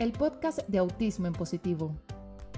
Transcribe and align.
el 0.00 0.12
podcast 0.12 0.60
de 0.66 0.78
Autismo 0.78 1.26
en 1.26 1.34
Positivo. 1.34 1.94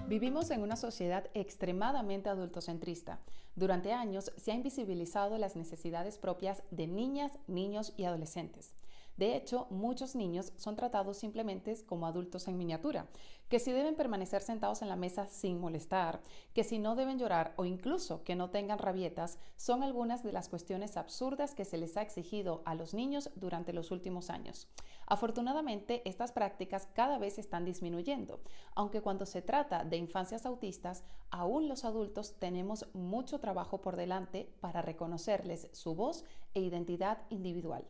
Vivimos 0.06 0.52
en 0.52 0.62
una 0.62 0.76
sociedad 0.76 1.24
extremadamente 1.34 2.28
adultocentrista. 2.28 3.18
Durante 3.56 3.92
años 3.92 4.30
se 4.36 4.52
ha 4.52 4.54
invisibilizado 4.54 5.36
las 5.38 5.56
necesidades 5.56 6.18
propias 6.18 6.62
de 6.70 6.86
niñas, 6.86 7.32
niños 7.48 7.94
y 7.96 8.04
adolescentes. 8.04 8.74
De 9.16 9.36
hecho, 9.36 9.66
muchos 9.70 10.14
niños 10.16 10.52
son 10.56 10.76
tratados 10.76 11.18
simplemente 11.18 11.76
como 11.86 12.06
adultos 12.06 12.48
en 12.48 12.56
miniatura, 12.56 13.06
que 13.48 13.58
si 13.58 13.70
deben 13.70 13.94
permanecer 13.94 14.40
sentados 14.40 14.80
en 14.80 14.88
la 14.88 14.96
mesa 14.96 15.26
sin 15.26 15.60
molestar, 15.60 16.22
que 16.54 16.64
si 16.64 16.78
no 16.78 16.96
deben 16.96 17.18
llorar 17.18 17.52
o 17.56 17.66
incluso 17.66 18.24
que 18.24 18.34
no 18.34 18.50
tengan 18.50 18.78
rabietas, 18.78 19.38
son 19.56 19.82
algunas 19.82 20.22
de 20.22 20.32
las 20.32 20.48
cuestiones 20.48 20.96
absurdas 20.96 21.54
que 21.54 21.66
se 21.66 21.76
les 21.76 21.96
ha 21.96 22.02
exigido 22.02 22.62
a 22.64 22.74
los 22.74 22.94
niños 22.94 23.30
durante 23.34 23.74
los 23.74 23.90
últimos 23.90 24.30
años. 24.30 24.68
Afortunadamente, 25.06 26.00
estas 26.08 26.32
prácticas 26.32 26.88
cada 26.94 27.18
vez 27.18 27.38
están 27.38 27.66
disminuyendo, 27.66 28.40
aunque 28.74 29.02
cuando 29.02 29.26
se 29.26 29.42
trata 29.42 29.84
de 29.84 29.98
infancias 29.98 30.46
autistas, 30.46 31.04
aún 31.30 31.68
los 31.68 31.84
adultos 31.84 32.38
tenemos 32.38 32.86
mucho 32.94 33.38
trabajo 33.38 33.82
por 33.82 33.96
delante 33.96 34.50
para 34.60 34.80
reconocerles 34.80 35.68
su 35.72 35.94
voz 35.94 36.24
e 36.54 36.60
identidad 36.60 37.18
individual. 37.28 37.84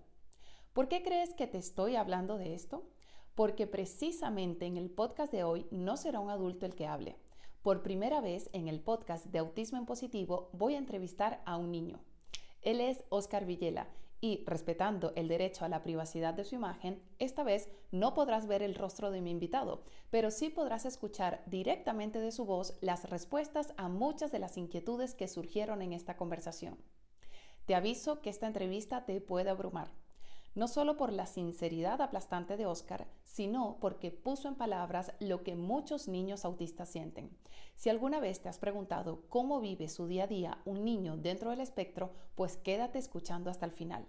¿Por 0.72 0.88
qué 0.88 1.02
crees 1.02 1.34
que 1.34 1.46
te 1.46 1.58
estoy 1.58 1.96
hablando 1.96 2.38
de 2.38 2.54
esto? 2.54 2.88
Porque 3.34 3.66
precisamente 3.66 4.64
en 4.64 4.78
el 4.78 4.88
podcast 4.88 5.30
de 5.30 5.44
hoy 5.44 5.66
no 5.70 5.98
será 5.98 6.18
un 6.18 6.30
adulto 6.30 6.64
el 6.64 6.74
que 6.74 6.86
hable. 6.86 7.18
Por 7.60 7.82
primera 7.82 8.22
vez 8.22 8.48
en 8.54 8.68
el 8.68 8.80
podcast 8.80 9.26
de 9.26 9.40
Autismo 9.40 9.76
en 9.76 9.84
Positivo 9.84 10.48
voy 10.54 10.74
a 10.74 10.78
entrevistar 10.78 11.42
a 11.44 11.58
un 11.58 11.70
niño. 11.72 12.00
Él 12.62 12.80
es 12.80 13.04
Oscar 13.10 13.44
Villela 13.44 13.86
y, 14.22 14.44
respetando 14.46 15.12
el 15.14 15.28
derecho 15.28 15.66
a 15.66 15.68
la 15.68 15.82
privacidad 15.82 16.32
de 16.32 16.44
su 16.44 16.54
imagen, 16.54 17.02
esta 17.18 17.42
vez 17.42 17.68
no 17.90 18.14
podrás 18.14 18.46
ver 18.46 18.62
el 18.62 18.74
rostro 18.74 19.10
de 19.10 19.20
mi 19.20 19.30
invitado, 19.30 19.82
pero 20.08 20.30
sí 20.30 20.48
podrás 20.48 20.86
escuchar 20.86 21.42
directamente 21.44 22.18
de 22.18 22.32
su 22.32 22.46
voz 22.46 22.78
las 22.80 23.10
respuestas 23.10 23.74
a 23.76 23.88
muchas 23.88 24.32
de 24.32 24.38
las 24.38 24.56
inquietudes 24.56 25.14
que 25.14 25.28
surgieron 25.28 25.82
en 25.82 25.92
esta 25.92 26.16
conversación. 26.16 26.78
Te 27.66 27.74
aviso 27.74 28.22
que 28.22 28.30
esta 28.30 28.46
entrevista 28.46 29.04
te 29.04 29.20
puede 29.20 29.50
abrumar 29.50 30.01
no 30.54 30.68
solo 30.68 30.96
por 30.96 31.12
la 31.12 31.26
sinceridad 31.26 32.00
aplastante 32.00 32.56
de 32.56 32.66
Oscar, 32.66 33.06
sino 33.24 33.78
porque 33.80 34.10
puso 34.10 34.48
en 34.48 34.54
palabras 34.54 35.12
lo 35.18 35.42
que 35.42 35.56
muchos 35.56 36.08
niños 36.08 36.44
autistas 36.44 36.90
sienten. 36.90 37.30
Si 37.74 37.88
alguna 37.88 38.20
vez 38.20 38.40
te 38.40 38.48
has 38.48 38.58
preguntado 38.58 39.22
cómo 39.28 39.60
vive 39.60 39.88
su 39.88 40.06
día 40.06 40.24
a 40.24 40.26
día 40.26 40.58
un 40.64 40.84
niño 40.84 41.16
dentro 41.16 41.50
del 41.50 41.60
espectro, 41.60 42.12
pues 42.34 42.56
quédate 42.56 42.98
escuchando 42.98 43.50
hasta 43.50 43.66
el 43.66 43.72
final. 43.72 44.06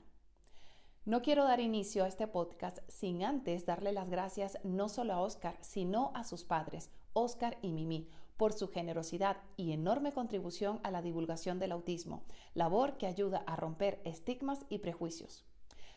No 1.05 1.21
quiero 1.21 1.44
dar 1.44 1.59
inicio 1.59 2.05
a 2.05 2.08
este 2.08 2.27
podcast 2.27 2.80
sin 2.88 3.23
antes 3.23 3.66
darle 3.66 3.91
las 3.91 4.09
gracias 4.09 4.58
no 4.64 4.88
solo 4.88 5.14
a 5.14 5.21
Oscar, 5.21 5.58
sino 5.61 6.11
a 6.14 6.23
sus 6.23 6.45
padres, 6.45 6.91
Oscar 7.14 7.58
y 7.61 7.73
Mimi, 7.73 8.09
por 8.38 8.53
su 8.53 8.69
generosidad 8.69 9.38
y 9.58 9.73
enorme 9.73 10.11
contribución 10.11 10.80
a 10.83 10.91
la 10.91 11.02
divulgación 11.02 11.59
del 11.59 11.71
autismo, 11.71 12.23
labor 12.53 12.97
que 12.97 13.08
ayuda 13.08 13.44
a 13.47 13.55
romper 13.55 14.02
estigmas 14.05 14.66
y 14.69 14.80
prejuicios. 14.80 15.45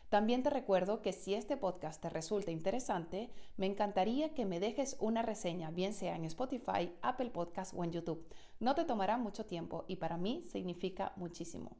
También 0.08 0.44
te 0.44 0.50
recuerdo 0.50 1.02
que 1.02 1.12
si 1.12 1.34
este 1.34 1.56
podcast 1.56 2.00
te 2.00 2.08
resulta 2.08 2.52
interesante, 2.52 3.28
me 3.56 3.66
encantaría 3.66 4.34
que 4.34 4.46
me 4.46 4.60
dejes 4.60 4.96
una 5.00 5.22
reseña, 5.22 5.72
bien 5.72 5.92
sea 5.92 6.14
en 6.14 6.24
Spotify, 6.24 6.92
Apple 7.02 7.30
Podcast 7.30 7.74
o 7.76 7.82
en 7.82 7.90
YouTube. 7.90 8.24
No 8.60 8.76
te 8.76 8.84
tomará 8.84 9.18
mucho 9.18 9.46
tiempo 9.46 9.84
y 9.88 9.96
para 9.96 10.16
mí 10.16 10.44
significa 10.46 11.12
muchísimo. 11.16 11.76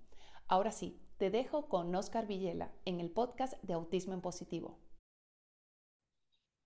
Ahora 0.49 0.73
sí, 0.73 1.01
te 1.19 1.31
dejo 1.31 1.69
con 1.69 1.95
Oscar 1.95 2.27
Villela 2.27 2.73
en 2.85 2.99
el 2.99 3.11
podcast 3.11 3.63
de 3.63 3.75
Autismo 3.75 4.13
en 4.13 4.21
Positivo. 4.21 4.81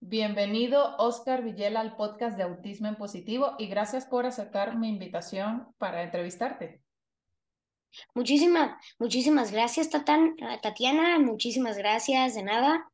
Bienvenido, 0.01 0.97
Oscar 0.97 1.43
Villela, 1.43 1.81
al 1.81 1.95
podcast 1.95 2.39
de 2.39 2.43
Autismo 2.45 2.89
en 2.89 2.97
Positivo 2.97 3.57
y 3.59 3.67
gracias 3.67 4.07
por 4.07 4.25
aceptar 4.25 4.79
mi 4.79 4.89
invitación 4.89 5.75
para 5.77 6.03
entrevistarte. 6.03 6.83
Muchísimas, 8.15 8.73
muchísimas 8.99 9.53
gracias, 9.53 9.91
Tatiana. 9.91 11.19
Muchísimas 11.19 11.77
gracias, 11.77 12.35
de 12.35 12.43
nada. 12.43 12.91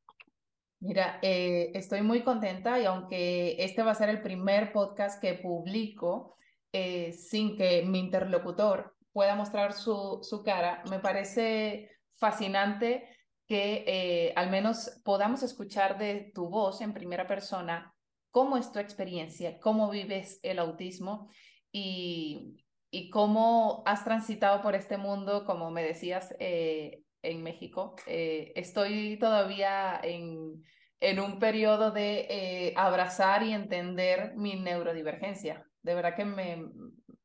Mira, 0.80 1.18
eh, 1.22 1.70
estoy 1.74 2.02
muy 2.02 2.22
contenta 2.22 2.78
y 2.78 2.84
aunque 2.84 3.56
este 3.58 3.82
va 3.82 3.92
a 3.92 3.94
ser 3.94 4.08
el 4.08 4.22
primer 4.22 4.72
podcast 4.72 5.20
que 5.20 5.34
publico 5.34 6.36
eh, 6.72 7.12
sin 7.12 7.56
que 7.56 7.82
mi 7.82 7.98
interlocutor 7.98 8.94
pueda 9.12 9.34
mostrar 9.34 9.72
su, 9.72 10.18
su 10.22 10.42
cara, 10.42 10.82
me 10.90 10.98
parece 10.98 11.90
fascinante 12.14 13.08
que 13.46 13.84
eh, 13.86 14.32
al 14.36 14.50
menos 14.50 15.00
podamos 15.04 15.42
escuchar 15.42 15.98
de 15.98 16.30
tu 16.34 16.48
voz 16.48 16.80
en 16.80 16.92
primera 16.92 17.26
persona 17.26 17.94
cómo 18.30 18.58
es 18.58 18.70
tu 18.70 18.78
experiencia, 18.78 19.58
cómo 19.60 19.88
vives 19.88 20.40
el 20.42 20.58
autismo 20.58 21.30
y, 21.72 22.65
y 22.96 23.10
cómo 23.10 23.82
has 23.84 24.04
transitado 24.04 24.62
por 24.62 24.74
este 24.74 24.96
mundo, 24.96 25.44
como 25.44 25.70
me 25.70 25.82
decías, 25.82 26.34
eh, 26.38 27.02
en 27.20 27.42
México. 27.42 27.94
Eh, 28.06 28.54
estoy 28.56 29.18
todavía 29.18 30.00
en, 30.02 30.64
en 31.00 31.20
un 31.20 31.38
periodo 31.38 31.90
de 31.90 32.26
eh, 32.30 32.74
abrazar 32.74 33.42
y 33.42 33.52
entender 33.52 34.32
mi 34.36 34.58
neurodivergencia. 34.58 35.66
De 35.82 35.94
verdad 35.94 36.16
que 36.16 36.24
me, 36.24 36.70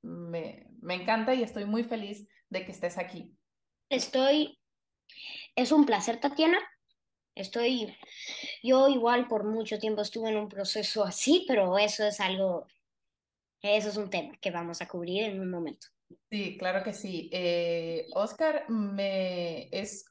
me, 0.01 0.67
me 0.81 0.95
encanta 0.95 1.33
y 1.33 1.41
estoy 1.41 1.63
muy 1.63 1.85
feliz 1.85 2.27
de 2.49 2.65
que 2.65 2.73
estés 2.73 2.97
aquí. 2.97 3.33
Estoy, 3.87 4.59
es 5.55 5.71
un 5.71 5.85
placer, 5.85 6.19
Tatiana. 6.19 6.59
Estoy, 7.33 7.95
yo 8.61 8.89
igual 8.89 9.29
por 9.29 9.45
mucho 9.45 9.79
tiempo 9.79 10.01
estuve 10.01 10.31
en 10.31 10.37
un 10.37 10.49
proceso 10.49 11.05
así, 11.05 11.45
pero 11.47 11.77
eso 11.77 12.05
es 12.05 12.19
algo 12.19 12.67
eso 13.61 13.89
es 13.89 13.97
un 13.97 14.09
tema 14.09 14.35
que 14.41 14.51
vamos 14.51 14.81
a 14.81 14.87
cubrir 14.87 15.23
en 15.23 15.39
un 15.39 15.49
momento. 15.49 15.87
Sí, 16.29 16.57
claro 16.57 16.83
que 16.83 16.93
sí. 16.93 17.29
Eh, 17.31 18.07
Oscar 18.13 18.65
me, 18.69 19.69
es 19.71 20.05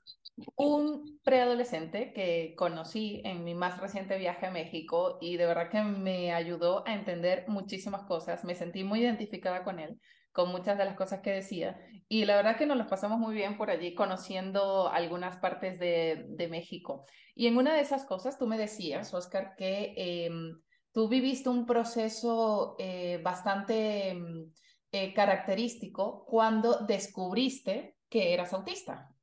un 0.57 1.21
preadolescente 1.23 2.13
que 2.13 2.55
conocí 2.57 3.21
en 3.25 3.45
mi 3.45 3.55
más 3.55 3.79
reciente 3.81 4.19
viaje 4.19 4.47
a 4.47 4.51
México 4.51 5.19
y 5.21 5.37
de 5.37 5.47
verdad 5.47 5.71
que 5.71 5.83
me 5.83 6.33
ayudó 6.33 6.87
a 6.87 6.95
entender 6.95 7.45
muchísimas 7.49 8.05
cosas. 8.05 8.45
Me 8.45 8.55
sentí 8.55 8.85
muy 8.85 9.01
identificada 9.01 9.65
con 9.65 9.79
él, 9.79 10.01
con 10.33 10.51
muchas 10.51 10.79
de 10.79 10.85
las 10.85 10.97
cosas 10.97 11.21
que 11.21 11.33
decía. 11.33 11.79
Y 12.09 12.25
la 12.25 12.37
verdad 12.37 12.57
que 12.57 12.67
nos 12.67 12.77
los 12.77 12.87
pasamos 12.87 13.19
muy 13.19 13.35
bien 13.35 13.57
por 13.57 13.71
allí 13.71 13.95
conociendo 13.95 14.89
algunas 14.89 15.37
partes 15.39 15.79
de, 15.79 16.27
de 16.29 16.49
México. 16.49 17.05
Y 17.35 17.47
en 17.47 17.57
una 17.57 17.75
de 17.75 17.81
esas 17.81 18.05
cosas 18.05 18.39
tú 18.39 18.47
me 18.47 18.59
decías, 18.59 19.13
Oscar, 19.13 19.55
que... 19.57 19.95
Em, 19.97 20.61
Tú 20.93 21.09
viviste 21.09 21.49
un 21.49 21.67
proceso 21.67 22.75
eh, 22.79 23.21
bastante 23.23 24.15
mm, 24.15 24.53
eh, 24.93 25.15
característico 25.15 26.25
cuando 26.27 26.81
descubriste 26.81 27.97
que 28.09 28.35
eras 28.35 28.53
autista. 28.53 29.15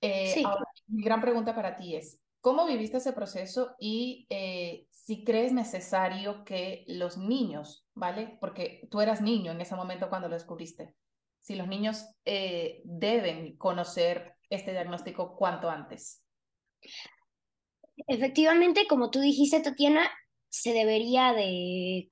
Eh, 0.00 0.32
sí. 0.32 0.44
mi 0.88 1.02
gran 1.02 1.20
pregunta 1.20 1.54
para 1.54 1.76
ti 1.76 1.96
es, 1.96 2.22
¿cómo 2.40 2.66
viviste 2.66 2.98
ese 2.98 3.12
proceso 3.12 3.74
y 3.78 4.26
si 4.90 5.24
crees 5.24 5.52
necesario 5.52 6.44
que 6.44 6.84
los 6.86 7.18
niños, 7.18 7.86
¿vale? 7.94 8.38
Porque 8.40 8.86
tú 8.90 9.00
eras 9.00 9.20
niño 9.20 9.52
en 9.52 9.60
ese 9.60 9.76
momento 9.76 10.08
cuando 10.08 10.28
lo 10.28 10.34
descubriste, 10.34 10.94
si 11.38 11.54
los 11.54 11.68
niños 11.68 12.06
deben 12.24 13.56
conocer 13.58 14.36
este 14.48 14.72
diagnóstico 14.72 15.36
cuanto 15.36 15.68
antes. 15.68 16.24
Efectivamente, 18.06 18.86
como 18.88 19.10
tú 19.10 19.20
dijiste, 19.20 19.60
Tatiana, 19.60 20.10
se 20.50 20.72
debería 20.72 21.32
de, 21.32 22.08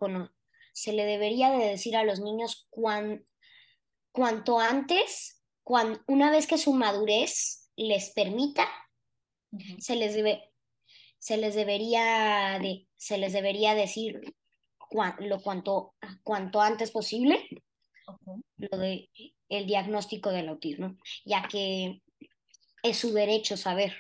se 0.73 0.93
le 0.93 1.05
debería 1.05 1.51
de 1.51 1.67
decir 1.67 1.97
a 1.97 2.05
los 2.05 2.21
niños 2.21 2.69
cuanto 2.71 4.59
antes, 4.61 5.43
una 6.07 6.31
vez 6.31 6.47
que 6.47 6.57
su 6.57 6.73
madurez 6.73 7.71
les 7.77 8.11
permita, 8.11 8.67
se, 9.79 9.97
les 9.97 10.15
debe, 10.15 10.51
se, 11.19 11.37
les 11.37 11.55
debería 11.55 12.59
de, 12.61 12.87
se 12.97 13.19
les 13.19 13.33
debería 13.33 13.75
decir 13.75 14.21
lo 15.19 15.43
cuanto, 15.43 15.95
cuanto 16.23 16.61
antes 16.63 16.91
posible 16.91 17.47
lo 18.57 18.79
de 18.79 19.11
el 19.49 19.67
diagnóstico 19.67 20.31
del 20.31 20.49
autismo, 20.49 20.97
ya 21.25 21.47
que 21.49 22.03
es 22.83 22.97
su 22.99 23.13
derecho 23.13 23.57
saber. 23.57 23.95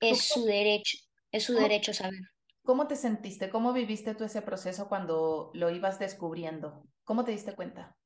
Es 0.00 0.28
su 0.28 0.44
derecho, 0.44 0.98
es 1.32 1.44
su 1.44 1.54
derecho 1.54 1.92
saber. 1.92 2.20
¿Cómo 2.68 2.86
te 2.86 2.96
sentiste? 2.96 3.48
¿Cómo 3.48 3.72
viviste 3.72 4.14
tú 4.14 4.24
ese 4.24 4.42
proceso 4.42 4.90
cuando 4.90 5.50
lo 5.54 5.70
ibas 5.70 5.98
descubriendo? 5.98 6.84
¿Cómo 7.02 7.24
te 7.24 7.30
diste 7.30 7.54
cuenta? 7.54 7.96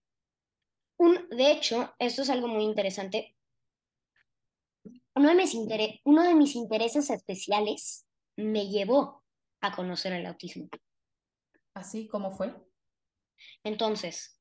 Un, 0.98 1.28
de 1.30 1.50
hecho, 1.50 1.92
esto 1.98 2.22
es 2.22 2.30
algo 2.30 2.46
muy 2.46 2.62
interesante. 2.62 3.36
Uno 5.16 5.30
de, 5.30 5.34
mis 5.34 5.56
uno 6.04 6.22
de 6.22 6.34
mis 6.34 6.54
intereses 6.54 7.10
especiales 7.10 8.06
me 8.36 8.68
llevó 8.68 9.24
a 9.62 9.74
conocer 9.74 10.12
el 10.12 10.26
autismo. 10.26 10.68
¿Así? 11.74 12.06
¿Cómo 12.06 12.30
fue? 12.30 12.54
Entonces, 13.64 14.40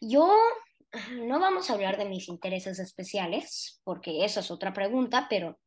yo 0.00 0.32
no 1.24 1.40
vamos 1.40 1.70
a 1.70 1.72
hablar 1.72 1.98
de 1.98 2.04
mis 2.04 2.28
intereses 2.28 2.78
especiales, 2.78 3.80
porque 3.82 4.24
esa 4.24 4.38
es 4.38 4.50
otra 4.52 4.72
pregunta, 4.72 5.26
pero, 5.28 5.58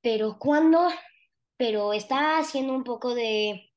pero 0.00 0.38
cuando 0.38 0.88
pero 1.60 1.92
estaba 1.92 2.38
haciendo 2.38 2.72
un 2.72 2.84
poco 2.84 3.14
de 3.14 3.70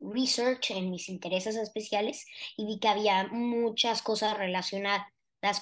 research 0.00 0.72
en 0.72 0.90
mis 0.90 1.08
intereses 1.08 1.54
especiales 1.54 2.26
y 2.56 2.66
vi 2.66 2.80
que 2.80 2.88
había 2.88 3.28
muchas 3.28 4.02
cosas 4.02 4.36
relacionadas 4.36 5.06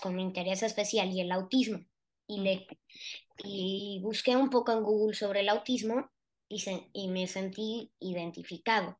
con 0.01 0.17
mi 0.17 0.23
interés 0.23 0.63
especial 0.63 1.11
y 1.11 1.21
el 1.21 1.31
autismo. 1.31 1.85
Y, 2.27 2.41
le, 2.41 2.67
y 3.45 4.01
busqué 4.03 4.35
un 4.37 4.49
poco 4.49 4.73
en 4.73 4.85
Google 4.85 5.15
sobre 5.15 5.41
el 5.41 5.51
autismo 5.51 6.09
y, 6.49 6.65
y 6.95 7.09
me 7.09 7.27
sentí 7.27 7.93
identificado. 8.01 8.99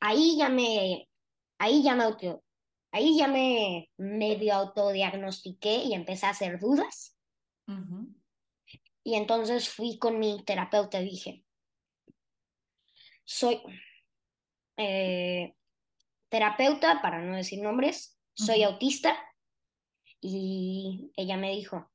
Ahí 0.00 0.36
ya 0.36 0.50
me, 0.50 1.08
ahí 1.56 1.82
ya 1.82 1.94
me 1.94 2.04
auto, 2.04 2.44
ahí 2.90 3.16
ya 3.16 3.26
me 3.26 3.88
medio 3.96 4.52
autodiagnostiqué 4.52 5.76
y 5.76 5.94
empecé 5.94 6.26
a 6.26 6.30
hacer 6.30 6.60
dudas. 6.60 7.16
Y 9.04 9.14
entonces 9.14 9.68
fui 9.68 9.98
con 9.98 10.18
mi 10.18 10.44
terapeuta 10.44 11.00
y 11.00 11.04
dije, 11.04 11.44
soy 13.24 13.62
eh, 14.76 15.54
terapeuta, 16.28 17.00
para 17.02 17.20
no 17.20 17.36
decir 17.36 17.62
nombres, 17.62 18.18
soy 18.34 18.62
autista. 18.62 19.16
Y 20.20 21.10
ella 21.16 21.36
me 21.36 21.50
dijo, 21.50 21.90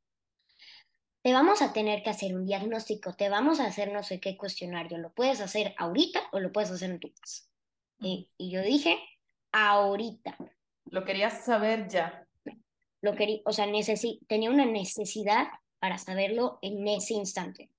te 1.22 1.34
vamos 1.34 1.62
a 1.62 1.74
tener 1.74 2.04
que 2.04 2.10
hacer 2.10 2.36
un 2.36 2.46
diagnóstico, 2.46 3.16
te 3.16 3.30
vamos 3.30 3.60
a 3.60 3.66
hacer 3.68 3.92
no 3.92 4.04
sé 4.04 4.20
qué 4.20 4.38
cuestionario, 4.38 4.98
lo 4.98 5.14
puedes 5.14 5.42
hacer 5.42 5.74
ahorita 5.78 6.22
o 6.32 6.40
lo 6.40 6.52
puedes 6.52 6.72
hacer 6.72 6.92
en 6.92 7.00
tu 7.00 7.12
casa. 7.14 7.44
y, 8.00 8.30
yo 8.38 8.62
dije, 8.62 8.98
ahorita. 9.52 10.38
Lo 10.86 11.04
querías 11.04 11.44
saber 11.46 11.88
ya. 11.88 12.28
Lo 13.02 13.16
quería, 13.16 13.42
o 13.46 13.54
sea, 13.54 13.68
tenía 14.28 14.50
una 14.50 14.66
necesidad 14.66 15.48
para 15.80 15.98
saberlo 15.98 16.60
en 16.62 16.88
ese 16.88 17.14
instante. 17.14 17.72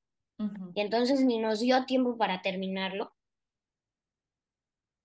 Y 0.74 0.80
entonces 0.80 1.20
ni 1.24 1.38
nos 1.38 1.60
dio 1.60 1.84
tiempo 1.84 2.16
para 2.16 2.42
terminarlo. 2.42 3.12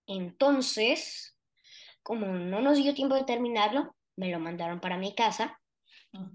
Entonces, 0.05 1.35
como 2.03 2.27
no 2.27 2.61
nos 2.61 2.77
dio 2.77 2.93
tiempo 2.93 3.15
de 3.15 3.23
terminarlo, 3.23 3.95
me 4.15 4.29
lo 4.29 4.39
mandaron 4.39 4.79
para 4.79 4.97
mi 4.97 5.15
casa, 5.15 5.59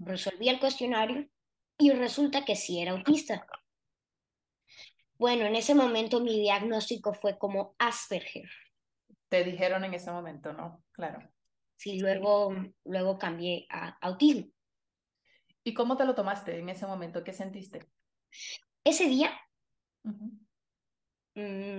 resolví 0.01 0.49
el 0.49 0.59
cuestionario 0.59 1.29
y 1.77 1.91
resulta 1.91 2.43
que 2.43 2.55
sí 2.55 2.81
era 2.81 2.91
autista. 2.91 3.47
Bueno, 5.17 5.45
en 5.45 5.55
ese 5.55 5.75
momento 5.75 6.19
mi 6.19 6.39
diagnóstico 6.39 7.13
fue 7.13 7.37
como 7.37 7.75
Asperger. 7.77 8.49
Te 9.29 9.43
dijeron 9.43 9.83
en 9.83 9.93
ese 9.93 10.11
momento, 10.11 10.51
¿no? 10.53 10.83
Claro. 10.91 11.19
Sí, 11.75 11.99
luego, 11.99 12.53
luego 12.83 13.17
cambié 13.17 13.65
a 13.69 13.97
autismo. 14.01 14.51
¿Y 15.69 15.75
cómo 15.75 15.95
te 15.95 16.03
lo 16.03 16.15
tomaste 16.15 16.57
en 16.57 16.67
ese 16.67 16.87
momento? 16.87 17.23
¿Qué 17.23 17.31
sentiste? 17.31 17.87
Ese 18.83 19.07
día 19.07 19.39
mm, 20.01 20.31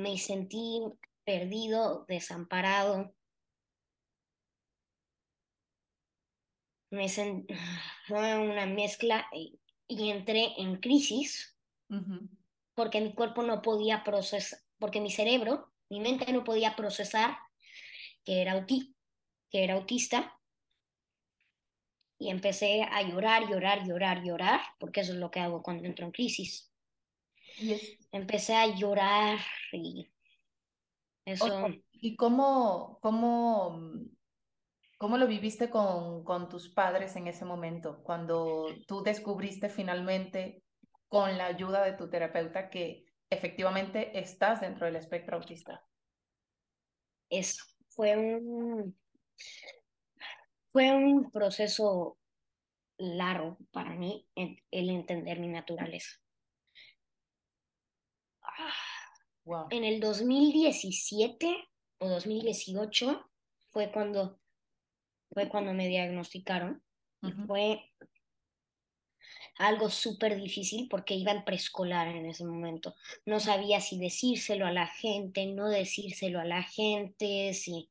me 0.01 0.17
sentí 0.17 0.81
perdido, 1.25 2.05
desamparado. 2.07 3.13
Me 6.91 7.09
sentí 7.09 7.53
fue 8.07 8.39
una 8.39 8.65
mezcla 8.67 9.27
y, 9.33 9.59
entré 9.89 10.55
en 10.59 10.77
crisis 10.77 11.59
porque 12.77 13.01
mi 13.01 13.13
cuerpo 13.13 13.43
no 13.43 13.61
podía 13.61 14.05
procesar, 14.05 14.61
porque 14.79 15.01
mi 15.01 15.11
cerebro, 15.11 15.73
mi 15.89 15.99
mente 15.99 16.33
no 16.33 16.45
podía 16.45 16.77
procesar 16.77 17.37
que 18.25 18.41
era, 18.41 18.65
que 18.65 19.65
era 19.65 19.75
autista 19.75 20.40
y 22.21 22.29
empecé 22.29 22.83
a 22.83 23.01
llorar, 23.01 23.49
llorar, 23.49 23.87
llorar, 23.87 24.23
llorar, 24.23 24.61
porque 24.79 25.01
eso 25.01 25.13
es 25.13 25.19
lo 25.19 25.31
que 25.31 25.41
hago 25.41 25.63
cuando 25.63 25.87
entro 25.87 26.05
en 26.05 26.13
crisis. 26.13 26.71
Empecé 28.13 28.55
a 28.55 28.67
llorar 28.67 29.39
y 29.73 30.13
eso... 31.25 31.67
¿Y 32.03 32.17
cómo, 32.17 32.99
cómo, 33.01 33.93
cómo 34.99 35.19
lo 35.19 35.27
viviste 35.27 35.71
con, 35.71 36.23
con 36.25 36.49
tus 36.49 36.69
padres 36.69 37.17
en 37.17 37.27
ese 37.27 37.45
momento, 37.45 38.03
cuando 38.03 38.67
tú 38.87 39.03
descubriste 39.03 39.69
finalmente 39.69 40.63
con 41.09 41.37
la 41.37 41.47
ayuda 41.47 41.83
de 41.83 41.95
tu 41.95 42.09
terapeuta 42.09 42.71
que 42.71 43.07
efectivamente 43.31 44.19
estás 44.19 44.61
dentro 44.61 44.87
del 44.87 44.97
espectro 44.97 45.37
autista? 45.37 45.87
Eso 47.31 47.65
fue 47.89 48.17
un 48.17 48.95
fue 50.71 50.93
un 50.93 51.31
proceso 51.31 52.17
largo 52.97 53.59
para 53.73 53.91
mí 53.91 54.27
el, 54.35 54.91
entender 54.91 55.39
mi 55.39 55.49
naturaleza. 55.49 56.11
En 59.71 59.85
el 59.85 60.01
2017 60.01 61.69
o 61.99 62.09
2018 62.09 63.31
fue 63.69 63.91
cuando, 63.91 64.39
fue 65.33 65.49
cuando 65.49 65.75
me 65.75 65.89
diagnosticaron. 65.89 66.83
Fue 67.47 67.91
algo 69.57 69.91
súper 69.91 70.37
difícil 70.37 70.89
porque 70.89 71.15
iba 71.15 71.33
en 71.33 71.45
preescolar 71.45 72.09
en 72.09 72.27
ese 72.27 72.45
momento. 72.45 72.95
No 73.27 73.41
sabía 73.41 73.81
si 73.81 73.99
decírselo 73.99 74.67
a 74.67 74.73
la 74.73 74.87
gente, 74.87 75.47
no 75.47 75.69
decírselo 75.69 76.41
a 76.41 76.45
la 76.45 76.63
gente, 76.63 77.53
sí. 77.55 77.91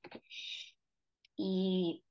Y 1.35 2.03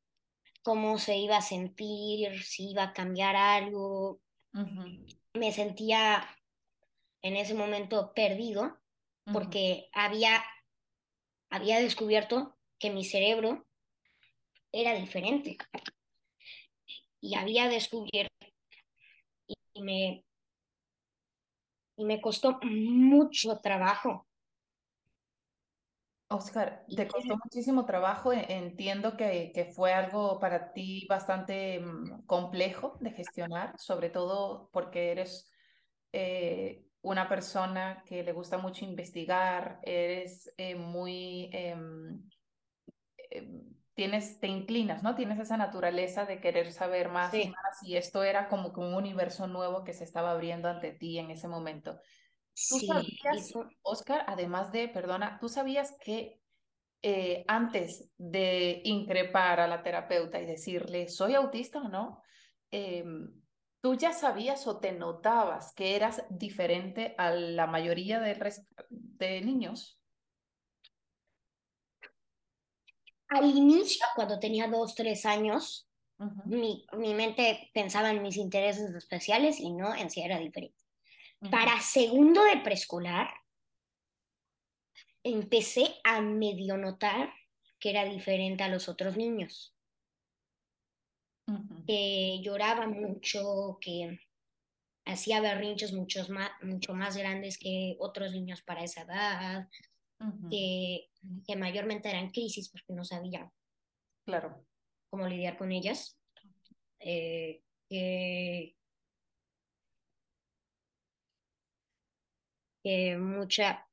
cómo 0.62 0.98
se 0.98 1.16
iba 1.16 1.36
a 1.36 1.42
sentir, 1.42 2.42
si 2.42 2.70
iba 2.70 2.84
a 2.84 2.92
cambiar 2.92 3.36
algo. 3.36 4.20
Me 5.34 5.52
sentía 5.52 6.28
en 7.22 7.36
ese 7.36 7.54
momento 7.54 8.12
perdido 8.14 8.78
porque 9.32 9.88
había, 9.92 10.42
había 11.50 11.80
descubierto 11.80 12.56
que 12.78 12.90
mi 12.90 13.04
cerebro 13.04 13.66
era 14.72 14.94
diferente. 14.94 15.56
Y 17.20 17.34
había 17.34 17.68
descubierto 17.68 18.32
y 19.74 19.82
me, 19.82 20.24
y 21.96 22.04
me 22.04 22.20
costó 22.20 22.58
mucho 22.62 23.58
trabajo 23.60 24.27
Oscar, 26.30 26.84
te 26.94 27.08
costó 27.08 27.38
muchísimo 27.42 27.86
trabajo, 27.86 28.32
e, 28.32 28.44
entiendo 28.48 29.16
que, 29.16 29.50
que, 29.54 29.64
fue 29.64 29.94
algo 29.94 30.38
para 30.38 30.72
ti 30.72 31.06
bastante 31.08 31.80
mm, 31.80 32.26
complejo 32.26 32.98
de 33.00 33.12
gestionar, 33.12 33.74
sobre 33.78 34.10
todo 34.10 34.68
porque 34.70 35.10
eres 35.10 35.50
eh, 36.12 36.84
una 37.00 37.28
persona 37.28 38.02
que 38.06 38.22
le 38.22 38.32
gusta 38.32 38.58
mucho 38.58 38.84
investigar, 38.84 39.80
eres 39.82 40.52
eh, 40.58 40.74
muy, 40.74 41.48
em, 41.52 42.22
tienes, 43.94 44.38
te 44.38 44.48
inclinas, 44.48 45.02
¿no? 45.02 45.14
Tienes 45.14 45.38
esa 45.38 45.56
naturaleza 45.56 46.26
de 46.26 46.40
querer 46.40 46.72
saber 46.72 47.08
más 47.08 47.32
y 47.32 47.48
más, 47.48 47.82
y 47.82 47.96
esto 47.96 48.22
era 48.22 48.48
como 48.48 48.72
que 48.72 48.80
un 48.80 48.94
universo 48.94 49.46
nuevo 49.46 49.82
que 49.82 49.94
se 49.94 50.04
estaba 50.04 50.32
abriendo 50.32 50.68
ante 50.68 50.92
ti 50.92 51.18
en 51.18 51.30
ese 51.30 51.48
momento. 51.48 51.98
¿Tú 52.66 52.80
sabías, 52.80 53.52
Oscar, 53.82 54.24
además 54.26 54.72
de, 54.72 54.88
perdona, 54.88 55.38
tú 55.40 55.48
sabías 55.48 55.96
que 56.00 56.40
eh, 57.02 57.44
antes 57.46 58.10
de 58.16 58.80
increpar 58.84 59.60
a 59.60 59.68
la 59.68 59.82
terapeuta 59.82 60.40
y 60.40 60.46
decirle, 60.46 61.08
soy 61.08 61.34
autista 61.34 61.78
o 61.78 61.88
no, 61.88 62.22
em, 62.70 63.30
tú 63.80 63.94
ya 63.94 64.12
sabías 64.12 64.66
o 64.66 64.80
te 64.80 64.92
notabas 64.92 65.72
que 65.74 65.94
eras 65.94 66.24
diferente 66.30 67.14
a 67.16 67.30
la 67.30 67.66
mayoría 67.66 68.18
de, 68.18 68.36
de 68.90 69.40
niños? 69.42 70.00
Al 73.28 73.44
inicio, 73.44 74.04
cuando 74.16 74.40
tenía 74.40 74.66
dos, 74.66 74.94
tres 74.94 75.24
años, 75.26 75.88
mi, 76.46 76.84
mi 76.94 77.14
mente 77.14 77.70
pensaba 77.72 78.10
en 78.10 78.22
mis 78.22 78.36
intereses 78.36 78.92
especiales 78.94 79.60
y 79.60 79.70
no 79.72 79.94
en 79.94 80.10
si 80.10 80.22
era 80.22 80.38
diferente. 80.38 80.87
Para 81.50 81.80
segundo 81.80 82.42
de 82.44 82.58
preescolar, 82.58 83.28
empecé 85.22 85.94
a 86.04 86.20
medio 86.20 86.76
notar 86.76 87.32
que 87.78 87.90
era 87.90 88.04
diferente 88.04 88.64
a 88.64 88.68
los 88.68 88.88
otros 88.88 89.16
niños. 89.16 89.74
Que 91.86 92.40
lloraba 92.42 92.86
mucho, 92.86 93.78
que 93.80 94.18
hacía 95.06 95.40
berrinches 95.40 95.94
muchos 95.94 96.28
más, 96.28 96.50
mucho 96.62 96.92
más 96.92 97.16
grandes 97.16 97.56
que 97.56 97.96
otros 98.00 98.32
niños 98.32 98.60
para 98.62 98.84
esa 98.84 99.02
edad, 99.02 99.68
que, 100.50 101.08
que, 101.46 101.56
mayormente 101.56 102.10
eran 102.10 102.30
crisis 102.30 102.68
porque 102.68 102.92
no 102.92 103.04
sabía 103.04 103.50
claro. 104.26 104.66
cómo 105.08 105.26
lidiar 105.26 105.56
con 105.56 105.72
ellas. 105.72 106.18
Eh, 107.00 107.62
que 107.88 108.76
que 112.88 113.18
mucha, 113.18 113.86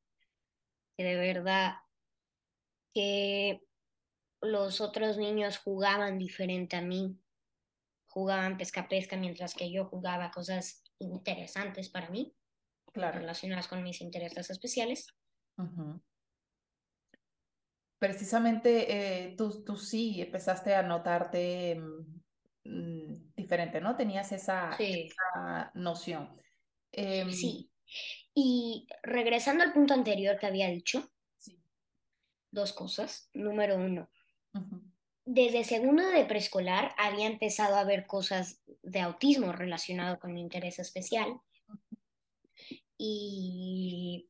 que 0.98 1.04
de 1.04 1.16
verdad, 1.18 1.74
que 2.94 3.62
los 4.42 4.80
otros 4.80 5.18
niños 5.18 5.58
jugaban 5.58 6.18
diferente 6.18 6.78
a 6.78 6.82
mí, 6.82 7.20
jugaban 8.08 8.58
pesca-pesca 8.58 9.18
mientras 9.18 9.54
que 9.54 9.70
yo 9.70 9.84
jugaba 9.84 10.32
cosas 10.32 10.82
interesantes 11.00 11.90
para 11.90 12.10
mí. 12.10 12.34
claro. 12.94 13.20
relacionadas 13.20 13.68
con 13.68 13.84
mis 13.84 14.00
intereses 14.00 14.50
especiales. 14.50 15.08
Precisamente 18.00 19.26
eh, 19.26 19.36
tú, 19.36 19.62
tú 19.66 19.76
sí 19.76 20.22
empezaste 20.22 20.74
a 20.74 20.84
notarte 20.84 21.82
mm, 22.64 23.34
diferente, 23.36 23.82
¿no? 23.82 23.98
Tenías 23.98 24.32
esa, 24.32 24.70
noción. 25.74 26.34
Em, 26.94 27.30
sí. 27.30 27.70
Y 28.34 28.88
regresando 29.04 29.64
al 29.64 29.74
punto 29.74 29.94
anterior 29.94 30.38
que 30.38 30.46
había 30.46 30.68
dicho, 30.70 31.10
dos 32.52 32.74
cosas. 32.74 33.30
Número 33.34 33.76
uno, 33.76 34.10
desde 35.26 35.64
segundo 35.64 36.08
de 36.08 36.26
preescolar 36.26 36.94
había 36.98 37.28
empezado 37.28 37.76
a 37.76 37.84
ver 37.84 38.08
cosas 38.08 38.62
de 38.84 39.02
autismo 39.02 39.52
relacionado 39.52 40.20
con 40.20 40.34
mi 40.34 40.42
interés 40.42 40.80
especial. 40.80 41.40
Y, 42.98 44.30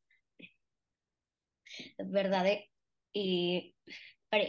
verdad, 1.97 2.45
y 3.13 3.75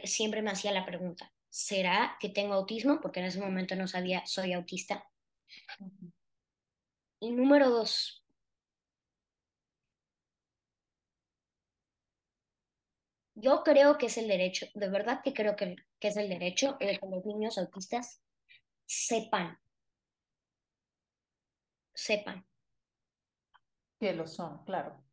siempre 0.04 0.42
me 0.42 0.50
hacía 0.50 0.72
la 0.72 0.86
pregunta, 0.86 1.32
¿será 1.50 2.16
que 2.20 2.28
tengo 2.28 2.54
autismo? 2.54 3.00
Porque 3.00 3.20
en 3.20 3.26
ese 3.26 3.40
momento 3.40 3.76
no 3.76 3.86
sabía, 3.86 4.24
soy 4.26 4.52
autista. 4.52 5.06
Y 7.20 7.32
número 7.32 7.70
dos, 7.70 8.25
Yo 13.38 13.62
creo 13.62 13.98
que 13.98 14.06
es 14.06 14.16
el 14.16 14.28
derecho, 14.28 14.66
de 14.74 14.88
verdad 14.88 15.20
que 15.22 15.34
creo 15.34 15.56
que, 15.56 15.76
es 16.00 16.16
el 16.16 16.30
derecho 16.30 16.78
de 16.80 16.98
que 16.98 17.06
los 17.06 17.24
niños 17.26 17.58
autistas 17.58 18.22
sepan, 18.86 19.58
sepan. 21.92 22.46
Que 24.00 24.14
lo 24.14 24.26
son, 24.26 24.64
claro. 24.64 25.04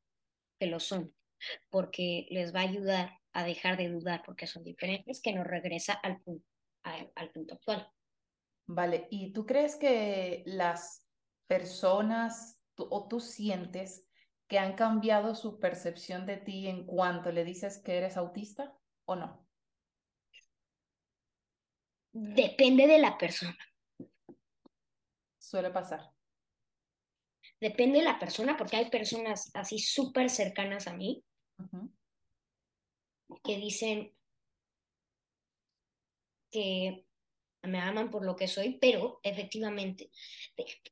Que 0.57 0.67
lo 0.67 0.79
son, 0.79 1.13
porque 1.69 2.27
les 2.29 2.55
va 2.55 2.61
a 2.61 2.63
ayudar 2.63 3.19
a 3.33 3.43
dejar 3.43 3.75
de 3.75 3.89
dudar, 3.89 4.23
porque 4.25 4.47
son 4.47 4.63
diferentes, 4.63 5.21
que 5.21 5.33
nos 5.33 5.45
regresa 5.45 5.91
al 5.93 6.21
punto, 6.21 6.47
al 6.83 7.29
punto 7.31 7.55
actual. 7.55 7.91
Vale, 8.67 9.07
¿y 9.09 9.33
tú 9.33 9.45
crees 9.45 9.75
que 9.75 10.43
las 10.45 11.05
personas 11.45 12.57
o 12.77 13.07
tú 13.09 13.19
sientes 13.19 14.05
que 14.47 14.59
han 14.59 14.75
cambiado 14.75 15.35
su 15.35 15.59
percepción 15.59 16.25
de 16.25 16.37
ti 16.37 16.67
en 16.67 16.85
cuanto 16.85 17.31
le 17.31 17.43
dices 17.43 17.81
que 17.83 17.97
eres 17.97 18.17
autista 18.17 18.77
o 19.05 19.15
no? 19.15 19.47
Depende 22.11 22.85
de 22.85 22.99
la 22.99 23.17
persona. 23.17 23.57
Suele 25.39 25.71
pasar. 25.71 26.11
Depende 27.59 27.99
de 27.99 28.05
la 28.05 28.19
persona 28.19 28.57
porque 28.57 28.77
hay 28.77 28.89
personas 28.89 29.49
así 29.53 29.79
súper 29.79 30.29
cercanas 30.29 30.87
a 30.87 30.93
mí 30.93 31.23
que 33.43 33.57
dicen 33.57 34.13
que 36.51 37.05
me 37.63 37.79
aman 37.79 38.09
por 38.09 38.25
lo 38.25 38.35
que 38.35 38.47
soy, 38.47 38.77
pero 38.79 39.19
efectivamente 39.23 40.09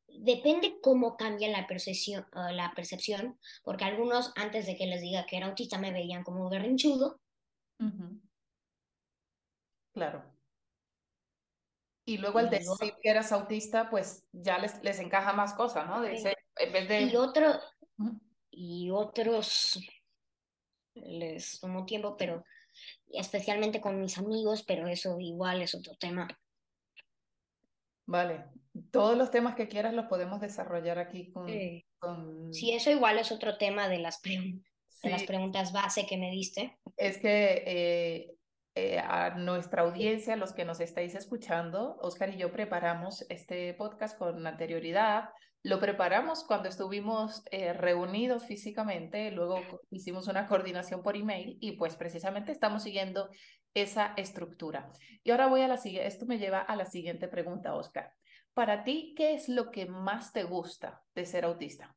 depende 0.07 0.79
cómo 0.81 1.17
cambia 1.17 1.49
la 1.49 1.67
percepción, 1.67 2.25
la 2.33 2.71
percepción, 2.75 3.39
porque 3.63 3.83
algunos 3.83 4.31
antes 4.35 4.65
de 4.65 4.75
que 4.75 4.87
les 4.87 5.01
diga 5.01 5.25
que 5.25 5.37
era 5.37 5.47
autista 5.47 5.77
me 5.77 5.91
veían 5.91 6.23
como 6.23 6.49
berrinchudo. 6.49 7.19
Claro. 9.93 10.23
Y 12.05 12.17
luego 12.17 12.39
al 12.39 12.49
decir 12.49 12.93
que 13.01 13.09
eras 13.09 13.31
autista, 13.31 13.89
pues 13.89 14.25
ya 14.31 14.57
les, 14.57 14.81
les 14.83 14.99
encaja 14.99 15.33
más 15.33 15.53
cosas, 15.53 15.87
¿no? 15.87 16.01
De 16.01 16.15
en 16.57 16.73
vez 16.73 16.87
de... 16.87 17.01
Y, 17.03 17.15
otro, 17.15 17.59
y 18.49 18.89
otros 18.89 19.79
les 20.95 21.59
tomó 21.59 21.85
tiempo, 21.85 22.17
pero 22.17 22.43
especialmente 23.07 23.81
con 23.81 23.99
mis 23.99 24.17
amigos, 24.17 24.63
pero 24.63 24.87
eso 24.87 25.19
igual 25.19 25.61
es 25.61 25.75
otro 25.75 25.95
tema. 25.95 26.27
Vale, 28.11 28.43
todos 28.91 29.17
los 29.17 29.31
temas 29.31 29.55
que 29.55 29.69
quieras 29.69 29.93
los 29.93 30.07
podemos 30.07 30.41
desarrollar 30.41 30.99
aquí 30.99 31.31
con... 31.31 31.47
Sí, 32.51 32.73
eso 32.73 32.91
igual 32.91 33.17
es 33.17 33.31
otro 33.31 33.57
tema 33.57 33.87
de 33.87 33.99
las, 33.99 34.19
las 35.03 35.23
preguntas 35.23 35.71
base 35.71 36.05
que 36.05 36.17
me 36.17 36.29
diste. 36.29 36.77
Es 36.97 37.19
que 37.19 37.63
eh, 37.65 38.35
eh, 38.75 38.99
a 38.99 39.35
nuestra 39.37 39.83
audiencia, 39.83 40.35
los 40.35 40.51
que 40.51 40.65
nos 40.65 40.81
estáis 40.81 41.15
escuchando, 41.15 41.95
Oscar 42.01 42.33
y 42.33 42.37
yo 42.37 42.51
preparamos 42.51 43.25
este 43.29 43.73
podcast 43.75 44.17
con 44.17 44.45
anterioridad. 44.45 45.29
Lo 45.63 45.79
preparamos 45.79 46.43
cuando 46.43 46.67
estuvimos 46.67 47.43
eh, 47.51 47.71
reunidos 47.71 48.43
físicamente, 48.45 49.31
luego 49.31 49.61
hicimos 49.89 50.27
una 50.27 50.47
coordinación 50.47 51.01
por 51.01 51.15
email 51.15 51.57
y 51.61 51.73
pues 51.73 51.95
precisamente 51.95 52.51
estamos 52.51 52.83
siguiendo 52.83 53.29
esa 53.73 54.13
estructura. 54.17 54.91
Y 55.23 55.31
ahora 55.31 55.47
voy 55.47 55.61
a 55.61 55.67
la 55.67 55.77
siguiente, 55.77 56.07
esto 56.07 56.25
me 56.25 56.39
lleva 56.39 56.59
a 56.59 56.75
la 56.75 56.85
siguiente 56.85 57.27
pregunta, 57.27 57.75
Oscar. 57.75 58.13
Para 58.53 58.83
ti, 58.83 59.13
¿qué 59.15 59.33
es 59.33 59.47
lo 59.47 59.71
que 59.71 59.85
más 59.85 60.33
te 60.33 60.43
gusta 60.43 61.03
de 61.15 61.25
ser 61.25 61.45
autista? 61.45 61.95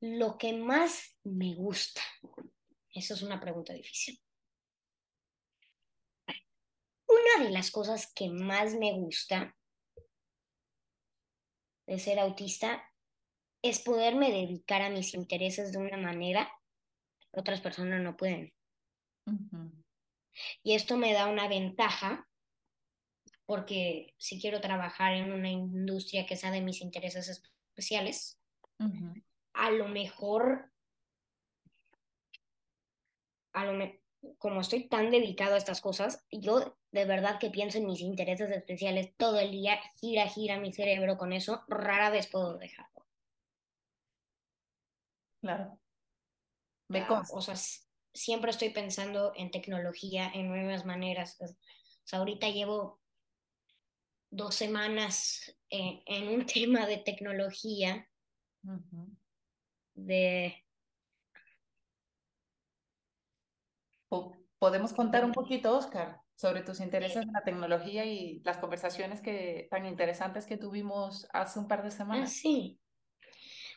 Lo 0.00 0.36
que 0.36 0.52
más 0.52 1.18
me 1.24 1.54
gusta. 1.54 2.02
Eso 2.92 3.14
es 3.14 3.22
una 3.22 3.40
pregunta 3.40 3.72
difícil. 3.72 4.20
Una 7.06 7.44
de 7.44 7.50
las 7.50 7.70
cosas 7.70 8.12
que 8.12 8.28
más 8.28 8.74
me 8.74 8.92
gusta 8.92 9.56
de 11.86 11.98
ser 11.98 12.18
autista 12.18 12.82
es 13.62 13.80
poderme 13.80 14.30
dedicar 14.30 14.82
a 14.82 14.90
mis 14.90 15.14
intereses 15.14 15.72
de 15.72 15.78
una 15.78 15.96
manera 15.96 16.50
que 17.32 17.40
otras 17.40 17.60
personas 17.60 18.02
no 18.02 18.16
pueden. 18.16 18.52
Y 20.62 20.74
esto 20.74 20.96
me 20.96 21.12
da 21.12 21.26
una 21.26 21.48
ventaja 21.48 22.28
porque 23.46 24.14
si 24.18 24.40
quiero 24.40 24.60
trabajar 24.60 25.14
en 25.14 25.32
una 25.32 25.50
industria 25.50 26.26
que 26.26 26.36
sea 26.36 26.50
de 26.50 26.60
mis 26.60 26.80
intereses 26.80 27.28
especiales, 27.28 28.38
a 29.54 29.70
lo 29.70 29.88
mejor, 29.88 30.70
a 33.52 33.64
lo 33.64 33.72
como 34.38 34.60
estoy 34.60 34.88
tan 34.88 35.10
dedicado 35.10 35.54
a 35.54 35.58
estas 35.58 35.80
cosas, 35.80 36.24
yo 36.30 36.76
de 36.90 37.04
verdad 37.04 37.38
que 37.38 37.50
pienso 37.50 37.78
en 37.78 37.86
mis 37.86 38.00
intereses 38.00 38.50
especiales 38.50 39.14
todo 39.16 39.38
el 39.38 39.52
día, 39.52 39.78
gira, 40.00 40.26
gira 40.26 40.58
mi 40.58 40.72
cerebro 40.72 41.16
con 41.16 41.32
eso, 41.32 41.62
rara 41.68 42.10
vez 42.10 42.26
puedo 42.26 42.58
dejarlo. 42.58 43.06
Claro. 45.40 45.78
Me 46.88 47.06
O 47.08 47.40
sea, 47.40 47.54
siempre 48.16 48.50
estoy 48.50 48.70
pensando 48.70 49.32
en 49.36 49.50
tecnología, 49.50 50.30
en 50.34 50.48
nuevas 50.48 50.84
maneras. 50.84 51.36
O 51.40 51.46
sea, 52.04 52.18
ahorita 52.18 52.48
llevo 52.48 53.00
dos 54.30 54.54
semanas 54.54 55.54
en, 55.70 56.28
un 56.28 56.46
tema 56.46 56.86
de 56.86 56.98
tecnología, 56.98 58.08
de... 59.94 60.62
¿Podemos 64.58 64.94
contar 64.94 65.24
un 65.24 65.32
poquito, 65.32 65.76
Oscar, 65.76 66.22
sobre 66.34 66.62
tus 66.62 66.80
intereses 66.80 67.22
en 67.22 67.32
la 67.32 67.44
tecnología 67.44 68.06
y 68.06 68.40
las 68.40 68.56
conversaciones 68.56 69.20
que, 69.20 69.68
tan 69.70 69.84
interesantes 69.84 70.46
que 70.46 70.56
tuvimos 70.56 71.28
hace 71.32 71.58
un 71.58 71.68
par 71.68 71.82
de 71.82 71.90
semanas? 71.90 72.30
Ah, 72.30 72.34
sí. 72.34 72.80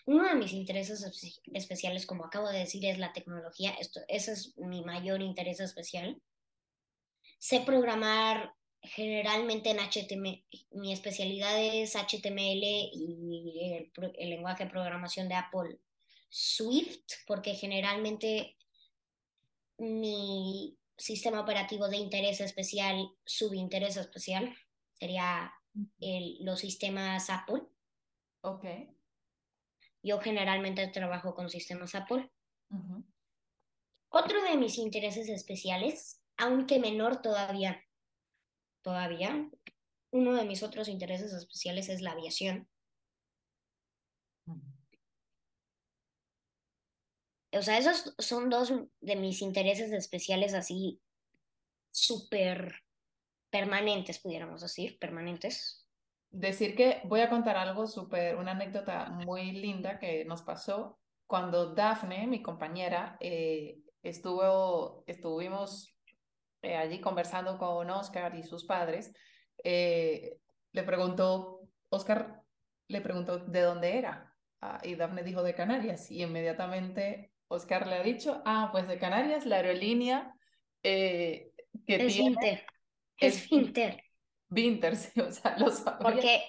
Uno 0.05 0.27
de 0.27 0.35
mis 0.35 0.53
intereses 0.53 1.03
especiales, 1.53 2.05
como 2.05 2.25
acabo 2.25 2.49
de 2.49 2.59
decir, 2.59 2.85
es 2.85 2.97
la 2.97 3.13
tecnología. 3.13 3.71
Esto, 3.79 4.01
ese 4.07 4.33
es 4.33 4.57
mi 4.57 4.83
mayor 4.83 5.21
interés 5.21 5.59
especial. 5.59 6.21
Sé 7.37 7.61
programar 7.61 8.53
generalmente 8.81 9.69
en 9.71 9.77
HTML. 9.77 10.43
Mi 10.71 10.93
especialidad 10.93 11.61
es 11.61 11.95
HTML 11.95 12.63
y 12.93 13.73
el, 13.73 14.13
el 14.17 14.29
lenguaje 14.29 14.65
de 14.65 14.69
programación 14.71 15.27
de 15.27 15.35
Apple 15.35 15.79
Swift, 16.29 17.05
porque 17.27 17.55
generalmente 17.55 18.55
mi 19.77 20.77
sistema 20.97 21.41
operativo 21.41 21.87
de 21.87 21.97
interés 21.97 22.41
especial, 22.41 23.09
subinterés 23.25 23.97
especial, 23.97 24.55
sería 24.93 25.51
el, 25.99 26.37
los 26.41 26.59
sistemas 26.59 27.29
Apple. 27.29 27.63
Ok. 28.41 28.65
Yo 30.01 30.19
generalmente 30.19 30.87
trabajo 30.87 31.35
con 31.35 31.49
sistemas 31.49 31.95
Apple. 31.95 32.31
Otro 34.09 34.41
de 34.43 34.57
mis 34.57 34.77
intereses 34.77 35.29
especiales, 35.29 36.21
aunque 36.37 36.79
menor 36.79 37.21
todavía, 37.21 37.83
todavía, 38.81 39.49
uno 40.11 40.35
de 40.35 40.45
mis 40.45 40.63
otros 40.63 40.87
intereses 40.87 41.33
especiales 41.33 41.89
es 41.89 42.01
la 42.01 42.11
aviación. 42.11 42.67
O 47.51 47.61
sea, 47.61 47.77
esos 47.77 48.13
son 48.19 48.49
dos 48.49 48.71
de 49.01 49.15
mis 49.15 49.41
intereses 49.41 49.91
especiales 49.91 50.53
así 50.53 51.01
súper 51.91 52.83
permanentes, 53.49 54.19
pudiéramos 54.19 54.61
decir, 54.61 54.97
permanentes. 54.99 55.78
Decir 56.31 56.75
que 56.75 57.01
voy 57.05 57.21
a 57.21 57.29
contar 57.29 57.57
algo 57.57 57.87
súper, 57.87 58.35
una 58.35 58.51
anécdota 58.51 59.09
muy 59.09 59.51
linda 59.51 59.99
que 59.99 60.25
nos 60.25 60.41
pasó 60.43 60.99
cuando 61.29 61.75
Dafne, 61.75 62.25
mi 62.25 62.41
compañera, 62.41 63.15
eh, 63.19 63.77
estuvo, 64.01 65.03
estuvimos 65.05 65.95
eh, 66.63 66.75
allí 66.75 66.99
conversando 66.99 67.59
con 67.59 67.87
Oscar 67.91 68.35
y 68.35 68.41
sus 68.41 68.65
padres, 68.65 69.13
eh, 69.63 70.37
le 70.71 70.83
preguntó, 70.83 71.61
Oscar 71.89 72.41
le 72.87 73.01
preguntó 73.01 73.37
de 73.37 73.61
dónde 73.61 73.99
era. 73.99 74.35
Ah, 74.59 74.79
y 74.83 74.95
Dafne 74.95 75.21
dijo 75.21 75.43
de 75.43 75.53
Canarias. 75.53 76.09
Y 76.09 76.23
inmediatamente 76.23 77.31
Oscar 77.47 77.85
le 77.85 77.95
ha 77.95 78.03
dicho, 78.03 78.41
ah, 78.45 78.69
pues 78.71 78.87
de 78.87 78.97
Canarias, 78.97 79.45
la 79.45 79.57
aerolínea 79.57 80.33
que 80.81 81.53
es 81.85 82.13
tiene... 82.15 82.63
Es 83.17 83.49
Vinter. 83.49 84.03
Vinter, 84.49 84.95
sí, 84.95 85.19
o 85.21 85.31
sea, 85.31 85.57
lo 85.57 85.67
Porque, 86.01 86.43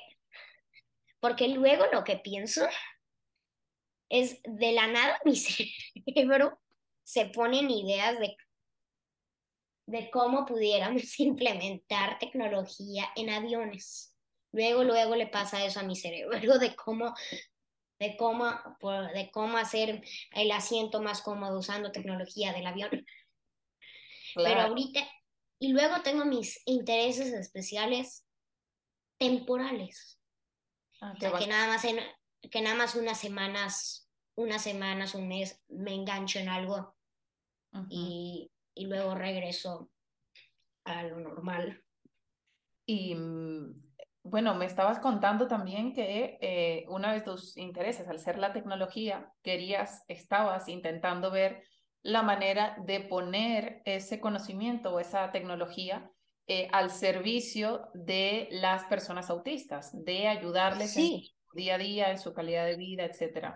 porque 1.20 1.48
luego 1.48 1.84
lo 1.92 2.02
que 2.04 2.16
pienso 2.16 2.66
es 4.08 4.40
de 4.42 4.72
la 4.72 4.86
nada 4.88 5.20
mi 5.24 5.36
cerebro 5.36 6.58
se 7.04 7.26
ponen 7.26 7.70
ideas 7.70 8.18
de, 8.18 8.36
de 9.86 10.10
cómo 10.10 10.46
pudiéramos 10.46 11.18
implementar 11.20 12.18
tecnología 12.18 13.06
en 13.16 13.30
aviones. 13.30 14.14
Luego, 14.52 14.82
luego 14.82 15.14
le 15.14 15.28
pasa 15.28 15.64
eso 15.64 15.78
a 15.78 15.84
mi 15.84 15.94
cerebro, 15.94 16.58
de 16.58 16.74
cómo, 16.74 17.14
de 18.00 18.16
cómo, 18.16 18.52
de 19.14 19.30
cómo 19.32 19.58
hacer 19.58 20.02
el 20.32 20.50
asiento 20.50 21.00
más 21.00 21.22
cómodo 21.22 21.60
usando 21.60 21.92
tecnología 21.92 22.52
del 22.52 22.66
avión. 22.66 23.06
Pero 24.34 24.60
ahorita, 24.60 25.00
y 25.60 25.72
luego 25.72 26.02
tengo 26.02 26.24
mis 26.24 26.60
intereses 26.66 27.32
especiales 27.32 28.26
temporales. 29.18 30.18
Ah, 31.00 31.12
o 31.14 31.20
sea, 31.20 31.32
que 31.38 31.46
nada 31.46 31.68
más 31.68 31.84
en, 31.84 31.98
que 32.50 32.62
nada 32.62 32.74
más 32.74 32.94
unas 32.94 33.20
semanas, 33.20 34.08
unas 34.34 34.62
semanas, 34.62 35.14
un 35.14 35.28
mes 35.28 35.62
me 35.68 35.94
engancho 35.94 36.38
en 36.38 36.48
algo 36.48 36.96
y, 37.88 38.50
y, 38.74 38.86
luego 38.86 39.14
regreso 39.14 39.90
a 40.84 41.04
lo 41.04 41.20
normal. 41.20 41.84
Y 42.86 43.14
mm, 43.14 43.80
bueno, 44.22 44.54
me 44.54 44.64
estabas 44.64 44.98
contando 44.98 45.46
también 45.46 45.92
que 45.92 46.38
eh, 46.40 46.86
uno 46.88 47.12
de 47.12 47.20
tus 47.20 47.56
intereses, 47.58 48.08
al 48.08 48.18
ser 48.18 48.38
la 48.38 48.52
tecnología, 48.52 49.30
querías, 49.42 50.04
estabas 50.08 50.68
intentando 50.68 51.30
ver 51.30 51.62
la 52.02 52.22
manera 52.22 52.76
de 52.84 53.00
poner 53.00 53.82
ese 53.84 54.20
conocimiento 54.20 54.92
o 54.92 55.00
esa 55.00 55.30
tecnología 55.32 56.10
eh, 56.46 56.68
al 56.72 56.90
servicio 56.90 57.88
de 57.94 58.48
las 58.50 58.84
personas 58.84 59.30
autistas, 59.30 59.90
de 59.92 60.26
ayudarles 60.26 60.96
en 60.96 61.22
su 61.22 61.56
día 61.56 61.74
a 61.74 61.78
día, 61.78 62.10
en 62.10 62.18
su 62.18 62.32
calidad 62.32 62.66
de 62.66 62.76
vida, 62.76 63.04
etc. 63.04 63.54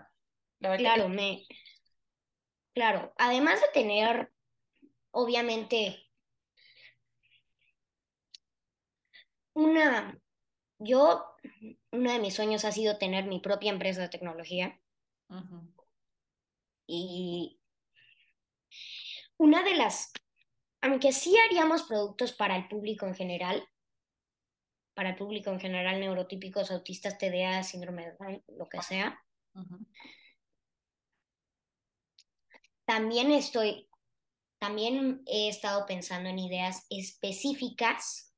claro, 0.77 1.09
me... 1.09 1.45
claro, 2.73 3.13
además 3.17 3.59
de 3.61 3.67
tener, 3.73 4.31
obviamente, 5.11 6.05
una, 9.53 10.17
yo, 10.77 11.25
uno 11.91 12.11
de 12.11 12.19
mis 12.19 12.35
sueños 12.35 12.63
ha 12.65 12.71
sido 12.71 12.97
tener 12.97 13.25
mi 13.25 13.39
propia 13.39 13.71
empresa 13.71 14.01
de 14.01 14.09
tecnología. 14.09 14.79
Y 16.87 17.59
una 19.37 19.63
de 19.63 19.75
las, 19.75 20.11
aunque 20.81 21.11
sí 21.11 21.35
haríamos 21.37 21.83
productos 21.83 22.33
para 22.33 22.55
el 22.55 22.67
público 22.67 23.05
en 23.05 23.15
general, 23.15 23.67
para 24.93 25.09
el 25.09 25.15
público 25.15 25.51
en 25.51 25.59
general, 25.59 25.99
neurotípicos, 25.99 26.71
autistas, 26.71 27.17
TDA, 27.17 27.63
síndrome 27.63 28.05
de 28.05 28.15
Down, 28.17 28.43
lo 28.57 28.67
que 28.67 28.81
sea. 28.81 29.19
También 32.85 33.31
estoy, 33.31 33.89
también 34.57 35.21
he 35.25 35.49
estado 35.49 35.85
pensando 35.85 36.29
en 36.29 36.39
ideas 36.39 36.85
específicas 36.89 38.33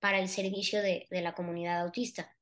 para 0.00 0.18
el 0.18 0.28
servicio 0.28 0.82
de, 0.82 1.06
de 1.10 1.20
la 1.20 1.34
comunidad 1.34 1.82
autista. 1.82 2.34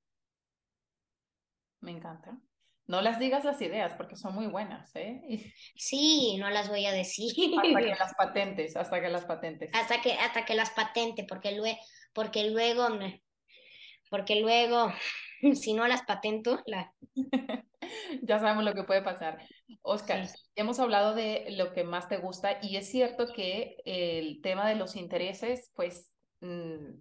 Me 1.80 1.90
encanta. 1.90 2.38
No 2.86 3.00
las 3.00 3.18
digas 3.18 3.44
las 3.44 3.60
ideas 3.62 3.94
porque 3.94 4.16
son 4.16 4.34
muy 4.34 4.46
buenas, 4.46 4.94
¿eh? 4.94 5.52
Sí, 5.74 6.36
no 6.38 6.50
las 6.50 6.68
voy 6.68 6.84
a 6.84 6.92
decir. 6.92 7.32
Hasta 7.56 7.80
que 7.80 7.94
las 7.98 8.14
patentes, 8.14 8.76
hasta 8.76 9.00
que 9.00 9.08
las 9.08 9.24
patentes. 9.24 9.70
Hasta 9.72 10.02
que, 10.02 10.12
hasta 10.12 10.44
que 10.44 10.54
las 10.54 10.70
patente, 10.70 11.24
porque 11.26 11.56
luego, 11.56 11.78
porque 12.12 12.50
luego, 12.50 12.88
porque 14.10 14.40
luego, 14.40 14.92
si 15.54 15.72
no 15.72 15.86
las 15.88 16.02
patento, 16.02 16.62
la... 16.66 16.92
ya 18.22 18.38
sabemos 18.38 18.64
lo 18.64 18.74
que 18.74 18.84
puede 18.84 19.02
pasar. 19.02 19.38
Oscar, 19.80 20.28
hemos 20.54 20.78
hablado 20.78 21.14
de 21.14 21.46
lo 21.50 21.72
que 21.72 21.84
más 21.84 22.08
te 22.08 22.18
gusta 22.18 22.58
y 22.60 22.76
es 22.76 22.90
cierto 22.90 23.32
que 23.32 23.76
el 23.86 24.42
tema 24.42 24.68
de 24.68 24.74
los 24.74 24.94
intereses, 24.94 25.70
pues 25.74 26.12
mm, 26.40 26.96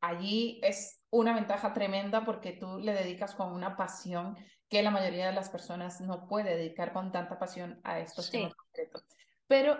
allí 0.00 0.58
es 0.62 1.00
una 1.10 1.34
ventaja 1.34 1.72
tremenda 1.72 2.24
porque 2.24 2.52
tú 2.52 2.78
le 2.78 2.92
dedicas 2.92 3.34
con 3.34 3.52
una 3.52 3.76
pasión 3.76 4.36
que 4.68 4.82
la 4.82 4.90
mayoría 4.90 5.26
de 5.26 5.32
las 5.32 5.48
personas 5.48 6.00
no 6.00 6.26
puede 6.26 6.56
dedicar 6.56 6.92
con 6.92 7.10
tanta 7.10 7.38
pasión 7.38 7.80
a 7.84 8.00
estos 8.00 8.30
temas 8.30 8.54
concretos. 8.54 9.04
Pero, 9.46 9.78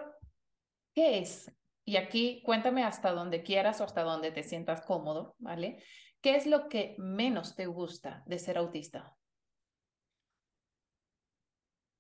¿qué 0.94 1.18
es? 1.18 1.53
Y 1.85 1.96
aquí 1.96 2.42
cuéntame 2.44 2.85
hasta 2.85 3.12
donde 3.12 3.42
quieras 3.42 3.81
o 3.81 3.85
hasta 3.85 4.03
donde 4.03 4.31
te 4.31 4.42
sientas 4.42 4.83
cómodo, 4.83 5.35
¿vale? 5.38 5.83
¿Qué 6.20 6.37
es 6.37 6.46
lo 6.46 6.68
que 6.68 6.94
menos 6.98 7.55
te 7.55 7.66
gusta 7.66 8.22
de 8.27 8.38
ser 8.38 8.59
autista? 8.59 9.16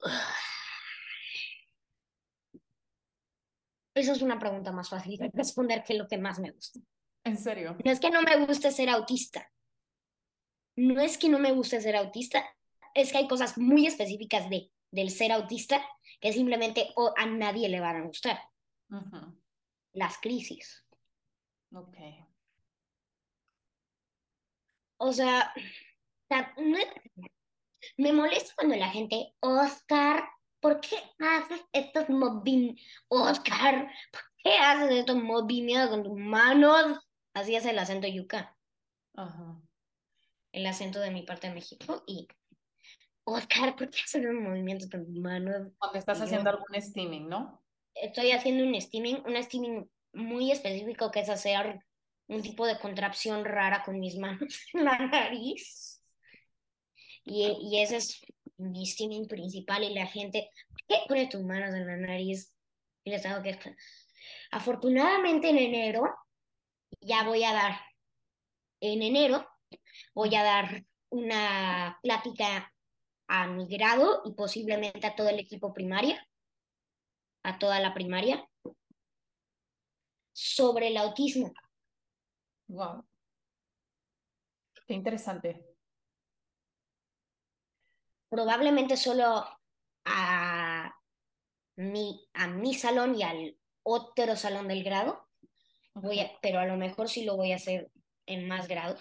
Esa 3.94 4.12
es 4.12 4.22
una 4.22 4.38
pregunta 4.38 4.70
más 4.72 4.88
fácil 4.88 5.16
de 5.16 5.30
responder 5.34 5.82
que 5.82 5.94
lo 5.94 6.06
que 6.06 6.18
más 6.18 6.38
me 6.38 6.52
gusta. 6.52 6.78
¿En 7.24 7.36
serio? 7.36 7.76
No 7.84 7.90
es 7.90 7.98
que 7.98 8.10
no 8.10 8.22
me 8.22 8.46
guste 8.46 8.70
ser 8.70 8.88
autista. 8.88 9.50
No 10.76 11.00
es 11.00 11.18
que 11.18 11.28
no 11.28 11.40
me 11.40 11.50
guste 11.50 11.80
ser 11.80 11.96
autista, 11.96 12.44
es 13.02 13.12
que 13.12 13.18
hay 13.18 13.28
cosas 13.28 13.58
muy 13.58 13.86
específicas 13.86 14.48
de, 14.50 14.70
del 14.90 15.10
ser 15.10 15.32
autista 15.32 15.84
que 16.20 16.32
simplemente 16.32 16.92
a 17.16 17.26
nadie 17.26 17.68
le 17.68 17.80
van 17.80 17.96
a 17.96 18.06
gustar. 18.06 18.40
Las 19.92 20.18
crisis. 20.18 20.84
Ok. 21.72 21.96
O 25.00 25.12
sea, 25.12 25.54
me 27.96 28.12
molesta 28.12 28.52
cuando 28.56 28.76
la 28.76 28.90
gente, 28.90 29.34
Oscar, 29.40 30.28
¿por 30.60 30.80
qué 30.80 30.96
haces 31.20 31.60
estos 31.72 32.08
movimientos? 32.08 32.84
Oscar, 33.08 33.88
¿por 34.10 34.22
qué 34.42 34.56
haces 34.58 34.90
estos 34.90 35.16
movimientos 35.16 35.90
con 35.90 36.02
tus 36.02 36.18
manos? 36.18 36.98
Así 37.34 37.54
es 37.54 37.64
el 37.66 37.78
acento 37.78 38.08
yuca. 38.08 38.56
Ajá. 39.14 39.60
El 40.52 40.66
acento 40.66 40.98
de 40.98 41.10
mi 41.10 41.22
parte 41.22 41.48
de 41.48 41.54
México 41.54 42.02
y 42.06 42.26
Oscar, 43.30 43.76
¿por 43.76 43.90
qué 43.90 44.00
hacer 44.04 44.28
un 44.28 44.42
movimiento 44.42 44.86
con 44.90 45.10
mi 45.10 45.20
mano? 45.20 45.72
Cuando 45.78 45.98
estás 45.98 46.20
haciendo 46.20 46.50
algún 46.50 46.80
steaming, 46.80 47.28
¿no? 47.28 47.62
Estoy 47.94 48.32
haciendo 48.32 48.64
un 48.64 48.80
steaming, 48.80 49.22
un 49.26 49.42
steaming 49.42 49.90
muy 50.12 50.50
específico 50.50 51.10
que 51.10 51.20
es 51.20 51.28
hacer 51.28 51.80
un 52.28 52.42
tipo 52.42 52.66
de 52.66 52.78
contracción 52.78 53.44
rara 53.44 53.82
con 53.84 53.98
mis 53.98 54.16
manos 54.16 54.60
en 54.74 54.84
la 54.84 54.98
nariz. 54.98 56.02
Y, 57.24 57.46
y 57.60 57.82
ese 57.82 57.96
es 57.96 58.20
mi 58.56 58.86
steaming 58.86 59.28
principal 59.28 59.84
y 59.84 59.94
la 59.94 60.06
gente, 60.06 60.50
¿por 60.70 60.86
qué 60.86 60.96
pone 61.06 61.26
tus 61.28 61.42
manos 61.42 61.74
en 61.74 61.86
la 61.86 61.96
nariz? 61.96 62.54
Y 63.04 63.10
les 63.10 63.24
hago 63.26 63.42
que... 63.42 63.58
Afortunadamente 64.50 65.50
en 65.50 65.58
enero 65.58 66.02
ya 67.00 67.24
voy 67.24 67.44
a 67.44 67.52
dar, 67.52 67.80
en 68.80 69.02
enero 69.02 69.46
voy 70.14 70.34
a 70.34 70.42
dar 70.42 70.84
una 71.10 71.98
plática 72.02 72.72
a 73.28 73.46
mi 73.46 73.66
grado 73.68 74.22
y 74.24 74.32
posiblemente 74.32 75.06
a 75.06 75.14
todo 75.14 75.28
el 75.28 75.38
equipo 75.38 75.72
primaria, 75.72 76.26
a 77.44 77.58
toda 77.58 77.78
la 77.78 77.94
primaria, 77.94 78.48
sobre 80.32 80.88
el 80.88 80.96
autismo. 80.96 81.52
Wow. 82.68 83.06
Qué 84.86 84.94
interesante. 84.94 85.64
Probablemente 88.30 88.96
solo 88.96 89.46
a 90.04 90.94
mi, 91.76 92.28
a 92.34 92.46
mi 92.48 92.74
salón 92.74 93.14
y 93.14 93.22
al 93.22 93.58
otro 93.82 94.36
salón 94.36 94.68
del 94.68 94.84
grado, 94.84 95.28
voy 95.94 96.20
pero 96.40 96.60
a 96.60 96.66
lo 96.66 96.76
mejor 96.76 97.08
sí 97.08 97.24
lo 97.24 97.36
voy 97.36 97.52
a 97.52 97.56
hacer 97.56 97.90
en 98.26 98.48
más 98.48 98.68
grados. 98.68 99.00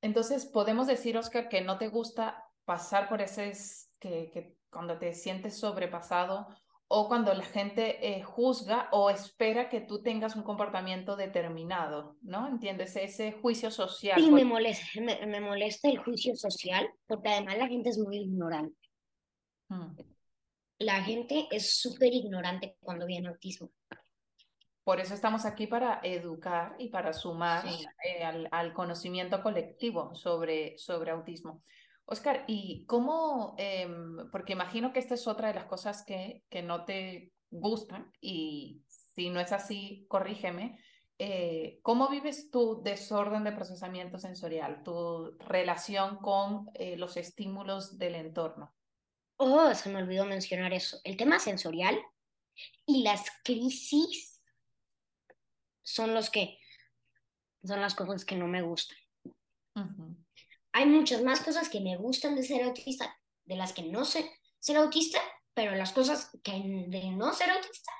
Entonces, 0.00 0.46
podemos 0.46 0.86
decir, 0.86 1.16
Oscar, 1.18 1.48
que 1.48 1.60
no 1.60 1.76
te 1.78 1.88
gusta 1.88 2.47
pasar 2.68 3.08
por 3.08 3.22
ese, 3.22 3.52
que, 3.98 4.30
que 4.30 4.58
cuando 4.70 4.98
te 4.98 5.14
sientes 5.14 5.58
sobrepasado 5.58 6.48
o 6.86 7.08
cuando 7.08 7.32
la 7.32 7.44
gente 7.44 7.96
eh, 8.06 8.22
juzga 8.22 8.90
o 8.92 9.08
espera 9.08 9.70
que 9.70 9.80
tú 9.80 10.02
tengas 10.02 10.36
un 10.36 10.42
comportamiento 10.42 11.16
determinado, 11.16 12.16
¿no? 12.20 12.46
¿Entiendes? 12.46 12.94
Ese 12.96 13.32
juicio 13.32 13.70
social. 13.70 14.20
Sí, 14.20 14.30
me 14.30 14.44
molesta, 14.44 15.00
me, 15.00 15.40
molesta 15.40 15.88
el 15.88 15.96
juicio 15.98 16.36
social, 16.36 16.86
porque 17.06 17.30
además 17.30 17.56
la 17.56 17.68
gente 17.68 17.88
es 17.88 17.98
muy 17.98 18.18
ignorante. 18.18 18.76
Mm. 19.68 19.96
La 20.80 21.02
gente 21.02 21.48
es 21.50 21.78
súper 21.78 22.12
ignorante 22.12 22.76
cuando 22.80 23.06
viene 23.06 23.28
autismo. 23.28 23.70
Por 24.84 25.00
eso 25.00 25.12
estamos 25.14 25.46
aquí 25.46 25.66
para 25.66 26.00
educar 26.02 26.74
y 26.78 26.88
para 26.88 27.14
sumar 27.14 27.66
eh, 27.66 28.24
al, 28.50 28.72
conocimiento 28.74 29.42
colectivo 29.42 30.14
sobre, 30.14 30.78
sobre 30.78 31.10
autismo. 31.10 31.62
Oscar, 32.10 32.44
¿y 32.46 32.86
cómo? 32.86 33.54
Em, 33.58 34.30
porque 34.30 34.54
imagino 34.54 34.94
que 34.94 34.98
esta 34.98 35.14
es 35.14 35.26
otra 35.26 35.48
de 35.48 35.54
las 35.54 35.66
cosas 35.66 36.02
que, 36.06 36.42
que 36.48 36.62
no 36.62 36.86
te 36.86 37.34
gustan 37.50 38.10
y 38.18 38.82
si 38.88 39.28
no 39.28 39.40
es 39.40 39.52
así, 39.52 40.06
corrígeme. 40.08 40.78
Eh, 41.18 41.80
¿Cómo 41.82 42.08
vives 42.08 42.50
tu 42.50 42.82
desorden 42.82 43.44
de 43.44 43.52
procesamiento 43.52 44.18
sensorial, 44.18 44.82
tu 44.84 45.36
relación 45.38 46.16
con 46.16 46.70
eh, 46.72 46.96
los 46.96 47.18
estímulos 47.18 47.98
del 47.98 48.14
entorno? 48.14 48.74
Oh, 49.36 49.74
se 49.74 49.90
me 49.90 50.02
olvidó 50.02 50.24
mencionar 50.24 50.72
eso. 50.72 51.00
El 51.04 51.18
tema 51.18 51.38
sensorial 51.38 51.98
y 52.86 53.02
las 53.02 53.26
crisis 53.44 54.40
son 55.82 56.14
los 56.14 56.30
que 56.30 56.58
son 57.64 57.82
las 57.82 57.94
cosas 57.94 58.24
que 58.24 58.36
no 58.36 58.46
me 58.46 58.62
gustan. 58.62 58.96
Hay 60.78 60.86
muchas 60.86 61.22
más 61.22 61.40
cosas 61.40 61.68
que 61.68 61.80
me 61.80 61.96
gustan 61.96 62.36
de 62.36 62.44
ser 62.44 62.62
autista, 62.62 63.12
de 63.44 63.56
las 63.56 63.72
que 63.72 63.82
no 63.82 64.04
sé 64.04 64.30
ser 64.60 64.76
autista, 64.76 65.18
pero 65.52 65.74
las 65.74 65.90
cosas 65.90 66.30
que 66.40 66.52
de 66.52 67.10
no 67.10 67.32
ser 67.32 67.50
autista 67.50 67.92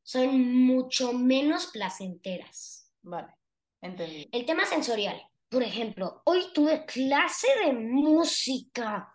son 0.00 0.54
mucho 0.64 1.12
menos 1.12 1.66
placenteras. 1.66 2.92
Vale, 3.02 3.34
entendí. 3.80 4.28
El 4.30 4.46
tema 4.46 4.66
sensorial, 4.66 5.20
por 5.48 5.64
ejemplo, 5.64 6.22
hoy 6.26 6.52
tuve 6.54 6.86
clase 6.86 7.48
de 7.64 7.72
música. 7.72 9.12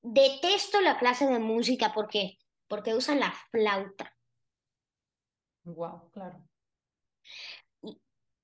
Detesto 0.00 0.80
la 0.80 0.96
clase 0.96 1.26
de 1.26 1.40
música 1.40 1.92
porque 1.92 2.38
porque 2.68 2.94
usan 2.94 3.18
la 3.18 3.32
flauta. 3.50 4.16
Wow, 5.64 6.08
claro. 6.12 6.38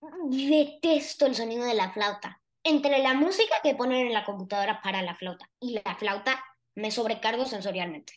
Detesto 0.01 1.27
el 1.27 1.35
sonido 1.35 1.65
de 1.65 1.75
la 1.75 1.93
flauta. 1.93 2.41
Entre 2.63 2.99
la 2.99 3.15
música 3.15 3.57
que 3.63 3.75
ponen 3.75 4.07
en 4.07 4.13
la 4.13 4.25
computadora 4.25 4.81
para 4.83 5.03
la 5.03 5.15
flauta 5.15 5.49
y 5.61 5.81
la 5.85 5.95
flauta, 5.97 6.43
me 6.75 6.91
sobrecargo 6.91 7.45
sensorialmente. 7.45 8.15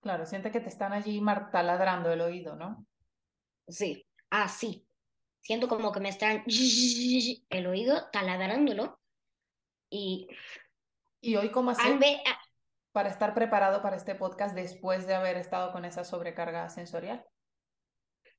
Claro, 0.00 0.24
siente 0.24 0.50
que 0.50 0.60
te 0.60 0.68
están 0.68 0.92
allí 0.92 1.22
taladrando 1.52 2.10
el 2.12 2.22
oído, 2.22 2.56
¿no? 2.56 2.86
Sí, 3.68 4.06
así. 4.30 4.86
Siento 5.40 5.68
como 5.68 5.92
que 5.92 6.00
me 6.00 6.08
están 6.08 6.44
el 7.50 7.66
oído 7.66 8.08
taladrándolo. 8.10 8.98
Y. 9.90 10.28
¿Y 11.20 11.36
hoy 11.36 11.50
cómo 11.50 11.70
hacer 11.70 11.98
para 12.92 13.10
estar 13.10 13.34
preparado 13.34 13.82
para 13.82 13.96
este 13.96 14.14
podcast 14.14 14.54
después 14.54 15.06
de 15.06 15.14
haber 15.14 15.36
estado 15.36 15.70
con 15.72 15.84
esa 15.84 16.04
sobrecarga 16.04 16.68
sensorial? 16.70 17.24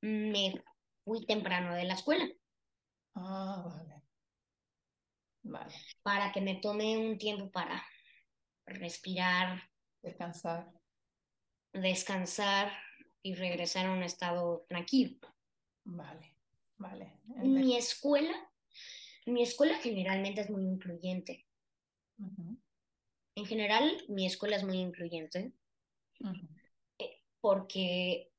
Me 0.00 0.52
fui 1.04 1.24
temprano 1.26 1.74
de 1.74 1.84
la 1.84 1.94
escuela. 1.94 2.28
Ah, 3.14 3.62
vale. 3.64 4.02
Vale. 5.44 5.74
Para 6.02 6.32
que 6.32 6.40
me 6.40 6.56
tome 6.56 6.96
un 6.96 7.18
tiempo 7.18 7.50
para 7.50 7.84
respirar. 8.66 9.62
Descansar. 10.02 10.72
Descansar 11.72 12.72
y 13.22 13.34
regresar 13.34 13.86
a 13.86 13.92
un 13.92 14.02
estado 14.02 14.64
tranquilo. 14.68 15.18
Vale, 15.84 16.36
vale. 16.76 17.20
Mi 17.26 17.76
escuela, 17.76 18.34
mi 19.26 19.42
escuela 19.42 19.76
generalmente 19.78 20.42
es 20.42 20.50
muy 20.50 20.64
incluyente. 20.64 21.46
En 23.34 23.46
general, 23.46 24.04
mi 24.08 24.26
escuela 24.26 24.56
es 24.56 24.64
muy 24.64 24.78
incluyente. 24.78 25.52
Eh, 26.98 27.22
porque 27.40 28.30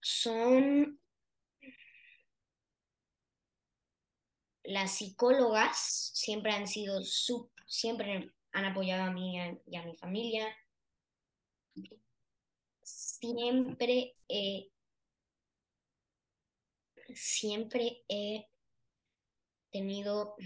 son 0.00 1.00
las 4.64 4.96
psicólogas 4.96 6.10
siempre 6.14 6.52
han 6.52 6.66
sido, 6.66 7.00
siempre 7.66 8.32
han 8.52 8.64
apoyado 8.64 9.04
a 9.04 9.12
mí 9.12 9.36
y 9.66 9.76
a 9.76 9.82
mi 9.84 9.96
familia. 9.96 10.46
Siempre 12.82 14.16
he, 14.28 14.70
siempre 17.14 18.02
he 18.08 18.46
tenido 19.70 20.36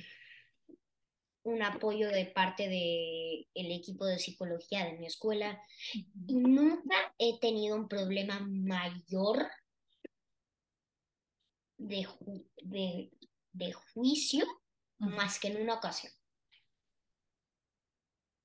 un 1.43 1.63
apoyo 1.63 2.09
de 2.09 2.27
parte 2.27 2.65
del 2.65 3.47
el 3.55 3.73
equipo 3.73 4.05
de 4.05 4.19
psicología 4.19 4.85
de 4.85 4.99
mi 4.99 5.07
escuela 5.07 5.61
y 6.27 6.35
nunca 6.35 7.15
he 7.19 7.39
tenido 7.39 7.77
un 7.77 7.89
problema 7.89 8.41
mayor 8.41 9.49
de, 11.79 12.07
de, 12.63 13.11
de 13.53 13.73
juicio 13.73 14.47
más 14.99 15.39
que 15.39 15.49
en 15.49 15.63
una 15.63 15.75
ocasión. 15.75 16.13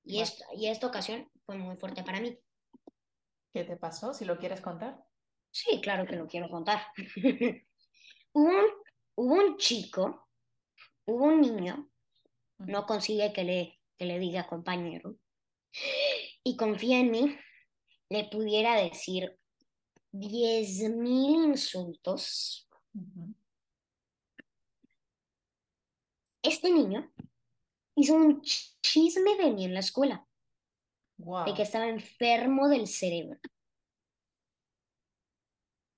Y, 0.04 0.20
esta, 0.20 0.44
y 0.54 0.66
esta 0.66 0.86
ocasión 0.86 1.30
fue 1.46 1.56
muy 1.56 1.76
fuerte 1.76 2.02
para 2.02 2.20
mí. 2.20 2.38
¿Qué 3.52 3.64
te 3.64 3.76
pasó? 3.76 4.12
Si 4.12 4.24
lo 4.24 4.38
quieres 4.38 4.60
contar. 4.60 5.02
Sí, 5.50 5.80
claro 5.80 6.04
que 6.06 6.16
lo 6.16 6.26
quiero 6.26 6.48
contar. 6.50 6.86
hubo, 8.32 8.48
un, 8.48 8.64
hubo 9.14 9.34
un 9.34 9.56
chico, 9.56 10.28
hubo 11.06 11.24
un 11.26 11.40
niño, 11.40 11.90
no 12.58 12.84
consigue 12.86 13.32
que 13.32 13.44
le, 13.44 13.80
que 13.96 14.04
le 14.04 14.18
diga 14.18 14.46
compañero, 14.46 15.16
y 16.42 16.56
confía 16.56 16.98
en 16.98 17.10
mí, 17.10 17.38
le 18.10 18.24
pudiera 18.24 18.76
decir 18.76 19.38
diez 20.12 20.88
mil 20.90 21.44
insultos 21.46 22.68
este 26.44 26.70
niño 26.70 27.10
hizo 27.96 28.14
un 28.14 28.42
chisme 28.42 29.36
de 29.36 29.50
mí 29.50 29.64
en 29.64 29.74
la 29.74 29.80
escuela. 29.80 30.26
De 31.16 31.54
que 31.54 31.62
estaba 31.62 31.86
enfermo 31.86 32.68
del 32.68 32.86
cerebro. 32.86 33.38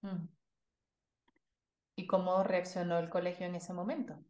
Mm. 0.03 0.29
¿Y 1.99 2.07
cómo 2.07 2.43
reaccionó 2.45 2.99
el 2.99 3.09
colegio 3.09 3.47
en 3.47 3.55
ese 3.55 3.73
momento? 3.73 4.23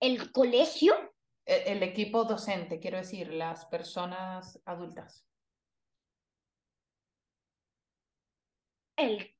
El 0.00 0.30
colegio. 0.30 0.94
E, 1.46 1.72
el, 1.72 1.82
equipo 1.82 2.24
docente, 2.24 2.78
quiero 2.78 2.98
decir, 2.98 3.32
las 3.32 3.64
personas 3.66 4.60
adultas. 4.66 5.26
El, 8.96 9.34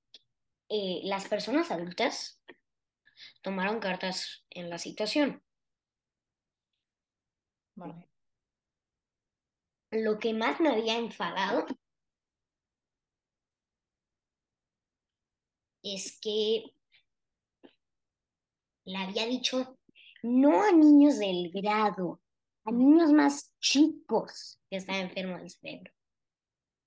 eh, 0.71 1.03
las 1.05 1.29
personas 1.29 1.71
adultas 1.71 2.43
tomaron 3.49 3.81
cartas 3.81 4.45
en 4.51 4.69
la 4.69 4.77
situación. 4.77 5.43
Lo 9.91 10.19
que 10.19 10.35
más 10.35 10.61
me 10.61 10.69
había 10.69 10.99
enfadado 10.99 11.67
es 15.83 16.19
que 16.21 16.65
le 18.85 18.99
había 18.99 19.25
dicho 19.25 19.79
no 20.23 20.63
a 20.63 20.71
niños 20.73 21.19
del 21.19 21.51
grado, 21.51 22.21
a 22.67 22.71
niños 22.71 23.13
más 23.15 23.55
chicos 23.61 24.61
que 24.69 24.77
están 24.77 24.97
enfermos 24.97 25.41
del 25.41 25.51
cerebro. 25.51 25.93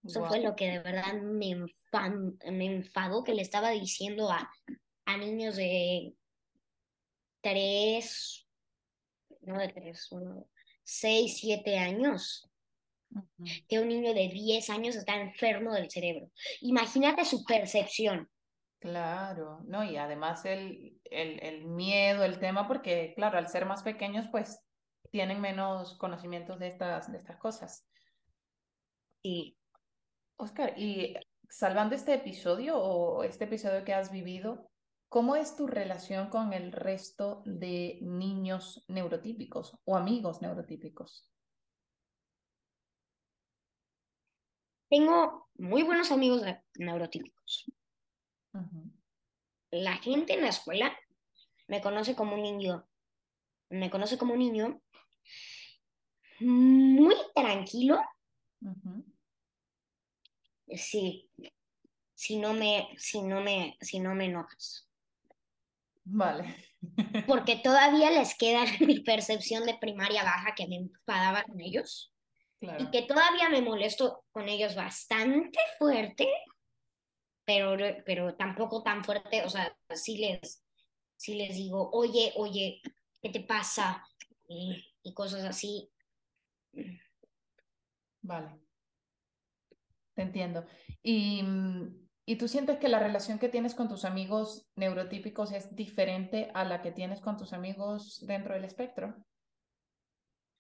Eso 0.04 0.28
fue 0.28 0.42
lo 0.42 0.56
que 0.56 0.70
de 0.70 0.80
verdad 0.80 1.14
me, 1.20 1.56
me 1.56 2.66
enfadó 2.66 3.24
que 3.24 3.34
le 3.34 3.42
estaba 3.42 3.72
diciendo 3.72 4.30
a, 4.30 4.52
a 5.06 5.18
niños 5.18 5.56
de 5.56 6.16
tres, 7.42 8.48
no 9.42 9.60
de 9.60 9.70
tres, 9.70 10.12
uno, 10.12 10.48
seis, 10.84 11.38
siete 11.40 11.78
años. 11.78 12.48
Que 13.68 13.80
un 13.80 13.90
niño 13.90 14.14
de 14.14 14.30
diez 14.30 14.70
años 14.70 14.96
está 14.96 15.20
enfermo 15.20 15.74
del 15.74 15.92
cerebro. 15.92 16.32
Imagínate 16.62 17.26
su 17.26 17.44
percepción. 17.44 18.30
Claro, 18.80 19.60
no, 19.66 19.84
y 19.84 19.98
además 19.98 20.46
el, 20.46 21.00
el, 21.04 21.40
el, 21.44 21.66
miedo, 21.66 22.24
el 22.24 22.40
tema, 22.40 22.68
porque 22.68 23.14
claro, 23.16 23.38
al 23.38 23.48
ser 23.48 23.66
más 23.66 23.84
pequeños, 23.84 24.28
pues 24.32 24.60
tienen 25.12 25.42
menos 25.42 25.98
conocimientos 25.98 26.58
de 26.58 26.68
estas, 26.68 27.12
de 27.12 27.18
estas 27.18 27.38
cosas. 27.38 27.86
Sí. 29.22 29.58
Oscar, 30.38 30.74
y 30.78 31.16
salvando 31.48 31.94
este 31.94 32.16
episodio 32.16 32.80
o 32.80 33.24
este 33.24 33.44
episodio 33.44 33.84
que 33.84 33.94
has 33.94 34.12
vivido, 34.12 34.71
¿Cómo 35.12 35.36
es 35.36 35.58
tu 35.58 35.68
relación 35.68 36.30
con 36.30 36.54
el 36.54 36.72
resto 36.72 37.44
de 37.46 38.00
niños 38.02 38.86
neurotípicos 38.88 39.78
o 39.84 39.98
amigos 39.98 40.42
neurotípicos? 40.42 41.32
tengo 44.92 45.48
muy 45.56 45.84
buenos 45.84 46.12
amigos 46.12 46.44
neurotípicos. 46.76 47.66
La 49.72 49.96
gente 49.96 50.34
en 50.34 50.42
la 50.42 50.50
escuela 50.50 50.94
me 51.68 51.82
conoce 51.82 52.14
como 52.14 52.36
un 52.36 52.44
niño, 52.44 52.86
me 53.70 53.90
conoce 53.90 54.18
como 54.18 54.34
un 54.34 54.40
niño 54.40 54.82
muy 56.42 57.16
tranquilo. 57.34 58.02
Sí, 60.76 61.30
si 62.14 62.38
no 62.38 62.54
me, 62.54 62.90
si 62.98 63.22
no 63.22 63.40
me, 63.40 63.78
si 63.80 64.02
no 64.02 64.14
me 64.14 64.26
enojas. 64.26 64.91
Vale. 66.04 66.56
Porque 67.28 67.58
todavía 67.58 68.12
les 68.12 68.36
queda 68.38 68.64
mi 68.80 69.00
percepción 69.02 69.66
de 69.66 69.78
primaria 69.80 70.24
baja 70.24 70.54
que 70.56 70.68
me 70.68 70.78
enfadaba 70.78 71.44
con 71.44 71.60
ellos. 71.60 72.14
Y 72.62 72.92
que 72.92 73.02
todavía 73.02 73.50
me 73.50 73.62
molesto 73.62 74.24
con 74.32 74.48
ellos 74.48 74.76
bastante 74.76 75.58
fuerte, 75.80 76.30
pero, 77.44 77.76
pero 78.06 78.36
tampoco 78.36 78.84
tan 78.84 79.04
fuerte. 79.04 79.44
O 79.44 79.50
sea, 79.50 79.76
sí 79.96 80.18
les, 80.18 80.64
sí 81.16 81.34
les 81.34 81.56
digo, 81.56 81.90
oye, 81.92 82.34
oye, 82.36 82.80
¿qué 83.20 83.30
te 83.30 83.40
pasa? 83.40 84.08
Y, 84.48 84.94
y 85.02 85.14
cosas 85.16 85.44
así. 85.44 85.92
Vale. 88.22 88.60
Te 90.14 90.22
entiendo. 90.22 90.64
Y 91.02 91.42
mm, 91.42 92.01
¿Y 92.26 92.38
tú 92.38 92.48
sientes 92.48 92.78
que 92.78 92.88
la 92.88 93.00
relación 93.00 93.40
que 93.40 93.50
tienes 93.50 93.74
con 93.74 93.90
tus 93.90 94.06
amigos 94.06 94.70
neurotípicos 94.76 95.52
es 95.52 95.76
diferente 95.76 96.52
a 96.54 96.64
la 96.64 96.82
que 96.82 96.92
tienes 96.92 97.20
con 97.20 97.38
tus 97.38 97.52
amigos 97.54 98.26
dentro 98.26 98.54
del 98.54 98.64
espectro? 98.64 99.16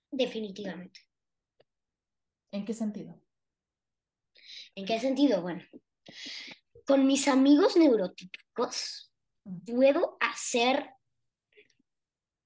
Definitivamente. 0.09 1.01
¿En 2.51 2.65
qué 2.65 2.73
sentido? 2.73 3.21
¿En 4.75 4.85
qué 4.85 4.99
sentido? 4.99 5.41
Bueno, 5.41 5.63
con 6.85 7.05
mis 7.05 7.27
amigos 7.27 7.77
neurotípicos 7.77 9.13
puedo 9.65 10.17
hacer 10.19 10.89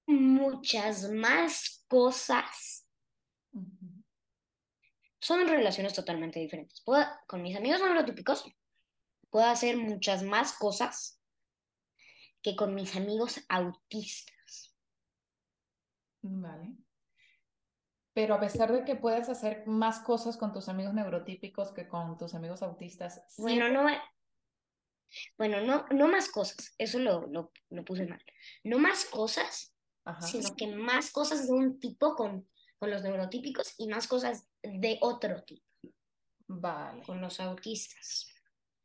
muchas 0.06 1.10
más 1.12 1.86
cosas. 1.88 2.88
Son 5.20 5.48
relaciones 5.48 5.94
totalmente 5.94 6.40
diferentes. 6.40 6.84
con 7.28 7.42
mis 7.42 7.56
amigos 7.56 7.82
neurotípicos 7.82 8.46
puedo 9.30 9.46
hacer 9.46 9.78
muchas 9.78 10.24
más 10.24 10.54
cosas 10.54 11.22
que 12.42 12.56
con 12.56 12.76
mis 12.76 12.96
amigos 12.96 13.42
autistas. 13.50 14.76
Vale. 16.22 16.78
Pero 18.14 18.36
a 18.36 18.40
pesar 18.40 18.72
de 18.72 18.86
que 18.86 18.96
puedes 18.96 19.30
hacer 19.30 19.68
más 19.68 20.00
cosas 20.00 20.38
con 20.38 20.54
tus 20.54 20.70
amigos 20.70 20.94
neurotípicos 20.94 21.72
que 21.72 21.88
con 21.88 22.18
tus 22.18 22.34
amigos 22.34 22.64
autistas. 22.64 23.22
Bueno, 23.38 23.70
no. 23.70 23.86
Bueno, 25.38 25.62
no, 25.62 25.86
no 25.92 26.08
más 26.08 26.30
cosas. 26.30 26.74
Eso 26.78 27.00
lo, 27.00 27.28
lo, 27.28 27.52
puse 27.84 28.06
mal. 28.06 28.24
No 28.64 28.80
más 28.80 29.06
cosas, 29.06 29.76
sino 30.22 30.56
que 30.56 30.68
más 30.68 31.12
cosas 31.12 31.48
de 31.48 31.54
un 31.54 31.80
tipo 31.80 32.16
con, 32.16 32.48
con 32.78 32.90
los 32.90 33.04
neurotípicos 33.04 33.74
y 33.78 33.88
más 33.88 34.08
cosas 34.08 34.48
de 34.62 34.98
otro 35.02 35.44
tipo. 35.44 35.66
Vale. 36.48 37.04
Con 37.04 37.20
los 37.22 37.40
autistas. 37.40 38.35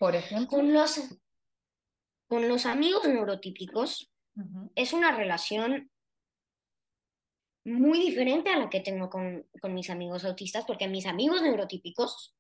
Por 0.01 0.17
ejemplo. 0.17 0.49
Con 0.49 0.73
los, 0.73 0.99
con 2.27 2.49
los 2.49 2.65
amigos 2.65 3.07
neurotípicos 3.07 4.11
es 4.75 4.95
una 4.95 5.15
relación 5.15 5.91
muy 7.67 8.01
diferente 8.01 8.49
a 8.49 8.59
la 8.59 8.71
que 8.71 8.81
tengo 8.81 9.11
con, 9.11 9.47
mis 9.65 9.91
amigos 9.91 10.25
autistas, 10.25 10.65
porque 10.65 10.89
mis 10.89 11.05
amigos 11.05 11.43
neurotípicos 11.43 12.35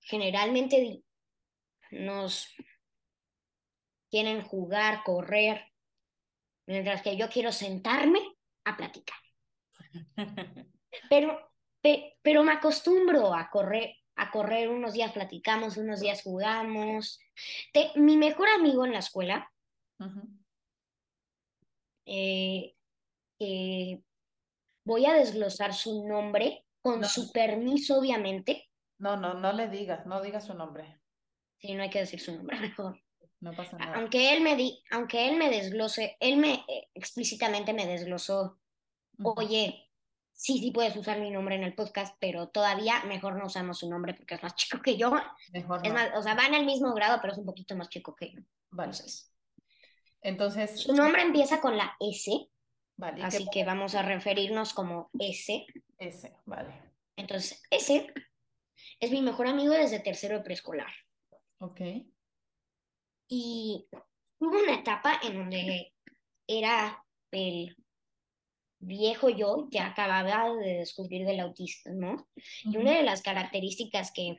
generalmente 0.00 1.04
nos 1.92 2.52
quieren 4.10 4.42
jugar, 4.42 5.04
correr, 5.04 5.72
mientras 6.66 7.00
que 7.00 7.16
yo 7.16 7.28
quiero 7.28 7.52
sentarme 7.52 8.18
a 8.64 8.76
platicar. 8.76 9.18
Pero, 11.08 11.38
pero 12.22 12.42
me 12.42 12.52
acostumbro 12.52 13.32
a 13.32 13.48
correr, 13.50 13.94
a 14.28 14.30
correr, 14.30 14.68
unos 14.68 14.92
días 14.92 15.12
platicamos, 15.12 15.76
unos 15.76 16.00
días 16.00 16.22
jugamos. 16.22 17.18
mi 17.96 18.16
mejor 18.16 18.48
amigo 18.48 18.84
en 18.84 18.92
la 18.92 18.98
escuela, 18.98 19.52
eh, 22.06 22.74
eh, 23.38 24.00
voy 24.84 25.06
a 25.06 25.14
desglosar 25.14 25.74
su 25.74 26.06
nombre 26.06 26.64
con 26.80 27.04
su 27.04 27.32
permiso, 27.32 27.98
obviamente. 27.98 28.70
No, 28.98 29.16
no, 29.16 29.34
no 29.34 29.52
le 29.52 29.68
digas, 29.68 30.06
no 30.06 30.22
digas 30.22 30.46
su 30.46 30.54
nombre. 30.54 31.00
Sí, 31.58 31.74
no 31.74 31.82
hay 31.82 31.90
que 31.90 32.00
decir 32.00 32.20
su 32.20 32.34
nombre 32.34 32.58
mejor. 32.60 33.00
No 33.40 33.52
pasa 33.52 33.76
nada. 33.76 33.96
Aunque 33.96 34.32
él 34.32 34.42
me, 34.42 34.56
di, 34.56 34.82
aunque 34.90 35.28
él 35.28 35.36
me 35.36 35.48
desglose, 35.50 36.16
él 36.18 36.38
me 36.38 36.64
eh, 36.68 36.88
explícitamente 36.94 37.72
me 37.72 37.86
desglosó, 37.86 38.58
oye, 39.22 39.87
sí, 40.38 40.58
sí 40.58 40.70
puedes 40.70 40.96
usar 40.96 41.18
mi 41.18 41.30
nombre 41.30 41.56
en 41.56 41.64
el 41.64 41.74
podcast, 41.74 42.16
pero 42.20 42.48
todavía 42.48 43.02
mejor 43.04 43.34
no 43.34 43.46
usamos 43.46 43.78
su 43.78 43.90
nombre 43.90 44.14
porque 44.14 44.36
es 44.36 44.42
más 44.42 44.54
chico 44.56 44.80
que 44.80 44.96
yo. 44.96 45.12
Mejor 45.52 45.84
es 45.84 45.92
más, 45.92 46.10
o 46.14 46.22
sea, 46.22 46.34
va 46.34 46.46
en 46.46 46.54
el 46.54 46.64
mismo 46.64 46.94
grado, 46.94 47.18
pero 47.20 47.32
es 47.32 47.38
un 47.38 47.44
poquito 47.44 47.76
más 47.76 47.88
chico 47.88 48.14
que 48.14 48.32
yo. 48.32 48.40
Vale. 48.70 48.92
Entonces, 50.22 50.80
su 50.80 50.94
nombre 50.94 51.22
empieza 51.22 51.60
con 51.60 51.76
la 51.76 51.96
S. 52.00 52.30
Vale. 52.96 53.22
Así 53.22 53.46
que 53.52 53.64
vamos 53.64 53.94
a 53.94 54.02
referirnos 54.02 54.72
como 54.74 55.10
S. 55.18 55.66
S, 55.98 56.32
vale. 56.46 56.94
Entonces, 57.16 57.62
S 57.70 58.12
es 59.00 59.10
mi 59.10 59.22
mejor 59.22 59.48
amigo 59.48 59.72
desde 59.72 60.00
tercero 60.00 60.38
de 60.38 60.44
preescolar. 60.44 60.92
Ok. 61.58 61.80
Y 63.28 63.88
hubo 64.38 64.58
una 64.58 64.74
etapa 64.74 65.20
en 65.22 65.34
donde 65.34 65.94
era 66.46 67.04
el 67.32 67.76
viejo 68.80 69.28
yo 69.28 69.68
que 69.70 69.80
acababa 69.80 70.54
de 70.56 70.78
descubrir 70.78 71.26
del 71.26 71.40
autismo. 71.40 72.28
Y 72.64 72.76
una 72.76 72.92
de 72.92 73.02
las 73.02 73.22
características 73.22 74.12
que 74.12 74.36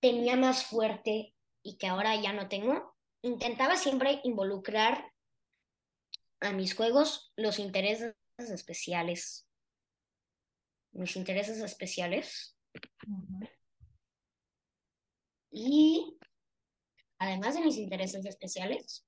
tenía 0.00 0.36
más 0.36 0.64
fuerte 0.64 1.34
y 1.62 1.76
que 1.76 1.86
ahora 1.86 2.14
ya 2.16 2.32
no 2.32 2.48
tengo, 2.48 2.96
intentaba 3.22 3.76
siempre 3.76 4.20
involucrar 4.24 5.12
a 6.40 6.52
mis 6.52 6.74
juegos 6.74 7.32
los 7.36 7.58
intereses 7.58 8.14
especiales. 8.38 9.48
Mis 10.92 11.16
intereses 11.16 11.58
especiales. 11.58 12.56
Y 15.50 16.16
además 17.18 17.54
de 17.54 17.62
mis 17.62 17.76
intereses 17.76 18.24
especiales, 18.24 19.04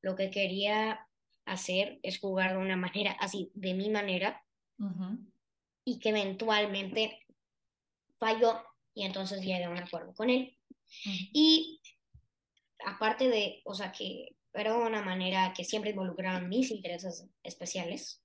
lo 0.00 0.16
que 0.16 0.30
quería 0.30 1.06
hacer 1.46 1.98
es 2.02 2.18
jugar 2.18 2.52
de 2.52 2.58
una 2.58 2.76
manera 2.76 3.12
así, 3.12 3.50
de 3.54 3.74
mi 3.74 3.88
manera, 3.88 4.44
y 5.84 5.98
que 5.98 6.10
eventualmente 6.10 7.24
falló 8.18 8.62
y 8.94 9.04
entonces 9.04 9.40
llegué 9.40 9.64
a 9.64 9.70
un 9.70 9.78
acuerdo 9.78 10.12
con 10.14 10.28
él. 10.28 10.56
Y 11.32 11.80
aparte 12.84 13.28
de, 13.28 13.62
o 13.64 13.74
sea, 13.74 13.92
que 13.92 14.36
era 14.52 14.76
una 14.76 15.02
manera 15.02 15.52
que 15.54 15.64
siempre 15.64 15.90
involucraban 15.90 16.48
mis 16.48 16.70
intereses 16.70 17.26
especiales. 17.42 18.22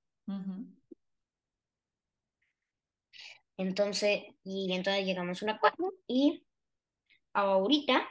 Entonces, 3.57 4.23
y 4.43 4.73
entonces 4.73 5.05
llegamos 5.05 5.41
a 5.41 5.45
un 5.45 5.51
acuerdo 5.51 5.93
y 6.07 6.43
ahorita, 7.33 8.07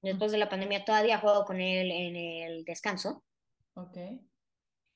después 0.00 0.32
de 0.32 0.38
la 0.38 0.48
pandemia, 0.48 0.84
todavía 0.84 1.18
juego 1.18 1.44
con 1.44 1.60
él 1.60 1.90
en 1.90 2.16
el 2.16 2.64
descanso. 2.64 3.22
Ok. 3.74 3.96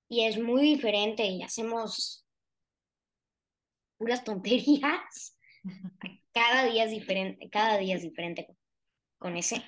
Y 0.09 0.25
es 0.25 0.39
muy 0.39 0.62
diferente 0.62 1.25
y 1.25 1.43
hacemos 1.43 2.27
puras 3.99 4.25
tonterías. 4.25 5.39
Cada 6.33 6.65
día 6.65 6.85
es 6.85 6.91
diferente, 6.91 7.49
cada 7.49 7.79
día 7.79 7.97
es 7.97 8.03
diferente 8.03 8.47
con 9.19 9.39
ese. 9.39 9.65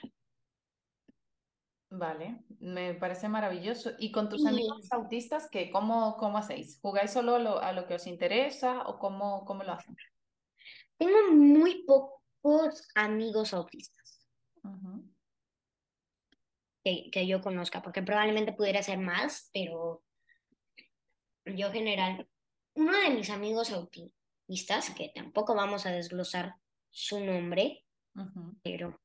Vale, 1.91 2.45
me 2.61 2.93
parece 2.93 3.27
maravilloso. 3.31 3.93
¿Y 3.99 4.13
con 4.13 4.29
tus 4.29 4.45
amigos 4.45 4.87
autistas, 4.93 5.49
qué? 5.51 5.71
¿Cómo, 5.71 6.19
cómo 6.19 6.37
hacéis? 6.37 6.79
¿Jugáis 6.83 7.11
solo 7.13 7.37
a 7.61 7.73
lo, 7.73 7.87
que 7.87 7.95
os 7.95 8.07
interesa 8.07 8.83
o 8.83 8.99
cómo, 8.99 9.47
cómo 9.47 9.65
lo 9.65 9.73
hacen? 9.73 9.97
Tengo 10.99 11.33
muy 11.33 11.85
pocos 11.85 12.87
amigos 12.95 13.55
autistas 13.55 14.29
que, 17.11 17.27
yo 17.27 17.41
conozca, 17.41 17.83
porque 17.83 18.03
probablemente 18.03 18.53
pudiera 18.53 18.83
ser 18.83 18.99
más, 18.99 19.51
pero 19.53 20.03
yo 21.45 21.71
general, 21.71 22.29
uno 22.75 22.99
de 22.99 23.11
mis 23.11 23.31
amigos 23.31 23.73
autistas, 23.73 24.91
que 24.91 25.11
tampoco 25.15 25.55
vamos 25.55 25.87
a 25.87 25.93
desglosar 25.93 26.55
su 26.91 27.21
nombre, 27.25 27.85
pero, 28.63 29.01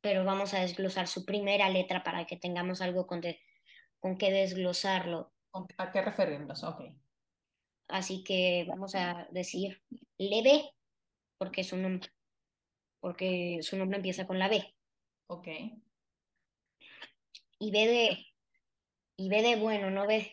pero 0.00 0.24
vamos 0.24 0.54
a 0.54 0.60
desglosar 0.60 1.08
su 1.08 1.24
primera 1.24 1.68
letra 1.70 2.02
para 2.02 2.24
que 2.26 2.36
tengamos 2.36 2.80
algo 2.80 3.06
con, 3.06 3.22
con 4.00 4.18
que 4.18 4.30
desglosarlo. 4.30 5.32
¿A 5.78 5.90
qué 5.92 6.02
referirnos? 6.02 6.64
Ok. 6.64 6.82
Así 7.88 8.24
que 8.24 8.64
vamos 8.66 8.94
a 8.94 9.28
decir 9.30 9.82
leve. 10.18 10.70
porque 11.38 11.64
su 11.64 11.76
nombre, 11.76 12.10
porque 13.00 13.58
su 13.62 13.76
nombre 13.76 13.98
empieza 13.98 14.26
con 14.26 14.38
la 14.38 14.48
B. 14.48 14.74
Ok. 15.26 15.48
Y 17.64 17.70
B 17.70 17.86
de, 17.86 18.26
y 19.16 19.28
B 19.30 19.42
de 19.42 19.56
bueno, 19.56 19.90
no 19.90 20.06
B, 20.06 20.30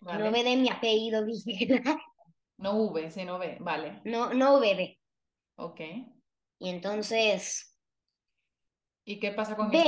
Vale. 0.00 0.24
no 0.24 0.30
B 0.30 0.44
de 0.44 0.56
mi 0.56 0.70
apellido, 0.70 1.24
Villena. 1.44 2.00
No 2.58 2.76
V, 2.76 3.10
sino 3.10 3.36
B. 3.40 3.56
Vale. 3.58 4.00
No, 4.04 4.32
no 4.32 4.60
B 4.60 4.76
de. 4.76 5.00
Ok. 5.56 5.80
Y 6.60 6.68
entonces, 6.68 7.76
¿Y 9.04 9.18
qué 9.18 9.32
pasa 9.32 9.56
con 9.56 9.72
B 9.72 9.82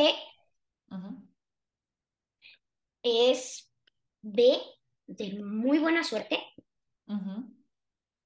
es 3.05 3.73
B 4.21 4.59
de 5.07 5.39
muy 5.41 5.79
buena 5.79 6.03
suerte, 6.03 6.41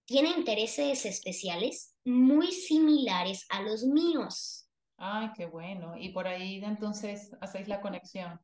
tiene 0.06 0.30
intereses 0.30 1.04
especiales 1.04 1.94
muy 2.06 2.50
similares 2.52 3.44
a 3.50 3.60
los 3.60 3.84
míos. 3.84 4.67
Ay, 4.98 5.30
qué 5.36 5.46
bueno. 5.46 5.96
Y 5.96 6.10
por 6.10 6.26
ahí 6.26 6.62
entonces 6.62 7.30
hacéis 7.40 7.68
la 7.68 7.80
conexión. 7.80 8.40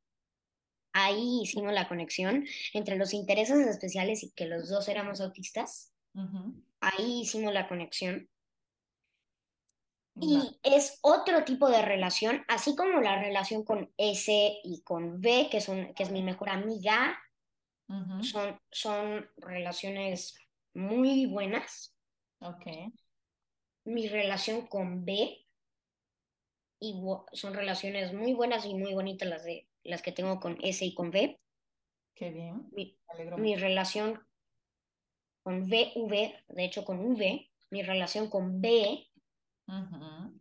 Ahí 0.92 1.40
hicimos 1.42 1.72
la 1.72 1.88
conexión 1.88 2.46
entre 2.72 2.96
los 2.96 3.12
intereses 3.12 3.58
especiales 3.66 4.22
y 4.22 4.30
que 4.30 4.46
los 4.46 4.68
dos 4.68 4.88
éramos 4.88 5.20
autistas. 5.20 5.92
Ahí 6.80 7.22
hicimos 7.22 7.52
la 7.52 7.68
conexión. 7.68 8.30
Y 10.20 10.60
es 10.62 11.00
otro 11.02 11.42
tipo 11.42 11.68
de 11.68 11.82
relación, 11.82 12.44
así 12.46 12.76
como 12.76 13.00
la 13.00 13.20
relación 13.20 13.64
con 13.64 13.92
S 13.96 14.60
y 14.62 14.82
con 14.82 15.20
B, 15.20 15.48
que, 15.50 15.60
son, 15.60 15.92
que 15.94 16.04
es 16.04 16.12
mi 16.12 16.22
mejor 16.22 16.50
amiga, 16.50 17.18
son, 18.22 18.60
son 18.70 19.28
relaciones 19.36 20.36
muy 20.72 21.26
buenas. 21.26 21.96
Ok. 22.38 22.92
Mi 23.84 24.06
relación 24.06 24.68
con 24.68 25.04
B 25.04 25.43
igu- 26.92 27.24
son 27.32 27.54
relaciones 27.54 28.12
muy 28.12 28.34
buenas 28.34 28.64
y 28.66 28.74
muy 28.74 28.94
bonitas 28.94 29.28
las, 29.28 29.44
de, 29.44 29.66
las 29.82 30.02
que 30.02 30.12
tengo 30.12 30.40
con 30.40 30.58
S 30.62 30.84
y 30.84 30.94
con 30.94 31.10
B. 31.10 31.40
Qué 32.14 32.30
bien. 32.30 32.68
Mi, 32.72 32.96
mi 33.36 33.56
relación 33.56 34.20
con 35.42 35.64
VV, 35.64 36.44
de 36.48 36.64
hecho 36.64 36.84
con 36.84 37.00
V, 37.00 37.50
mi 37.70 37.82
relación 37.82 38.28
con 38.30 38.60
B 38.60 39.06
Ujú. 39.68 40.40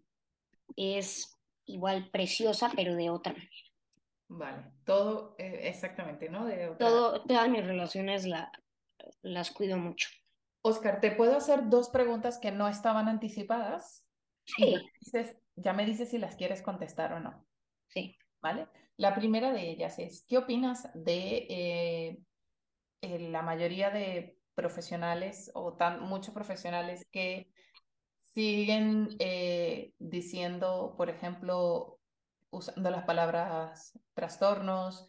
es 0.75 1.31
igual 1.65 2.09
preciosa, 2.11 2.71
pero 2.75 2.95
de 2.95 3.09
otra 3.09 3.33
manera. 3.33 3.49
Vale. 4.27 4.71
Todo 4.85 5.35
eh, 5.37 5.61
exactamente, 5.63 6.29
¿no? 6.29 6.45
De 6.45 6.69
otra- 6.69 6.87
Todo, 6.87 7.23
todas 7.25 7.49
mis 7.49 7.65
relaciones 7.65 8.25
la, 8.25 8.51
las 9.21 9.51
cuido 9.51 9.77
mucho. 9.77 10.09
Oscar, 10.61 11.01
¿te 11.01 11.11
puedo 11.11 11.35
hacer 11.35 11.69
dos 11.69 11.89
preguntas 11.89 12.37
que 12.37 12.51
no 12.51 12.67
estaban 12.67 13.07
anticipadas? 13.09 14.05
Y 14.57 14.63
Sí, 14.65 14.89
dices, 15.01 15.37
ya 15.55 15.73
me 15.73 15.85
dices 15.85 16.09
si 16.09 16.17
las 16.17 16.35
quieres 16.35 16.61
contestar 16.61 17.13
o 17.13 17.19
no, 17.19 17.45
sí. 17.87 18.17
¿vale? 18.43 18.67
La 18.97 19.15
primera 19.15 19.51
de 19.51 19.71
ellas 19.71 19.97
es, 19.97 20.23
¿qué 20.27 20.37
opinas 20.37 20.89
de 20.93 21.47
eh, 21.49 22.19
eh, 23.01 23.19
la 23.31 23.41
mayoría 23.41 23.89
de 23.89 24.37
profesionales 24.53 25.49
o 25.55 25.73
tan 25.73 26.01
muchos 26.01 26.33
profesionales 26.33 27.07
que 27.11 27.49
siguen 28.19 29.09
eh, 29.19 29.93
diciendo, 29.97 30.93
por 30.97 31.09
ejemplo, 31.09 31.99
usando 32.51 32.91
las 32.91 33.05
palabras 33.05 33.97
trastornos, 34.13 35.07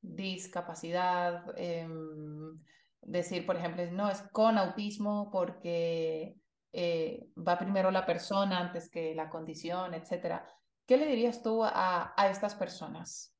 discapacidad, 0.00 1.44
em, 1.56 2.60
decir, 3.00 3.46
por 3.46 3.56
ejemplo, 3.56 3.84
no, 3.92 4.10
es 4.10 4.22
con 4.32 4.58
autismo 4.58 5.30
porque 5.30 6.36
eh, 6.72 7.28
va 7.36 7.58
primero 7.58 7.90
la 7.90 8.06
persona 8.06 8.58
antes 8.58 8.88
que 8.90 9.14
la 9.14 9.28
condición, 9.30 9.94
etcétera. 9.94 10.46
¿Qué 10.86 10.96
le 10.96 11.06
dirías 11.06 11.42
tú 11.42 11.62
a, 11.64 12.12
a 12.16 12.30
estas 12.30 12.54
personas? 12.54 13.34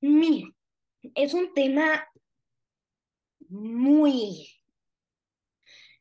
Mira, 0.00 0.48
es 1.14 1.34
un 1.34 1.52
tema 1.54 2.06
muy, 3.48 4.48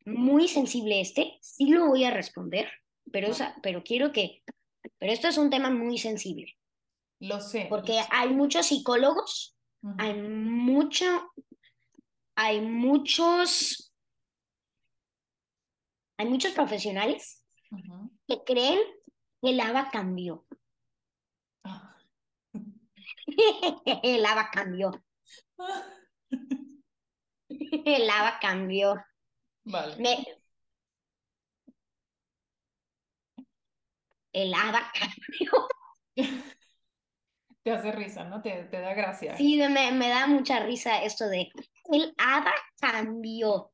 muy 0.06 0.48
sensible 0.48 1.02
este. 1.02 1.38
Sí 1.42 1.68
lo 1.70 1.88
voy 1.88 2.04
a 2.04 2.12
responder, 2.12 2.70
pero, 3.12 3.30
pero 3.62 3.84
quiero 3.84 4.12
que, 4.12 4.44
pero 4.98 5.12
esto 5.12 5.28
es 5.28 5.38
un 5.38 5.50
tema 5.50 5.70
muy 5.70 5.98
sensible, 5.98 6.58
Lo 7.20 7.40
sé. 7.42 7.68
porque 7.70 7.94
lo 7.94 8.00
sé. 8.02 8.08
hay 8.12 8.30
muchos 8.30 8.68
psicólogos, 8.68 9.58
hay 9.98 10.14
mucho, 10.22 11.06
hay 12.36 12.62
muchos, 12.62 13.91
hay 16.22 16.28
muchos 16.30 16.54
profesionales 16.54 17.44
que 18.28 18.44
creen 18.46 18.80
que 19.42 19.50
el 19.50 19.60
ABA 19.60 19.90
cambió. 19.92 20.46
Ah. 21.64 21.98
El 24.04 24.26
ABA 24.26 24.50
cambió. 24.52 24.92
El 27.50 28.10
ABA 28.10 28.40
cambió. 28.40 28.96
Vale. 29.64 29.96
Me- 29.98 30.26
El 34.34 34.54
ABA 34.54 34.92
cambió. 34.94 35.68
Te 37.64 37.72
hace 37.72 37.92
risa, 37.92 38.24
¿no? 38.24 38.42
Te, 38.42 38.64
te 38.66 38.80
da 38.80 38.94
gracia. 38.94 39.38
Sí, 39.38 39.58
me, 39.58 39.92
me 39.92 40.10
da 40.10 40.26
mucha 40.28 40.60
risa 40.66 41.04
esto 41.04 41.28
de 41.28 41.50
el 41.92 42.14
ABA 42.18 42.54
cambió. 42.80 43.72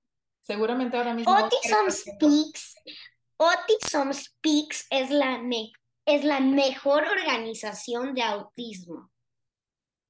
Seguramente 0.48 0.96
ahora 0.96 1.14
mismo. 1.14 1.36
Autism 1.36 1.90
Speaks, 1.90 2.76
Autism 3.38 4.14
Speaks 4.14 4.88
es 4.90 5.10
la, 5.12 5.40
me- 5.40 5.74
es 6.06 6.24
la 6.24 6.40
mejor 6.40 7.04
organización 7.06 8.14
de 8.16 8.24
autismo. 8.24 9.12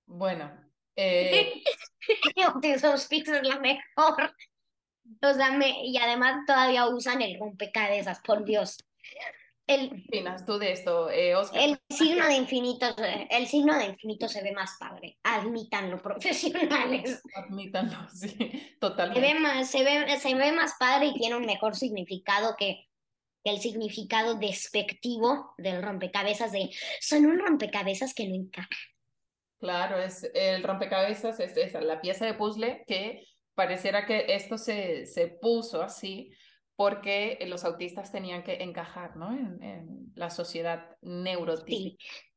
Bueno, 0.06 0.52
eh, 0.95 1.63
Autism 2.45 2.95
Speaks 2.97 3.30
es 3.30 3.41
la 3.47 3.60
mejor. 3.60 4.36
O 5.23 5.34
sea, 5.34 5.52
me- 5.52 5.84
y 5.88 5.97
además 5.97 6.45
todavía 6.45 6.86
usan 6.86 7.23
el 7.23 7.39
rompecabezas, 7.39 8.19
por 8.21 8.45
Dios. 8.45 8.78
El, 9.67 9.89
¿qué 9.89 10.03
opinas 10.08 10.45
tú 10.45 10.58
de 10.58 10.71
esto, 10.71 11.10
eh, 11.10 11.36
Oscar? 11.36 11.62
el 11.62 11.77
signo 11.89 12.25
de 12.25 12.36
infinito, 12.36 12.93
se- 12.95 13.27
el 13.30 13.47
signo 13.47 13.77
de 13.77 13.86
infinito 13.86 14.30
se 14.30 14.41
ve 14.41 14.53
más 14.53 14.77
padre. 14.80 15.17
Admítanlo, 15.23 16.01
profesionales. 16.01 17.21
Admítanlo, 17.36 18.10
sí, 18.13 18.30
Se 18.30 18.45
ve 18.45 18.75
totalmente. 18.80 19.34
más, 19.39 19.69
se 19.69 19.84
ve, 19.84 20.19
se 20.19 20.36
ve 20.36 20.51
más 20.53 20.73
padre 20.80 21.08
y 21.08 21.13
tiene 21.15 21.36
un 21.36 21.45
mejor 21.45 21.75
significado 21.75 22.56
que, 22.58 22.88
que 23.43 23.51
el 23.51 23.60
significado 23.60 24.36
despectivo 24.36 25.53
del 25.58 25.84
rompecabezas 25.84 26.51
de 26.53 26.69
son 27.01 27.25
un 27.25 27.38
rompecabezas 27.39 28.13
que 28.13 28.27
no 28.27 28.36
encaja. 28.36 28.69
Claro, 29.60 29.97
es 30.01 30.30
el 30.34 30.63
rompecabezas, 30.63 31.39
es 31.39 31.58
esa, 31.58 31.82
la 31.82 31.99
pieza 31.99 32.25
de 32.25 32.36
puzzle 32.36 32.84
que 32.88 33.23
pareciera 33.56 34.06
que 34.06 34.25
esto 34.30 34.58
se, 34.58 35.08
se 35.08 35.27
puso 35.27 35.82
así 35.82 36.32
porque 36.78 37.38
los 37.48 37.66
autistas 37.66 38.12
tenían 38.12 38.44
que 38.44 38.63
encajar, 38.63 39.18
¿no? 39.18 39.34
En, 39.34 39.62
en 39.62 40.13
la 40.16 40.30
sociedad 40.30 40.96
neurotípica. 41.02 41.98
Sí. 42.00 42.28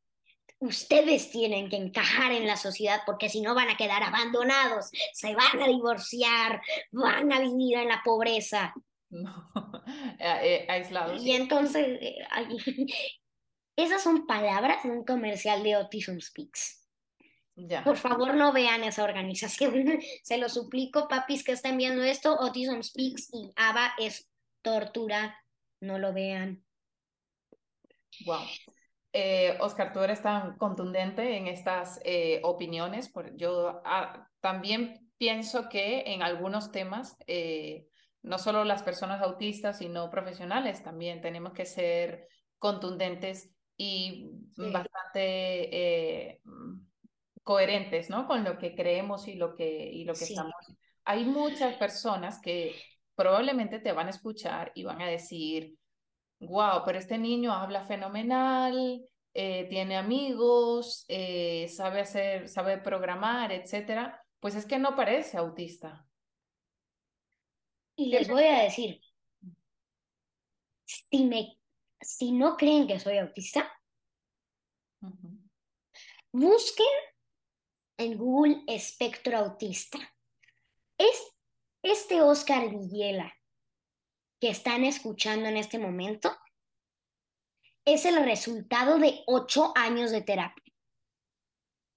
Ustedes 0.59 1.31
tienen 1.31 1.71
que 1.71 1.77
encajar 1.77 2.33
en 2.33 2.47
la 2.47 2.57
sociedad 2.57 3.01
porque 3.07 3.29
si 3.29 3.41
no 3.41 3.55
van 3.55 3.71
a 3.71 3.77
quedar 3.77 4.03
abandonados, 4.03 4.91
se 5.13 5.35
van 5.35 5.63
a 5.63 5.67
divorciar, 5.67 6.61
van 6.91 7.33
a 7.33 7.41
vivir 7.41 7.79
en 7.79 7.89
la 7.89 8.03
pobreza. 8.05 8.75
No, 9.11 9.51
eh, 10.19 10.67
aislados. 10.69 11.23
Y 11.23 11.33
entonces, 11.33 11.99
eh, 12.01 12.17
esas 13.77 14.03
son 14.03 14.27
palabras 14.27 14.83
de 14.85 14.91
un 14.91 15.05
comercial 15.05 15.63
de 15.63 15.75
Autism 15.75 16.19
Speaks. 16.19 16.87
Ya. 17.57 17.85
Por 17.85 17.97
favor, 17.97 18.35
no 18.35 18.53
vean 18.53 18.85
esa 18.85 19.05
organización. 19.05 20.01
Se 20.23 20.39
lo 20.39 20.49
suplico, 20.49 21.09
papis 21.09 21.45
que 21.45 21.53
estén 21.53 21.77
viendo 21.77 22.03
esto. 22.03 22.41
Autism 22.41 22.81
Speaks 22.83 23.29
y 23.33 23.51
ABA 23.57 23.95
es 23.99 24.30
tortura. 24.63 25.37
No 25.81 25.99
lo 25.99 26.13
vean. 26.13 26.65
Wow. 28.27 28.45
Eh, 29.13 29.57
Oscar, 29.61 29.93
tú 29.93 30.01
eres 30.01 30.23
tan 30.23 30.57
contundente 30.57 31.37
en 31.37 31.47
estas 31.49 32.01
eh, 32.05 32.41
opiniones. 32.45 33.09
Por, 33.09 33.37
yo 33.37 33.81
ah, 33.85 34.29
también 34.41 35.11
pienso 35.19 35.69
que 35.69 36.05
en 36.07 36.23
algunos 36.23 36.71
temas, 36.71 37.17
eh, 37.27 37.87
no 38.23 38.39
solo 38.39 38.65
las 38.65 38.83
personas 38.83 39.21
autistas, 39.23 39.79
sino 39.79 40.11
profesionales, 40.11 40.83
también 40.83 41.21
tenemos 41.21 41.53
que 41.53 41.67
ser 41.67 42.29
contundentes 42.59 43.51
y 43.77 44.31
Sí. 44.55 44.71
bastante 44.71 46.41
coherentes, 47.43 48.11
¿no? 48.11 48.27
Con 48.27 48.45
lo 48.45 48.59
que 48.59 48.75
creemos 48.75 49.27
y 49.27 49.35
lo 49.35 49.57
que, 49.57 49.91
y 49.91 50.05
lo 50.05 50.13
que 50.13 50.27
Sí. 50.27 50.35
estamos. 50.35 50.55
Hay 51.05 51.25
muchas 51.25 51.77
personas 51.77 52.41
que 52.41 52.77
probablemente 53.21 53.81
te 53.81 53.93
van 53.93 54.07
a 54.07 54.11
escuchar 54.11 54.73
y 54.75 54.85
van 54.85 55.03
a 55.03 55.07
decir, 55.07 55.77
wow, 56.41 56.85
pero 56.87 56.99
este 56.99 57.19
niño 57.19 57.53
habla 57.53 57.85
fenomenal, 57.85 59.05
eh, 59.35 59.67
tiene 59.69 59.99
amigos, 59.99 61.05
eh, 61.07 61.69
sabe 61.69 62.01
hacer, 62.01 62.49
sabe 62.49 62.79
programar, 62.79 63.53
etcétera. 63.53 64.25
Pues 64.41 64.55
es 64.55 64.65
que 64.65 64.79
no 64.79 64.97
parece 64.97 65.37
autista. 65.37 66.07
Y 67.95 68.07
les 68.07 68.27
voy 68.27 68.45
a 68.45 68.63
decir, 68.63 69.03
Si, 70.87 71.25
me, 71.27 71.59
si 72.01 72.33
no 72.33 72.57
creen 72.57 72.87
que 72.87 72.99
soy 72.99 73.19
autista, 73.19 73.71
busquen 76.33 76.87
en 77.99 78.17
Google 78.17 78.63
espectro 78.67 79.37
autista. 79.37 79.99
Es 80.97 81.30
este 81.83 82.21
Oscar 82.21 82.69
Villela 82.71 83.35
que 84.41 84.51
están 84.51 84.85
escuchando 84.85 85.49
en 85.49 85.57
este 85.57 85.79
momento 85.79 86.37
es 87.85 88.05
el 88.05 88.25
resultado 88.25 88.99
de 88.99 89.23
ocho 89.27 89.73
años 89.77 90.11
de 90.11 90.23
terapia. 90.23 90.73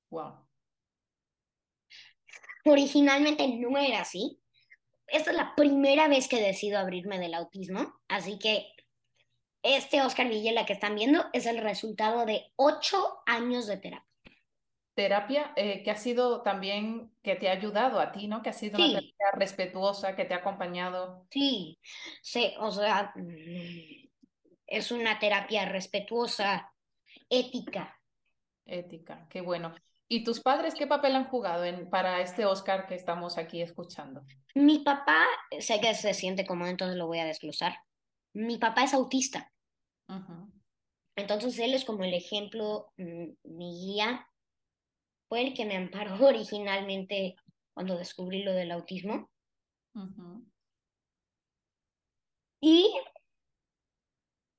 Wow. 0.10 0.48
Originalmente 2.66 3.48
no 3.48 3.78
era 3.78 4.02
así. 4.02 4.40
Esta 5.08 5.32
es 5.32 5.38
la 5.38 5.54
primera 5.56 6.08
vez 6.08 6.28
que 6.28 6.42
decido 6.42 6.80
abrirme 6.80 7.20
del 7.20 7.34
autismo, 7.34 7.94
así 8.08 8.40
que 8.40 8.68
este 9.62 10.02
Oscar 10.02 10.28
Villela 10.28 10.66
que 10.66 10.74
están 10.74 10.96
viendo 10.96 11.26
es 11.34 11.46
el 11.46 11.58
resultado 11.58 12.26
de 12.26 12.52
ocho 12.56 13.22
años 13.26 13.68
de 13.68 13.78
terapia. 13.78 14.13
Terapia 14.96 15.54
eh, 15.56 15.82
que 15.84 15.92
ha 15.92 15.96
sido 15.96 16.42
también, 16.42 17.12
que 17.24 17.36
te 17.36 17.50
ha 17.50 17.54
ayudado 17.54 18.00
a 18.00 18.12
ti, 18.12 18.28
¿no? 18.28 18.42
Que 18.42 18.50
ha 18.50 18.54
sido 18.54 18.78
una 18.78 19.00
terapia 19.00 19.32
respetuosa, 19.34 20.16
que 20.16 20.26
te 20.26 20.34
ha 20.34 20.38
acompañado. 20.38 21.26
Sí, 21.32 21.80
sí, 22.22 22.54
o 22.60 22.72
sea, 22.72 23.12
mm, 23.16 24.08
es 24.68 24.92
una 24.92 25.18
terapia 25.20 25.66
respetuosa, 25.66 26.72
ética. 27.30 28.00
Ética, 28.66 29.28
qué 29.30 29.42
bueno. 29.42 29.74
¿Y 30.08 30.24
tus 30.24 30.42
padres 30.42 30.76
qué 30.76 30.86
papel 30.86 31.16
han 31.16 31.26
jugado 31.26 31.64
en, 31.64 31.90
para 31.90 32.22
este 32.22 32.46
Oscar 32.46 32.86
que 32.86 32.96
estamos 32.96 33.38
aquí 33.38 33.62
escuchando? 33.62 34.22
Mi 34.54 34.80
papá, 34.80 35.26
sé 35.60 35.80
que 35.82 35.96
se 35.96 36.14
siente 36.14 36.46
como 36.46 36.68
entonces 36.68 36.98
lo 36.98 37.08
voy 37.08 37.20
a 37.20 37.26
desglosar. 37.26 37.76
Mi 38.34 38.58
papá 38.58 38.84
es 38.84 38.94
autista. 38.94 39.52
Entonces 41.16 41.58
él 41.60 41.74
es 41.74 41.86
como 41.86 42.04
el 42.04 42.14
ejemplo, 42.14 42.92
mm, 42.98 43.32
mi 43.44 43.72
guía. 43.80 44.28
Fue 45.34 45.42
el 45.42 45.56
que 45.56 45.66
me 45.66 45.76
amparó 45.76 46.16
originalmente 46.28 47.36
cuando 47.74 47.98
descubrí 47.98 48.44
lo 48.44 48.54
del 48.54 48.70
autismo. 48.70 49.32
Y 52.62 52.94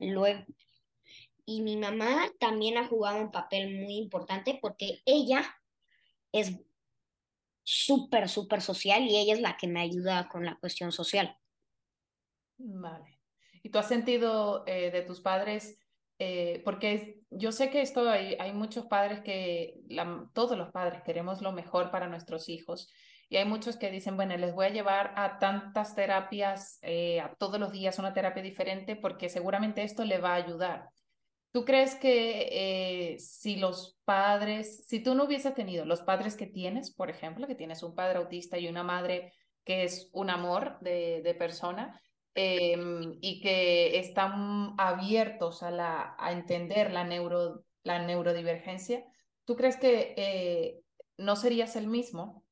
luego, 0.00 0.44
y 1.46 1.62
mi 1.62 1.76
mamá 1.76 2.28
también 2.40 2.76
ha 2.76 2.88
jugado 2.88 3.20
un 3.20 3.30
papel 3.30 3.82
muy 3.84 3.98
importante 3.98 4.58
porque 4.60 5.00
ella 5.06 5.44
es 6.32 6.58
súper, 7.62 8.28
súper 8.28 8.60
social 8.60 9.04
y 9.04 9.16
ella 9.16 9.34
es 9.34 9.40
la 9.40 9.56
que 9.56 9.68
me 9.68 9.80
ayuda 9.80 10.28
con 10.28 10.44
la 10.44 10.56
cuestión 10.56 10.90
social. 10.90 11.38
Vale. 12.58 13.20
¿Y 13.62 13.70
tú 13.70 13.78
has 13.78 13.86
sentido 13.86 14.64
eh, 14.66 14.90
de 14.90 15.02
tus 15.02 15.20
padres, 15.20 15.78
eh, 16.18 16.62
porque 16.64 17.20
yo 17.30 17.52
sé 17.52 17.70
que 17.70 17.82
esto 17.82 18.08
hay, 18.08 18.52
muchos 18.52 18.86
padres 18.86 19.20
que, 19.20 19.80
todos 20.32 20.56
los 20.56 20.70
padres 20.70 21.02
queremos 21.02 21.42
lo 21.42 21.52
mejor 21.52 21.90
para 21.90 22.08
nuestros 22.08 22.48
hijos 22.48 22.92
y 23.28 23.36
hay 23.36 23.44
muchos 23.46 23.76
que 23.76 23.90
dicen, 23.90 24.16
bueno, 24.16 24.36
les 24.36 24.54
voy 24.54 24.66
a 24.66 24.70
llevar 24.70 25.12
a 25.16 25.38
tantas 25.38 25.94
terapias, 25.94 26.78
eh, 26.82 27.20
a 27.20 27.34
todos 27.34 27.58
los 27.58 27.72
días 27.72 27.98
una 27.98 28.12
terapia 28.12 28.42
diferente 28.42 28.96
porque 28.96 29.28
seguramente 29.28 29.82
esto 29.82 30.04
le 30.04 30.18
va 30.18 30.32
a 30.32 30.44
ayudar. 30.44 30.88
¿Tú 31.50 31.64
crees 31.64 31.94
que 31.94 32.48
eh, 32.50 33.18
si 33.18 33.56
los 33.56 33.96
padres, 34.04 34.86
si 34.88 35.00
tú 35.00 35.14
no 35.14 35.24
hubieses 35.24 35.54
tenido 35.54 35.84
los 35.84 36.02
padres 36.02 36.36
que 36.36 36.46
tienes, 36.46 36.92
por 36.92 37.10
ejemplo, 37.10 37.46
que 37.46 37.54
tienes 37.54 37.82
un 37.82 37.94
padre 37.94 38.18
autista 38.18 38.58
y 38.58 38.66
una 38.66 38.82
madre 38.82 39.32
que 39.64 39.84
es 39.84 40.10
un 40.12 40.30
amor 40.30 40.78
de, 40.80 41.34
persona 41.38 42.00
em, 42.34 43.18
y 43.20 43.40
que 43.40 43.98
están 43.98 44.74
abiertos 44.78 45.62
a, 45.62 45.70
la, 45.70 46.16
a 46.18 46.32
entender 46.32 46.92
la, 46.92 47.04
neuro, 47.04 47.64
la 47.82 48.00
neurodivergencia, 48.04 49.04
¿tú 49.44 49.56
crees 49.56 49.76
que 49.76 50.14
eh, 50.16 50.82
no 51.16 51.36
serías 51.36 51.76
el 51.76 51.86
mismo 51.86 52.44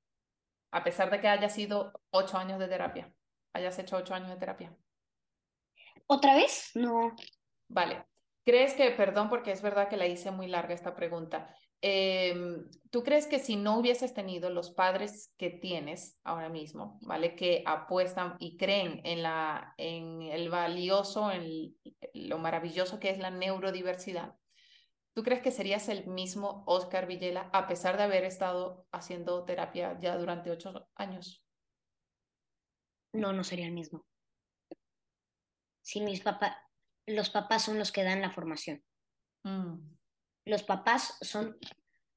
a 0.71 0.85
pesar 0.85 1.11
de 1.11 1.21
que 1.21 1.29
hayas 1.29 1.55
sido 1.55 1.93
ocho 2.11 2.39
años 2.39 2.59
de 2.59 2.69
terapia? 2.69 3.13
Hayas 3.53 3.79
hecho 3.79 3.97
ocho 3.97 4.15
años 4.15 4.31
de 4.31 4.37
terapia. 4.37 4.75
¿Otra 6.07 6.35
vez? 6.35 6.71
No. 6.75 7.15
Vale. 7.69 8.07
¿Crees 8.45 8.75
que, 8.75 8.91
perdón 8.91 9.29
porque 9.29 9.53
es 9.53 9.63
verdad 9.63 9.89
que 9.89 9.97
la 9.97 10.07
hice 10.07 10.31
muy 10.31 10.49
larga 10.49 10.75
esta 10.75 10.97
pregunta, 10.97 11.55
em, 11.83 12.69
¿tú 12.91 13.03
crees 13.03 13.27
que 13.27 13.39
si 13.39 13.57
no 13.57 13.79
hubieses 13.79 14.15
tenido 14.15 14.51
los 14.51 14.71
padres 14.71 15.35
que 15.37 15.51
tienes 15.51 16.19
ahora 16.25 16.49
mismo, 16.49 16.99
¿vale? 17.03 17.37
Que 17.37 17.63
apuestan 17.67 18.37
y 18.39 18.57
creen 18.57 19.01
en, 19.05 19.23
la, 19.23 19.75
en 19.77 20.23
el 20.23 20.49
valioso, 20.49 21.31
en 21.31 21.77
lo 22.15 22.39
maravilloso 22.39 22.99
que 22.99 23.11
es 23.11 23.19
la 23.19 23.31
neurodiversidad, 23.31 24.37
¿tú 25.15 25.23
crees 25.23 25.43
que 25.43 25.51
serías 25.51 25.89
el 25.89 26.07
mismo 26.07 26.65
Oscar 26.67 27.07
Villela 27.07 27.51
a 27.53 27.67
pesar 27.67 27.97
de 27.97 28.05
haber 28.05 28.25
estado 28.25 28.87
haciendo 28.93 29.45
terapia 29.45 29.99
ya 30.01 30.17
durante 30.17 30.51
ocho 30.51 30.89
años? 30.95 31.45
No, 33.13 33.33
no 33.33 33.45
sería 33.45 33.67
el 33.67 33.73
mismo. 33.73 34.07
Si 35.83 36.01
mis 36.01 36.21
papás, 36.21 36.57
los 37.07 37.31
papás 37.31 37.65
son 37.65 37.79
los 37.79 37.93
que 37.93 38.05
dan 38.05 38.23
la 38.23 38.31
formación. 38.31 38.83
Mm. 39.45 39.92
Los 40.45 40.63
papás 40.63 41.17
son 41.21 41.59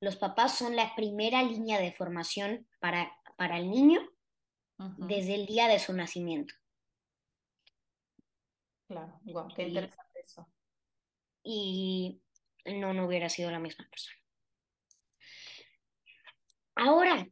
los 0.02 0.18
papás 0.18 0.58
son 0.58 0.76
la 0.76 0.94
primera 0.96 1.42
línea 1.42 1.80
de 1.80 1.92
formación 1.92 2.68
para, 2.80 3.12
para 3.38 3.58
el 3.58 3.70
niño 3.72 4.02
desde 4.98 5.36
el 5.36 5.46
día 5.46 5.68
de 5.68 5.80
su 5.80 5.94
nacimiento. 5.94 6.54
Claro, 8.88 9.20
wow, 9.24 9.48
qué 9.56 9.64
interesante 9.64 10.20
eso. 10.20 10.48
Y 11.44 12.22
no, 12.66 12.94
no 12.94 13.08
hubiera 13.08 13.30
sido 13.30 13.50
la 13.50 13.60
misma 13.60 13.88
persona. 13.90 14.18
Ahora, 16.76 17.28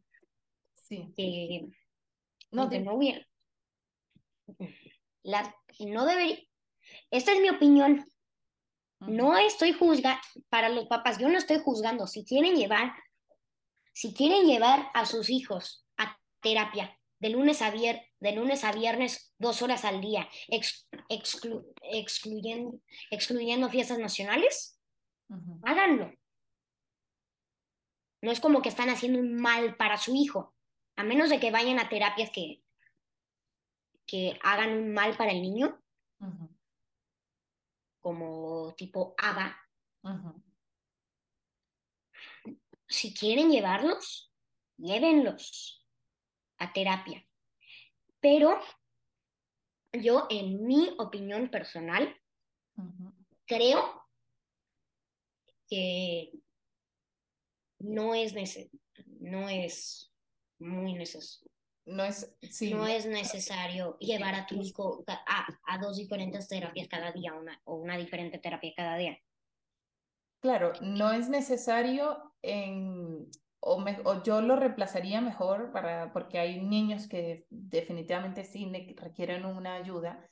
sí. 0.74 1.14
no, 2.52 2.70
no 2.70 2.94
hubiera. 2.96 3.28
La, 5.22 5.56
no 5.80 6.06
debería, 6.06 6.40
esta 7.12 7.34
es 7.34 7.42
mi 7.42 7.50
opinión. 7.50 8.06
No 9.08 9.38
estoy 9.38 9.74
juzgando, 9.74 10.22
para 10.50 10.70
los 10.70 10.86
papás, 10.86 11.18
yo 11.18 11.28
no 11.30 11.38
estoy 11.38 11.60
juzgando. 11.60 12.08
Si 12.08 12.26
quieren 12.26 12.56
llevar, 12.56 12.94
si 13.94 14.14
quieren 14.14 14.46
llevar 14.46 14.90
a 14.94 15.06
sus 15.06 15.30
hijos 15.30 15.86
a 15.98 16.18
terapia 16.42 16.98
de 17.24 17.30
lunes 17.30 17.62
a, 17.62 17.72
de 17.72 18.32
lunes 18.34 18.66
a 18.66 18.74
viernes, 18.74 19.34
dos 19.38 19.62
horas 19.62 19.86
al 19.86 20.02
día, 20.02 20.28
excluyendo, 21.90 22.82
excluyendo 23.12 23.70
fiestas 23.70 23.98
nacionales, 23.98 24.78
háganlo. 25.64 26.12
No 28.22 28.30
es 28.30 28.42
como 28.42 28.62
que 28.62 28.68
están 28.68 28.90
haciendo 28.90 29.20
un 29.20 29.36
mal 29.36 29.78
para 29.78 29.98
su 29.98 30.14
hijo, 30.16 30.54
a 30.98 31.04
menos 31.04 31.30
de 31.30 31.40
que 31.40 31.50
vayan 31.50 31.80
a 31.80 31.88
terapias 31.88 32.30
que, 32.30 32.62
que 34.06 34.38
hagan 34.44 34.72
un 34.78 34.94
mal 34.94 35.16
para 35.16 35.32
el 35.32 35.42
niño 35.42 35.82
como 38.04 38.76
tipo 38.76 39.16
ABA. 39.18 39.58
Si 42.88 43.14
quieren 43.14 43.50
llevarlos, 43.50 44.30
llévenlos 44.78 45.88
a 46.58 46.74
terapia. 46.74 47.26
Pero 48.20 48.60
yo, 49.94 50.28
en 50.30 50.66
mi 50.66 50.94
opinión 51.00 51.50
personal, 51.50 52.14
creo 53.46 54.06
que 55.70 56.34
no 57.80 58.14
es, 58.14 58.34
no 59.22 59.48
es 59.48 60.12
muy 60.60 60.94
necesario 60.94 61.53
no 61.86 62.04
es, 62.04 62.36
no 62.62 62.88
es 62.88 63.06
necesario 63.06 63.98
llevar 64.00 64.36
a 64.36 64.46
tu 64.46 64.56
hijo 64.56 65.04
a, 65.08 65.78
dos 65.80 65.98
diferentes 65.98 66.48
terapias 66.48 66.88
cada 66.88 67.12
día 67.12 67.34
una, 67.34 67.60
o 67.66 67.76
una 67.76 67.98
diferente 67.98 68.38
terapia 68.38 68.74
cada 68.76 68.96
día. 68.98 69.18
Claro, 70.40 70.74
no 70.82 71.12
es 71.12 71.30
necesario 71.30 72.34
en, 72.42 73.30
o, 73.60 74.24
yo 74.24 74.42
lo 74.42 74.56
reemplazaría 74.56 75.22
mejor 75.22 75.72
para, 75.72 76.12
porque 76.12 76.40
hay 76.40 76.62
niños 76.62 77.08
que 77.08 77.46
definitivamente 77.50 78.44
sí 78.44 78.72
requieren 78.98 79.46
una 79.46 79.76
ayuda. 79.76 80.28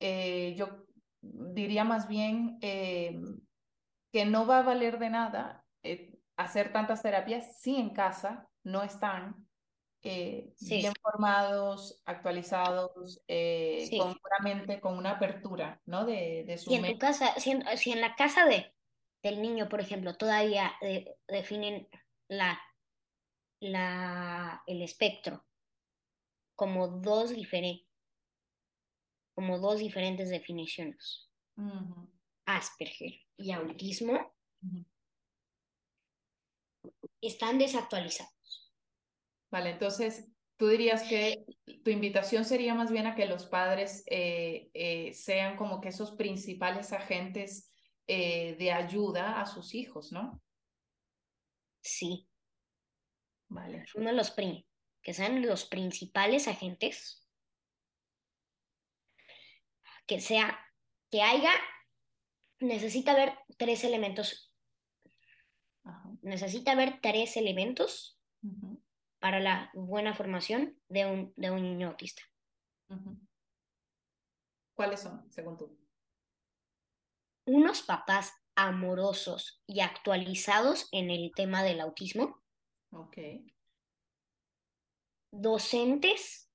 Eh, 0.00 0.54
yo 0.56 0.86
diría 1.20 1.84
más 1.84 2.08
bien 2.08 2.58
eh, 2.60 3.18
que 4.12 4.26
no 4.26 4.46
va 4.46 4.58
a 4.58 4.62
valer 4.62 4.98
de 4.98 5.10
nada 5.10 5.64
eh, 5.82 6.18
hacer 6.36 6.72
tantas 6.72 7.02
terapias 7.02 7.58
si 7.60 7.76
en 7.76 7.90
casa 7.90 8.48
no 8.62 8.82
están 8.82 9.46
eh, 10.04 10.54
bien 10.60 10.92
formados, 11.00 12.00
actualizados, 12.04 13.22
eh, 13.26 13.88
con 13.98 14.08
una 14.08 14.38
mente, 14.42 14.80
con 14.80 14.96
una 14.96 15.12
apertura, 15.12 15.80
¿no? 15.86 16.04
De, 16.04 16.44
de 16.46 16.58
su 16.58 16.70
si 16.70 16.76
en 16.76 16.92
tu 16.92 16.98
casa, 16.98 17.34
si 17.38 17.50
en, 17.50 18.00
la 18.00 18.14
casa 18.14 18.44
de, 18.44 18.74
del 19.22 19.40
niño, 19.40 19.68
por 19.68 19.80
ejemplo, 19.80 20.14
todavía 20.16 20.72
definen 21.26 21.88
la, 22.28 22.60
la, 23.60 24.62
el 24.66 24.82
espectro 24.82 25.44
como 26.54 26.88
dos, 26.88 27.30
diferentes 27.30 27.88
como 29.34 29.58
dos 29.58 29.78
diferentes 29.78 30.30
definiciones. 30.30 31.28
Asperger 32.46 33.14
y 33.36 33.52
autismo 33.52 34.32
están 37.20 37.58
desactualizados. 37.58 38.33
Vale, 39.54 39.70
entonces 39.70 40.32
tú 40.56 40.66
dirías 40.66 41.04
que 41.04 41.44
tu 41.84 41.90
invitación 41.92 42.44
sería 42.44 42.74
más 42.74 42.90
bien 42.90 43.06
a 43.06 43.14
que 43.14 43.26
los 43.26 43.46
padres 43.46 44.02
eh, 44.08 44.68
eh, 44.74 45.12
sean 45.12 45.56
como 45.56 45.80
que 45.80 45.90
esos 45.90 46.16
principales 46.16 46.92
agentes 46.92 47.72
eh, 48.08 48.56
de 48.58 48.72
ayuda 48.72 49.40
a 49.40 49.46
sus 49.46 49.76
hijos, 49.76 50.10
¿no? 50.10 50.42
Sí. 51.82 52.28
Vale. 53.46 53.84
Uno 53.94 54.10
de 54.10 54.16
los 54.16 54.34
que 55.00 55.14
sean 55.14 55.46
los 55.46 55.66
principales 55.66 56.48
agentes 56.48 57.24
que 60.04 60.20
sea, 60.20 60.58
que 61.12 61.22
haya, 61.22 61.52
necesita 62.58 63.12
haber 63.12 63.38
tres 63.56 63.84
elementos. 63.84 64.52
Necesita 66.22 66.72
haber 66.72 66.98
tres 67.00 67.36
elementos 67.36 68.18
para 69.24 69.40
la 69.40 69.70
buena 69.72 70.12
formación 70.12 70.78
de 70.86 71.06
un, 71.06 71.32
de 71.36 71.50
un 71.50 71.62
niño 71.62 71.88
autista. 71.88 72.20
¿Cuáles 74.74 75.00
son, 75.00 75.32
según 75.32 75.56
tú? 75.56 75.80
Unos 77.46 77.80
papás 77.80 78.34
amorosos 78.54 79.62
y 79.66 79.80
actualizados 79.80 80.90
en 80.92 81.10
el 81.10 81.32
tema 81.34 81.62
del 81.62 81.80
autismo. 81.80 82.42
Ok. 82.90 83.16
Docentes. 85.30 86.52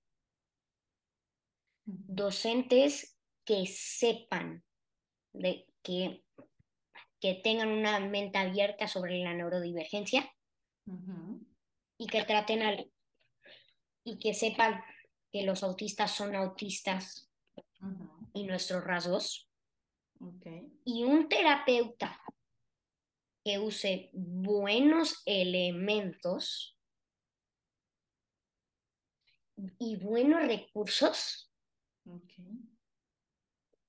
Docentes 1.85 3.19
que 3.45 3.65
sepan, 3.65 4.63
de, 5.33 5.65
que, 5.81 6.23
que 7.19 7.33
tengan 7.33 7.69
una 7.69 7.99
mente 7.99 8.37
abierta 8.37 8.87
sobre 8.87 9.17
la 9.23 9.33
neurodivergencia 9.33 10.31
y 11.99 12.07
que 12.07 12.23
traten 12.23 12.63
al, 12.63 12.91
y 14.03 14.17
que 14.17 14.33
sepan 14.33 14.81
que 15.31 15.43
los 15.43 15.61
autistas 15.63 16.11
son 16.11 16.33
autistas 16.33 17.29
y 18.33 18.45
nuestros 18.45 18.83
rasgos. 18.83 19.47
Y 20.85 21.03
un 21.03 21.29
terapeuta 21.29 22.19
que 23.43 23.59
use 23.59 24.09
buenos 24.13 25.21
elementos 25.25 26.77
y 29.77 29.97
buenos 29.97 30.41
recursos 30.47 31.51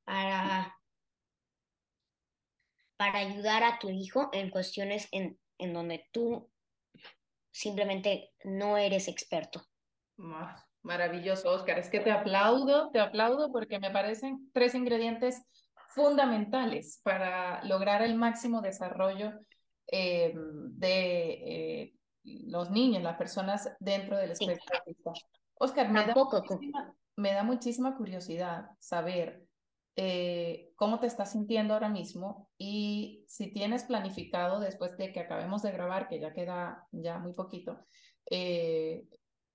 para, 0.04 0.76
para 2.96 3.18
ayudar 3.20 3.62
a 3.62 3.78
tu 3.78 3.88
hijo 3.88 4.30
en 4.32 4.50
cuestiones 4.50 5.08
en, 5.12 5.38
en 5.58 5.72
donde 5.72 6.08
tú 6.12 6.50
simplemente 7.50 8.30
no 8.44 8.76
eres 8.76 9.08
experto. 9.08 9.62
Maravilloso, 10.82 11.50
Oscar. 11.50 11.78
Es 11.78 11.90
que 11.90 12.00
te 12.00 12.10
aplaudo, 12.10 12.90
te 12.90 13.00
aplaudo 13.00 13.52
porque 13.52 13.78
me 13.78 13.90
parecen 13.90 14.50
tres 14.52 14.74
ingredientes 14.74 15.42
fundamentales 15.94 17.00
para 17.02 17.62
lograr 17.64 18.02
el 18.02 18.14
máximo 18.14 18.62
desarrollo 18.62 19.32
eh, 19.88 20.32
de 20.34 21.30
eh, 21.32 21.94
los 22.22 22.70
niños, 22.70 23.02
las 23.02 23.16
personas 23.16 23.70
dentro 23.80 24.16
del 24.16 24.30
espectro 24.32 24.80
Oscar, 25.54 25.90
me 25.90 26.06
da, 26.06 26.14
me 27.16 27.32
da 27.32 27.42
muchísima 27.42 27.96
curiosidad 27.96 28.70
saber 28.78 29.44
eh, 30.02 30.72
cómo 30.76 30.98
te 30.98 31.06
estás 31.06 31.32
sintiendo 31.32 31.74
ahora 31.74 31.90
mismo 31.90 32.48
y 32.56 33.22
si 33.28 33.52
tienes 33.52 33.84
planificado 33.84 34.58
después 34.58 34.96
de 34.96 35.12
que 35.12 35.20
acabemos 35.20 35.60
de 35.60 35.72
grabar, 35.72 36.08
que 36.08 36.18
ya 36.18 36.32
queda 36.32 36.86
ya 36.90 37.18
muy 37.18 37.34
poquito, 37.34 37.84
eh, 38.30 39.04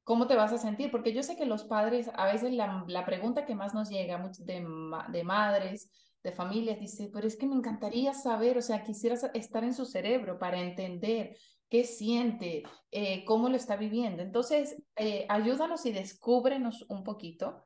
¿cómo 0.03 0.27
te 0.27 0.35
vas 0.35 0.53
a 0.53 0.59
sentir? 0.59 0.91
Porque 0.91 1.13
yo 1.13 1.23
sé 1.23 1.35
que 1.35 1.47
los 1.47 1.63
padres, 1.63 2.11
a 2.13 2.27
veces 2.27 2.53
la, 2.53 2.85
la 2.87 3.07
pregunta 3.07 3.47
que 3.47 3.55
más 3.55 3.73
nos 3.73 3.89
llega 3.89 4.19
de, 4.41 4.67
de 5.09 5.23
madres, 5.23 5.89
de 6.21 6.31
familias, 6.31 6.79
dice, 6.79 7.09
pero 7.11 7.25
es 7.25 7.37
que 7.37 7.47
me 7.47 7.55
encantaría 7.55 8.13
saber, 8.13 8.59
o 8.59 8.61
sea, 8.61 8.83
quisiera 8.83 9.15
estar 9.33 9.63
en 9.63 9.73
su 9.73 9.85
cerebro 9.87 10.37
para 10.37 10.61
entender 10.61 11.35
qué 11.69 11.85
siente, 11.85 12.61
eh, 12.91 13.25
cómo 13.25 13.49
lo 13.49 13.55
está 13.55 13.77
viviendo. 13.77 14.21
Entonces, 14.21 14.79
ayúdanos 15.27 15.87
y 15.87 15.91
descúbrenos 15.91 16.85
un 16.87 17.03
poquito 17.03 17.65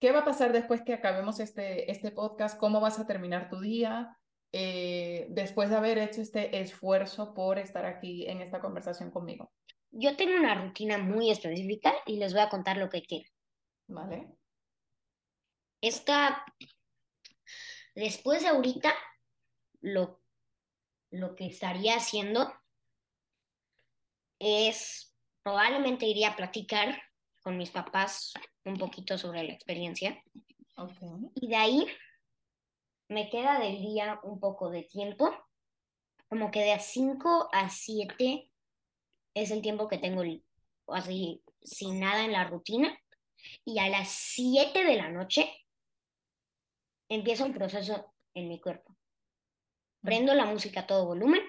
¿Qué 0.00 0.12
va 0.12 0.20
a 0.20 0.24
pasar 0.24 0.52
después 0.52 0.80
que 0.80 0.94
acabemos 0.94 1.40
este, 1.40 1.90
este 1.90 2.10
podcast? 2.10 2.58
¿Cómo 2.58 2.80
vas 2.80 2.98
a 2.98 3.06
terminar 3.06 3.50
tu 3.50 3.60
día? 3.60 4.16
Eh, 4.50 5.26
después 5.28 5.68
de 5.68 5.76
haber 5.76 5.98
hecho 5.98 6.22
este 6.22 6.58
esfuerzo 6.58 7.34
por 7.34 7.58
estar 7.58 7.84
aquí 7.84 8.26
en 8.26 8.40
esta 8.40 8.60
conversación 8.60 9.10
conmigo. 9.10 9.52
Yo 9.90 10.16
tengo 10.16 10.36
una 10.36 10.54
rutina 10.54 10.96
muy 10.96 11.30
específica 11.30 11.92
y 12.06 12.16
les 12.16 12.32
voy 12.32 12.40
a 12.40 12.48
contar 12.48 12.78
lo 12.78 12.88
que 12.88 13.02
quiero. 13.02 13.28
Vale. 13.88 14.32
Esta, 15.82 16.46
después 17.94 18.40
de 18.40 18.48
ahorita, 18.48 18.94
lo, 19.82 20.22
lo 21.10 21.34
que 21.34 21.46
estaría 21.46 21.96
haciendo 21.96 22.50
es, 24.38 25.14
probablemente 25.42 26.06
iría 26.06 26.30
a 26.30 26.36
platicar 26.36 27.02
con 27.42 27.58
mis 27.58 27.70
papás 27.70 28.32
un 28.64 28.78
poquito 28.78 29.18
sobre 29.18 29.42
la 29.44 29.52
experiencia. 29.52 30.22
Y 31.34 31.48
de 31.48 31.56
ahí 31.56 31.86
me 33.08 33.28
queda 33.28 33.58
del 33.58 33.80
día 33.80 34.20
un 34.22 34.40
poco 34.40 34.70
de 34.70 34.84
tiempo, 34.84 35.34
como 36.28 36.50
que 36.50 36.60
de 36.60 36.72
a 36.72 36.78
5 36.78 37.48
a 37.52 37.68
7 37.68 38.50
es 39.34 39.50
el 39.50 39.62
tiempo 39.62 39.88
que 39.88 39.98
tengo 39.98 40.22
así 40.88 41.42
sin 41.62 42.00
nada 42.00 42.24
en 42.24 42.32
la 42.32 42.44
rutina. 42.44 42.96
Y 43.64 43.78
a 43.78 43.88
las 43.88 44.08
7 44.08 44.84
de 44.84 44.96
la 44.96 45.08
noche 45.08 45.50
empieza 47.08 47.44
un 47.44 47.54
proceso 47.54 48.12
en 48.34 48.48
mi 48.48 48.60
cuerpo. 48.60 48.96
Prendo 50.02 50.34
la 50.34 50.46
música 50.46 50.80
a 50.80 50.86
todo 50.86 51.06
volumen 51.06 51.42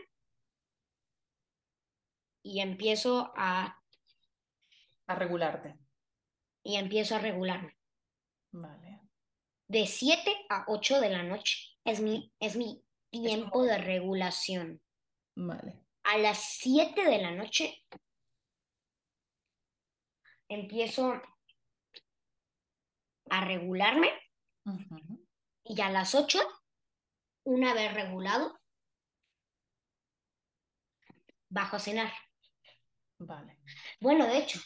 y 2.43 2.61
empiezo 2.61 3.31
a... 3.35 3.77
A 5.07 5.15
regularte 5.15 5.80
y 6.63 6.75
empiezo 6.75 7.15
a 7.15 7.19
regularme. 7.19 7.77
Vale. 8.51 9.01
De 9.67 9.87
7 9.87 10.45
a 10.49 10.65
8 10.67 10.99
de 10.99 11.09
la 11.09 11.23
noche 11.23 11.77
es 11.85 12.01
mi, 12.01 12.33
es 12.39 12.55
mi 12.55 12.83
tiempo 13.09 13.63
de 13.63 13.77
regulación. 13.77 14.81
Vale. 15.35 15.85
A 16.03 16.17
las 16.17 16.57
7 16.59 17.03
de 17.03 17.21
la 17.21 17.31
noche 17.31 17.85
empiezo 20.49 21.21
a 23.29 23.45
regularme 23.45 24.11
y 25.63 25.79
a 25.79 25.89
las 25.89 26.15
8, 26.15 26.39
una 27.45 27.73
vez 27.73 27.93
regulado, 27.93 28.59
bajo 31.49 31.77
a 31.77 31.79
cenar. 31.79 32.11
Vale. 33.19 33.59
Bueno, 33.99 34.25
de 34.25 34.39
hecho, 34.39 34.59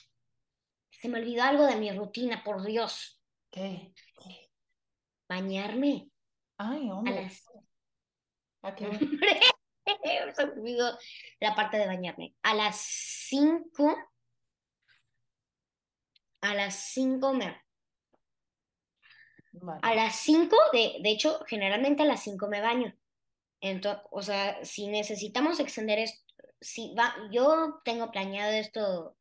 se 1.06 1.12
me 1.12 1.20
olvidó 1.20 1.44
algo 1.44 1.68
de 1.68 1.76
mi 1.76 1.92
rutina, 1.92 2.44
por 2.44 2.64
Dios. 2.64 3.22
¿Qué? 3.52 3.94
Bañarme. 5.30 6.10
Ay, 6.58 6.90
hombre. 6.90 7.30
A 8.64 8.70
¿A 8.70 8.76
qué 8.76 8.90
se 10.36 10.46
me 10.48 10.52
olvidó 10.52 10.98
la 11.40 11.54
parte 11.54 11.78
de 11.78 11.86
bañarme. 11.86 12.34
A 12.42 12.56
las 12.56 12.78
5. 12.78 13.96
A 16.42 16.56
las 16.56 16.76
5 16.94 17.34
me. 17.34 17.62
A 19.84 19.94
las 19.94 20.16
5, 20.16 20.58
de, 20.74 20.98
de 21.04 21.12
hecho, 21.12 21.40
generalmente 21.46 22.02
a 22.02 22.08
las 22.08 22.24
5 22.24 22.48
me 22.48 22.62
baño. 22.62 22.96
Entonces, 23.62 24.04
o 24.10 24.24
sea, 24.24 24.66
si 24.66 24.88
necesitamos 24.88 25.60
extender 25.60 26.00
esto, 26.00 26.26
si 26.60 26.96
va, 26.96 27.16
yo 27.32 27.80
tengo 27.86 28.10
planeado 28.10 28.54
esto, 28.54 29.16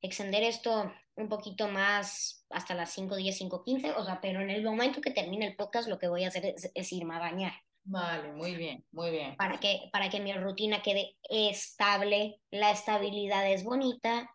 extender 0.00 0.42
esto 0.42 0.92
un 1.16 1.28
poquito 1.28 1.68
más 1.68 2.44
hasta 2.50 2.74
las 2.74 2.90
5, 2.92 3.16
10, 3.16 3.36
5, 3.36 3.64
15, 3.64 3.92
o 3.92 4.04
sea, 4.04 4.20
pero 4.20 4.40
en 4.40 4.50
el 4.50 4.64
momento 4.64 5.00
que 5.00 5.10
termine 5.10 5.46
el 5.46 5.56
podcast 5.56 5.88
lo 5.88 5.98
que 5.98 6.08
voy 6.08 6.24
a 6.24 6.28
hacer 6.28 6.54
es, 6.74 6.92
irme 6.92 7.16
a 7.16 7.20
bañar. 7.20 7.52
Vale, 7.84 8.32
muy 8.32 8.54
bien, 8.54 8.84
muy 8.92 9.10
bien. 9.10 9.36
Para 9.36 9.58
que, 9.58 9.90
para 9.92 10.08
que 10.08 10.20
mi 10.20 10.32
rutina 10.32 10.82
quede 10.82 11.16
estable, 11.28 12.40
la 12.50 12.70
estabilidad 12.70 13.50
es 13.50 13.64
bonita 13.64 14.30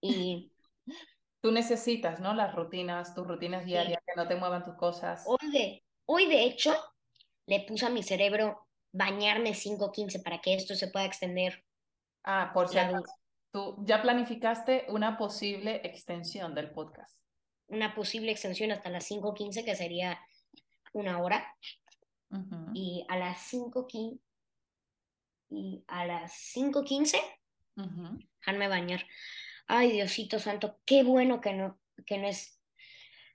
y... 0.00 0.50
Tú 1.40 1.52
necesitas, 1.52 2.20
¿no? 2.20 2.32
Las 2.32 2.54
rutinas, 2.54 3.14
tus 3.14 3.26
rutinas 3.26 3.66
diarias, 3.66 4.00
que 4.06 4.14
no 4.16 4.26
te 4.26 4.34
muevan 4.34 4.64
tus 4.64 4.76
cosas. 4.76 5.24
Hoy 5.26 5.50
de, 5.52 5.84
hoy 6.06 6.26
de 6.26 6.44
hecho 6.44 6.74
le 7.44 7.60
puse 7.60 7.84
a 7.84 7.90
mi 7.90 8.02
cerebro 8.02 8.66
bañarme 8.92 9.52
5, 9.52 9.92
15 9.92 10.20
para 10.20 10.40
que 10.40 10.54
esto 10.54 10.74
se 10.74 10.88
pueda 10.88 11.04
extender. 11.04 11.62
Ah, 12.22 12.50
por 12.54 12.68
si 12.68 12.78
Tú 13.54 13.76
ya 13.86 14.02
planificaste 14.02 14.84
una 14.88 15.16
posible 15.16 15.80
extensión 15.84 16.56
del 16.56 16.72
podcast. 16.72 17.22
Una 17.68 17.94
posible 17.94 18.32
extensión 18.32 18.72
hasta 18.72 18.90
las 18.90 19.08
5.15, 19.08 19.64
que 19.64 19.76
sería 19.76 20.18
una 20.92 21.22
hora. 21.22 21.56
y 22.74 23.06
a 23.08 23.16
las 23.16 23.52
5.15 23.52 24.18
y 25.50 25.84
a 25.86 26.04
las 26.04 26.32
5.15 26.56 27.16
dejarme 28.40 28.66
bañar. 28.66 29.06
Ay, 29.68 29.92
Diosito 29.92 30.40
Santo, 30.40 30.80
qué 30.84 31.04
bueno 31.04 31.40
que 31.40 31.52
no, 31.52 31.78
que 32.06 32.18
no 32.18 32.26
es... 32.26 32.60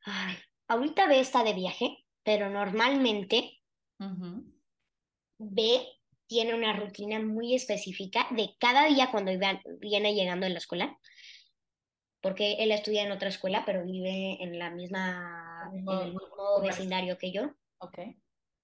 Ay, 0.03 0.35
ahorita 0.67 1.07
ve 1.07 1.21
está 1.21 1.45
de 1.45 1.53
viaje, 1.53 2.05
pero 2.23 2.49
normalmente 2.49 3.61
ve 5.37 5.87
tiene 6.29 6.53
una 6.53 6.73
rutina 6.73 7.19
muy 7.19 7.55
específica 7.55 8.27
de 8.29 8.53
cada 8.59 8.85
día 8.85 9.09
cuando 9.09 9.31
viene 9.79 10.13
llegando 10.13 10.45
de 10.45 10.53
la 10.53 10.59
escuela, 10.59 10.97
porque 12.21 12.57
él 12.59 12.71
estudia 12.71 13.03
en 13.03 13.11
otra 13.11 13.29
escuela, 13.29 13.63
pero 13.65 13.83
vive 13.83 14.37
en 14.41 14.59
la 14.59 14.69
misma, 14.69 15.71
en 15.73 15.89
el 15.89 16.13
mismo 16.13 16.61
vecindario 16.61 17.17
que 17.17 17.31
yo. 17.31 17.49
Okay. 17.79 18.15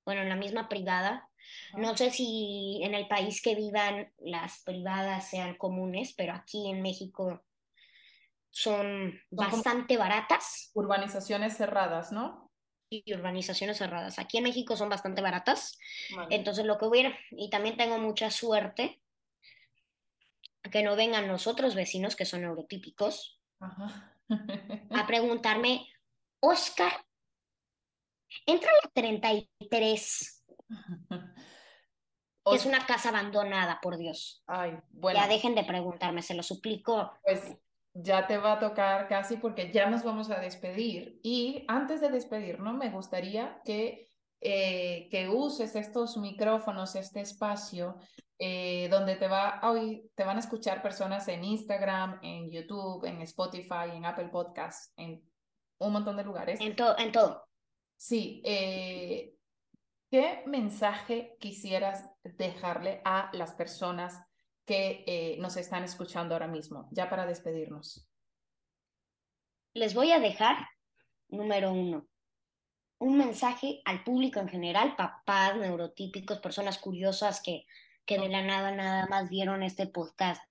Bueno, 0.06 0.22
en 0.22 0.30
la 0.30 0.36
misma 0.36 0.70
privada. 0.70 1.28
No 1.76 1.98
sé 1.98 2.12
si 2.12 2.82
en 2.84 2.94
el 2.94 3.08
país 3.08 3.42
que 3.42 3.56
vivan 3.56 4.12
las 4.20 4.62
privadas 4.64 5.30
sean 5.30 5.56
comunes, 5.56 6.14
pero 6.16 6.34
aquí 6.34 6.70
en 6.70 6.84
México 6.84 7.44
son, 8.52 9.20
bastante 9.32 9.98
baratas. 9.98 10.70
Urbanizaciones 10.76 11.58
cerradas, 11.58 12.12
¿no? 12.12 12.45
Y 12.90 13.14
urbanizaciones 13.14 13.78
cerradas. 13.78 14.20
Aquí 14.20 14.38
en 14.38 14.44
México 14.44 14.78
son 14.78 14.90
bastante 14.90 15.22
baratas. 15.22 15.78
Entonces 16.30 16.66
lo 16.66 16.78
que 16.78 16.86
hubiera, 16.86 17.18
y 17.32 17.50
también 17.50 17.78
tengo 17.78 17.98
mucha 17.98 18.30
suerte 18.30 19.02
que 20.72 20.84
no 20.84 20.96
vengan 20.96 21.28
los 21.28 21.48
otros 21.48 21.76
vecinos 21.76 22.16
que 22.16 22.26
son 22.26 22.42
neurotípicos 22.42 23.40
a 23.60 24.20
preguntarme, 25.08 25.88
Oscar, 26.40 26.92
entra 28.46 28.70
a 28.70 28.86
la 28.86 28.92
33. 28.94 30.46
es 32.46 32.66
una 32.66 32.86
casa 32.86 33.10
abandonada, 33.10 33.80
por 33.82 33.98
Dios. 33.98 34.44
Ay, 34.48 34.78
bueno. 34.92 35.20
Ya 35.20 35.28
dejen 35.28 35.56
de 35.56 35.64
preguntarme, 35.64 36.22
se 36.22 36.36
lo 36.36 36.44
suplico. 36.44 37.12
Pues 37.24 37.56
ya 37.96 38.28
te 38.28 38.38
va 38.38 38.54
a 38.54 38.60
tocar 38.60 39.08
casi 39.08 39.38
porque 39.38 39.72
ya 39.72 39.90
nos 39.90 40.04
vamos 40.04 40.30
a 40.30 40.40
despedir. 40.40 41.20
Y 41.24 41.64
antes 41.68 42.02
de 42.02 42.10
despedirnos, 42.10 42.76
me 42.76 42.90
gustaría 42.90 43.62
que, 43.64 44.10
eh, 44.42 45.08
que 45.10 45.30
uses 45.30 45.76
estos 45.76 46.18
micrófonos, 46.18 46.96
este 46.96 47.22
espacio, 47.22 47.96
eh, 48.38 48.90
donde 48.92 49.16
te, 49.16 49.30
va 49.30 49.62
hoy 49.64 50.12
te 50.14 50.26
van 50.26 50.36
a 50.36 50.42
escuchar 50.42 50.82
personas 50.82 51.26
en 51.30 51.46
Instagram, 51.46 52.20
en 52.22 52.52
YouTube, 52.52 53.06
en 53.06 53.22
Spotify, 53.22 53.92
en 53.94 54.06
Apple 54.06 54.28
Podcasts, 54.28 54.92
en 54.98 55.24
un 55.80 55.94
montón 55.94 56.18
de 56.18 56.26
lugares. 56.26 56.60
En, 56.60 56.76
todo 56.76 56.98
en 56.98 57.14
todo. 57.14 57.48
Sí. 57.96 58.42
Eh, 58.44 59.36
¿Qué 60.12 60.44
mensaje 60.48 61.38
quisieras 61.40 62.12
dejarle 62.24 63.02
a 63.06 63.30
las 63.34 63.54
personas 63.54 64.22
que 64.66 65.04
eh, 65.08 65.38
nos 65.40 65.58
están 65.58 65.84
escuchando 65.84 66.36
ahora 66.36 66.48
mismo, 66.48 66.88
ya 66.92 67.10
para 67.10 67.26
despedirnos? 67.26 68.08
Les 69.74 69.94
voy 69.94 70.12
a 70.12 70.20
dejar, 70.20 70.58
número 71.28 71.72
uno, 71.72 72.08
un 72.98 73.18
mensaje 73.18 73.82
al 73.86 74.04
público 74.04 74.40
en 74.40 74.48
general, 74.48 74.96
papás, 74.96 75.58
neurotípicos, 75.58 76.40
personas 76.40 76.80
curiosas 76.80 77.42
que, 77.42 77.66
que 78.06 78.18
de 78.18 78.30
la 78.30 78.42
nada 78.42 78.72
nada 78.72 79.08
más 79.08 79.30
vieron 79.30 79.64
este 79.64 79.88
podcast 79.88 80.42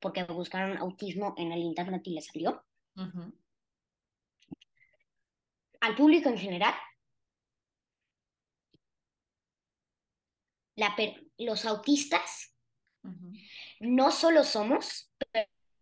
porque 0.00 0.24
buscaron 0.24 0.78
autismo 0.78 1.34
en 1.36 1.52
el 1.52 1.60
internet 1.60 2.02
y 2.04 2.14
les 2.14 2.26
salió. 2.26 2.64
Al 5.80 5.94
público 5.94 6.28
en 6.28 6.38
general, 6.38 6.74
la 10.76 10.94
los 11.38 11.64
autistas 11.64 12.55
no 13.80 14.10
solo 14.10 14.44
somos 14.44 15.10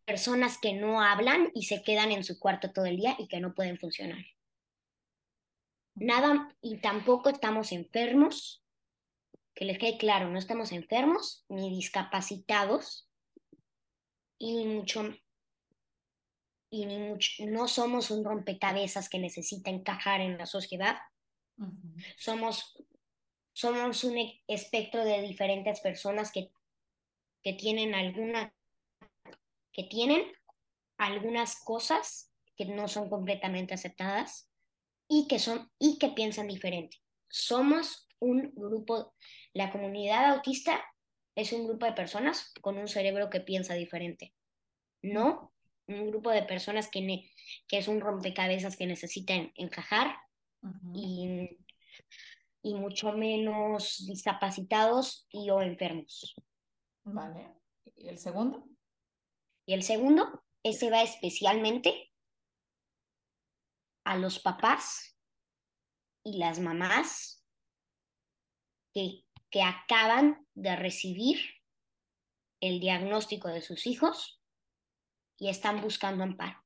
personas 0.05 0.59
que 0.59 0.73
no 0.73 1.01
hablan 1.01 1.51
y 1.55 1.65
se 1.65 1.83
quedan 1.83 2.13
en 2.13 2.25
su 2.25 2.39
cuarto 2.39 2.73
todo 2.73 2.87
el 2.87 2.97
día 2.97 3.17
y 3.19 3.29
que 3.29 3.41
no 3.41 3.55
pueden 3.55 3.79
funcionar. 3.79 4.25
Nada, 5.95 6.55
y 6.61 6.79
tampoco 6.79 7.29
estamos 7.29 7.73
enfermos, 7.73 8.63
que 9.55 9.65
les 9.65 9.79
quede 9.79 9.97
claro, 9.97 10.29
no 10.29 10.39
estamos 10.39 10.73
enfermos 10.73 11.45
ni 11.49 11.71
discapacitados 11.71 13.09
y 14.39 14.65
mucho 14.67 15.15
y 16.71 16.87
ni 16.87 16.99
mucho, 16.99 17.45
no 17.47 17.69
somos 17.69 18.11
un 18.11 18.25
rompecabezas 18.25 19.09
que 19.09 19.21
necesita 19.21 19.71
encajar 19.71 20.21
en 20.21 20.37
la 20.37 20.47
sociedad. 20.47 20.97
Somos 22.17 22.77
somos 23.55 24.03
un 24.05 24.19
e-, 24.19 24.43
espectro 24.49 25.05
de 25.05 25.23
diferentes 25.23 25.81
personas 25.81 26.31
que 26.31 26.51
que 27.45 27.53
tienen 27.53 27.95
alguna, 27.95 28.53
que 29.73 29.85
tienen 29.85 30.25
algunas 30.97 31.63
cosas 31.63 32.33
que 32.57 32.65
no 32.65 32.89
son 32.89 33.11
completamente 33.11 33.75
aceptadas 33.75 34.51
y 35.09 35.29
que 35.29 35.39
son 35.39 35.71
y 35.79 35.99
que 35.99 36.09
piensan 36.09 36.49
diferente. 36.49 36.97
Somos 37.29 38.09
un 38.19 38.53
grupo, 38.55 39.15
la 39.53 39.71
comunidad 39.71 40.33
autista 40.33 40.83
es 41.37 41.53
un 41.53 41.67
grupo 41.67 41.85
de 41.85 41.93
personas 41.93 42.53
con 42.63 42.79
un 42.79 42.89
cerebro 42.89 43.29
que 43.29 43.41
piensa 43.41 43.75
diferente. 43.75 44.33
No 45.03 45.53
un 45.87 46.07
grupo 46.07 46.31
de 46.31 46.45
personas 46.45 46.89
que, 46.89 47.31
que 47.69 47.79
es 47.79 47.89
un 47.89 48.01
rompecabezas 48.01 48.77
que 48.77 48.87
necesitan 48.87 49.53
encajar 49.57 50.17
y, 50.95 51.59
y 52.63 52.75
mucho 52.75 53.13
menos 53.13 54.07
discapacitados 54.07 55.27
y 55.29 55.51
o 55.51 55.61
enfermos. 55.61 56.35
Vale. 57.05 57.61
¿Y 57.97 58.09
el 58.09 58.19
segundo? 58.19 58.67
Y 59.67 59.75
el 59.75 59.83
segundo, 59.83 60.45
ese 60.63 60.91
va 60.91 61.03
especialmente 61.03 62.13
a 64.05 64.17
los 64.17 64.39
papás 64.39 65.17
y 66.25 66.39
las 66.39 66.59
mamás 66.61 67.45
que, 68.93 69.25
que 69.51 69.63
acaban 69.63 70.47
de 70.55 70.77
recibir 70.77 71.39
el 72.61 72.81
diagnóstico 72.81 73.49
de 73.49 73.63
sus 73.63 73.87
hijos 73.87 74.41
y 75.39 75.49
están 75.49 75.81
buscando 75.83 76.25
amparo. 76.25 76.63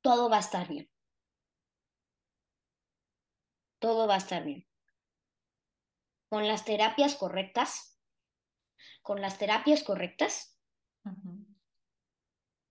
Todo 0.00 0.28
va 0.28 0.36
a 0.36 0.40
estar 0.40 0.68
bien. 0.68 0.90
Todo 3.80 4.06
va 4.06 4.14
a 4.14 4.18
estar 4.18 4.44
bien 4.44 4.71
con 6.32 6.48
las 6.48 6.64
terapias 6.64 7.14
correctas, 7.14 8.00
con 9.02 9.20
las 9.20 9.36
terapias 9.36 9.84
correctas, 9.84 10.58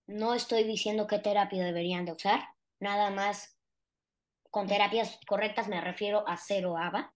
no 0.08 0.34
estoy 0.34 0.64
diciendo 0.64 1.06
qué 1.06 1.20
terapia 1.20 1.64
deberían 1.64 2.04
de 2.04 2.10
usar, 2.10 2.40
nada 2.80 3.10
más 3.10 3.56
con 4.50 4.66
terapias 4.66 5.16
correctas 5.28 5.68
me 5.68 5.80
refiero 5.80 6.24
a 6.26 6.38
cero 6.38 6.76
ABA. 6.76 7.14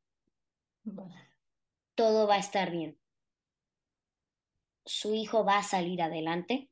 Todo 1.96 2.28
va 2.28 2.36
a 2.36 2.38
estar 2.38 2.70
bien. 2.70 2.96
Su 4.84 5.14
hijo 5.14 5.44
va 5.44 5.58
a 5.58 5.64
salir 5.64 6.00
adelante. 6.00 6.70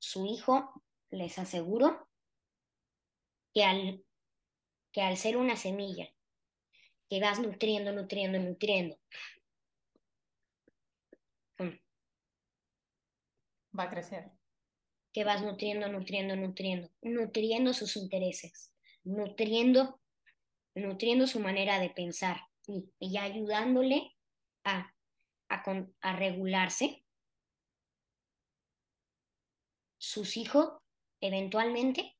Su 0.00 0.26
hijo, 0.26 0.82
les 1.10 1.38
aseguro, 1.38 2.08
que 3.54 3.62
al 3.62 4.04
que 4.92 5.00
al 5.00 5.16
ser 5.16 5.36
una 5.36 5.56
semilla 5.56 6.08
que 7.08 7.20
vas 7.20 7.40
nutriendo, 7.40 7.92
nutriendo, 7.92 8.38
nutriendo, 8.38 8.98
mm, 11.58 11.78
va 13.78 13.84
a 13.84 13.90
crecer. 13.90 14.30
Que 15.12 15.24
vas 15.24 15.42
nutriendo, 15.42 15.88
nutriendo, 15.88 16.36
nutriendo, 16.36 16.90
nutriendo 17.02 17.74
sus 17.74 17.96
intereses, 17.96 18.72
nutriendo, 19.04 20.00
nutriendo 20.74 21.26
su 21.26 21.40
manera 21.40 21.78
de 21.78 21.90
pensar 21.90 22.40
y, 22.66 22.90
y 22.98 23.18
ayudándole 23.18 24.16
a, 24.64 24.94
a, 25.50 25.64
a 26.00 26.16
regularse. 26.16 27.04
Sus 29.98 30.36
hijos, 30.36 30.72
eventualmente, 31.20 32.16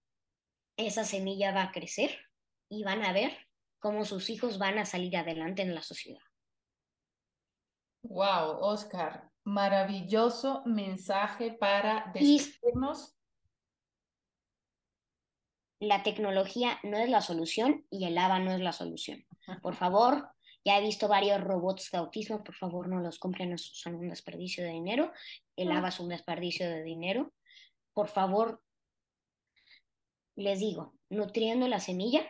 esa 0.76 1.04
semilla 1.04 1.52
va 1.52 1.64
a 1.64 1.72
crecer 1.72 2.31
y 2.72 2.84
van 2.84 3.04
a 3.04 3.12
ver 3.12 3.36
cómo 3.80 4.06
sus 4.06 4.30
hijos 4.30 4.56
van 4.56 4.78
a 4.78 4.86
salir 4.86 5.14
adelante 5.14 5.60
en 5.60 5.74
la 5.74 5.82
sociedad. 5.82 6.22
Wow, 8.02 8.60
Oscar, 8.60 9.30
maravilloso 9.44 10.62
mensaje 10.64 11.52
para 11.52 12.10
despedirnos. 12.14 13.14
La 15.80 16.02
tecnología 16.02 16.78
no 16.82 16.96
es 16.96 17.10
la 17.10 17.20
solución 17.20 17.86
y 17.90 18.06
el 18.06 18.16
ABA 18.16 18.38
no 18.38 18.52
es 18.52 18.60
la 18.60 18.72
solución. 18.72 19.26
Por 19.62 19.76
favor, 19.76 20.30
ya 20.64 20.78
he 20.78 20.80
visto 20.80 21.08
varios 21.08 21.42
robots 21.42 21.90
de 21.90 21.98
autismo, 21.98 22.44
por 22.44 22.54
favor 22.54 22.88
no 22.88 23.00
los 23.00 23.18
compren, 23.18 23.58
son 23.58 23.96
un 23.96 24.08
desperdicio 24.08 24.62
de 24.64 24.70
dinero. 24.70 25.12
El 25.56 25.72
ABA 25.72 25.88
es 25.88 26.00
un 26.00 26.08
desperdicio 26.08 26.70
de 26.70 26.84
dinero. 26.84 27.32
por 27.92 28.08
favor, 28.08 28.62
les 30.36 30.60
digo, 30.60 30.94
nutriendo 31.10 31.66
la 31.68 31.80
semilla, 31.80 32.24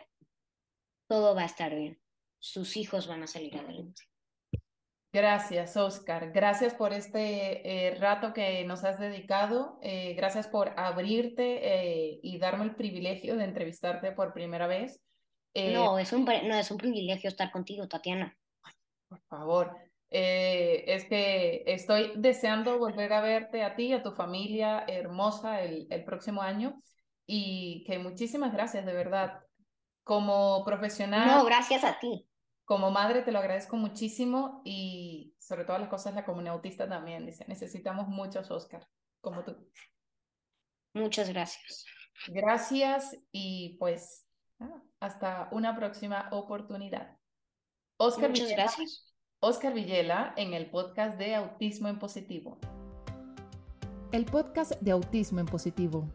todo 1.13 1.35
va 1.35 1.43
a 1.43 1.45
estar 1.45 1.75
bien. 1.75 1.99
Sus 2.39 2.75
hijos 2.75 3.05
van 3.05 3.21
a 3.21 3.27
salir 3.27 3.55
adelante. 3.55 4.01
Gracias, 5.13 5.77
Oscar. 5.77 6.31
Gracias 6.31 6.73
por 6.73 6.91
este 6.91 7.87
eh, 7.87 7.93
rato 7.99 8.33
que 8.33 8.63
nos 8.63 8.83
has 8.83 8.99
dedicado. 8.99 9.77
Eh, 9.83 10.15
gracias 10.15 10.47
por 10.47 10.73
abrirte 10.75 11.59
eh, 11.61 12.19
y 12.23 12.39
darme 12.39 12.63
el 12.63 12.75
privilegio 12.75 13.35
de 13.35 13.43
entrevistarte 13.43 14.11
por 14.11 14.33
primera 14.33 14.65
vez. 14.65 15.03
no, 15.53 15.99
es 15.99 16.13
un, 16.13 16.25
no, 16.25 16.55
es 16.55 16.71
un 16.71 16.77
privilegio 16.79 17.27
estar 17.27 17.51
contigo, 17.51 17.87
Tatiana. 17.87 18.35
Por 19.07 19.21
favor. 19.29 19.77
es 20.09 21.05
que 21.05 21.61
estoy 21.67 22.13
deseando 22.15 22.79
volver 22.79 23.13
a 23.13 23.21
verte 23.21 23.61
a 23.61 23.75
ti 23.75 23.89
y 23.89 23.93
a 23.93 24.01
tu 24.01 24.13
familia 24.13 24.83
hermosa 24.87 25.61
el, 25.61 25.85
el 25.91 26.03
próximo 26.03 26.41
año 26.41 26.81
y 27.27 27.83
que 27.85 27.99
muchísimas 27.99 28.51
gracias, 28.51 28.83
de 28.83 28.93
verdad. 28.93 29.42
Como 30.03 30.63
profesional. 30.65 31.27
No, 31.27 31.45
gracias 31.45 31.83
a 31.83 31.99
ti 31.99 32.27
como 32.65 32.91
madre 32.91 33.21
te 33.21 33.31
lo 33.31 33.39
agradezco 33.39 33.75
muchísimo 33.75 34.61
y 34.63 35.35
sobre 35.39 35.65
todas 35.65 35.81
las 35.81 35.89
cosas 35.89 36.15
la 36.15 36.25
comunidad 36.25 36.55
autista 36.55 36.87
también 36.87 37.25
dice, 37.25 37.45
necesitamos 37.47 38.07
muchos 38.07 38.49
Oscar, 38.51 38.87
como 39.21 39.43
tú. 39.43 39.55
Muchas 40.93 41.29
gracias. 41.29 41.85
Gracias 42.27 43.17
y 43.31 43.75
pues 43.79 44.29
hasta 44.99 45.49
una 45.51 45.75
próxima 45.75 46.29
oportunidad. 46.31 47.17
Oscar 47.97 48.29
Muchas 48.29 48.45
Villela, 48.45 48.63
gracias. 48.63 49.13
Oscar 49.39 49.73
Villela 49.73 50.33
en 50.37 50.53
el 50.53 50.69
podcast 50.69 51.17
de 51.17 51.35
Autismo 51.35 51.89
en 51.89 51.99
Positivo. 51.99 52.59
El 54.11 54.25
podcast 54.25 54.73
de 54.79 54.91
Autismo 54.91 55.39
en 55.39 55.47
Positivo 55.47 56.07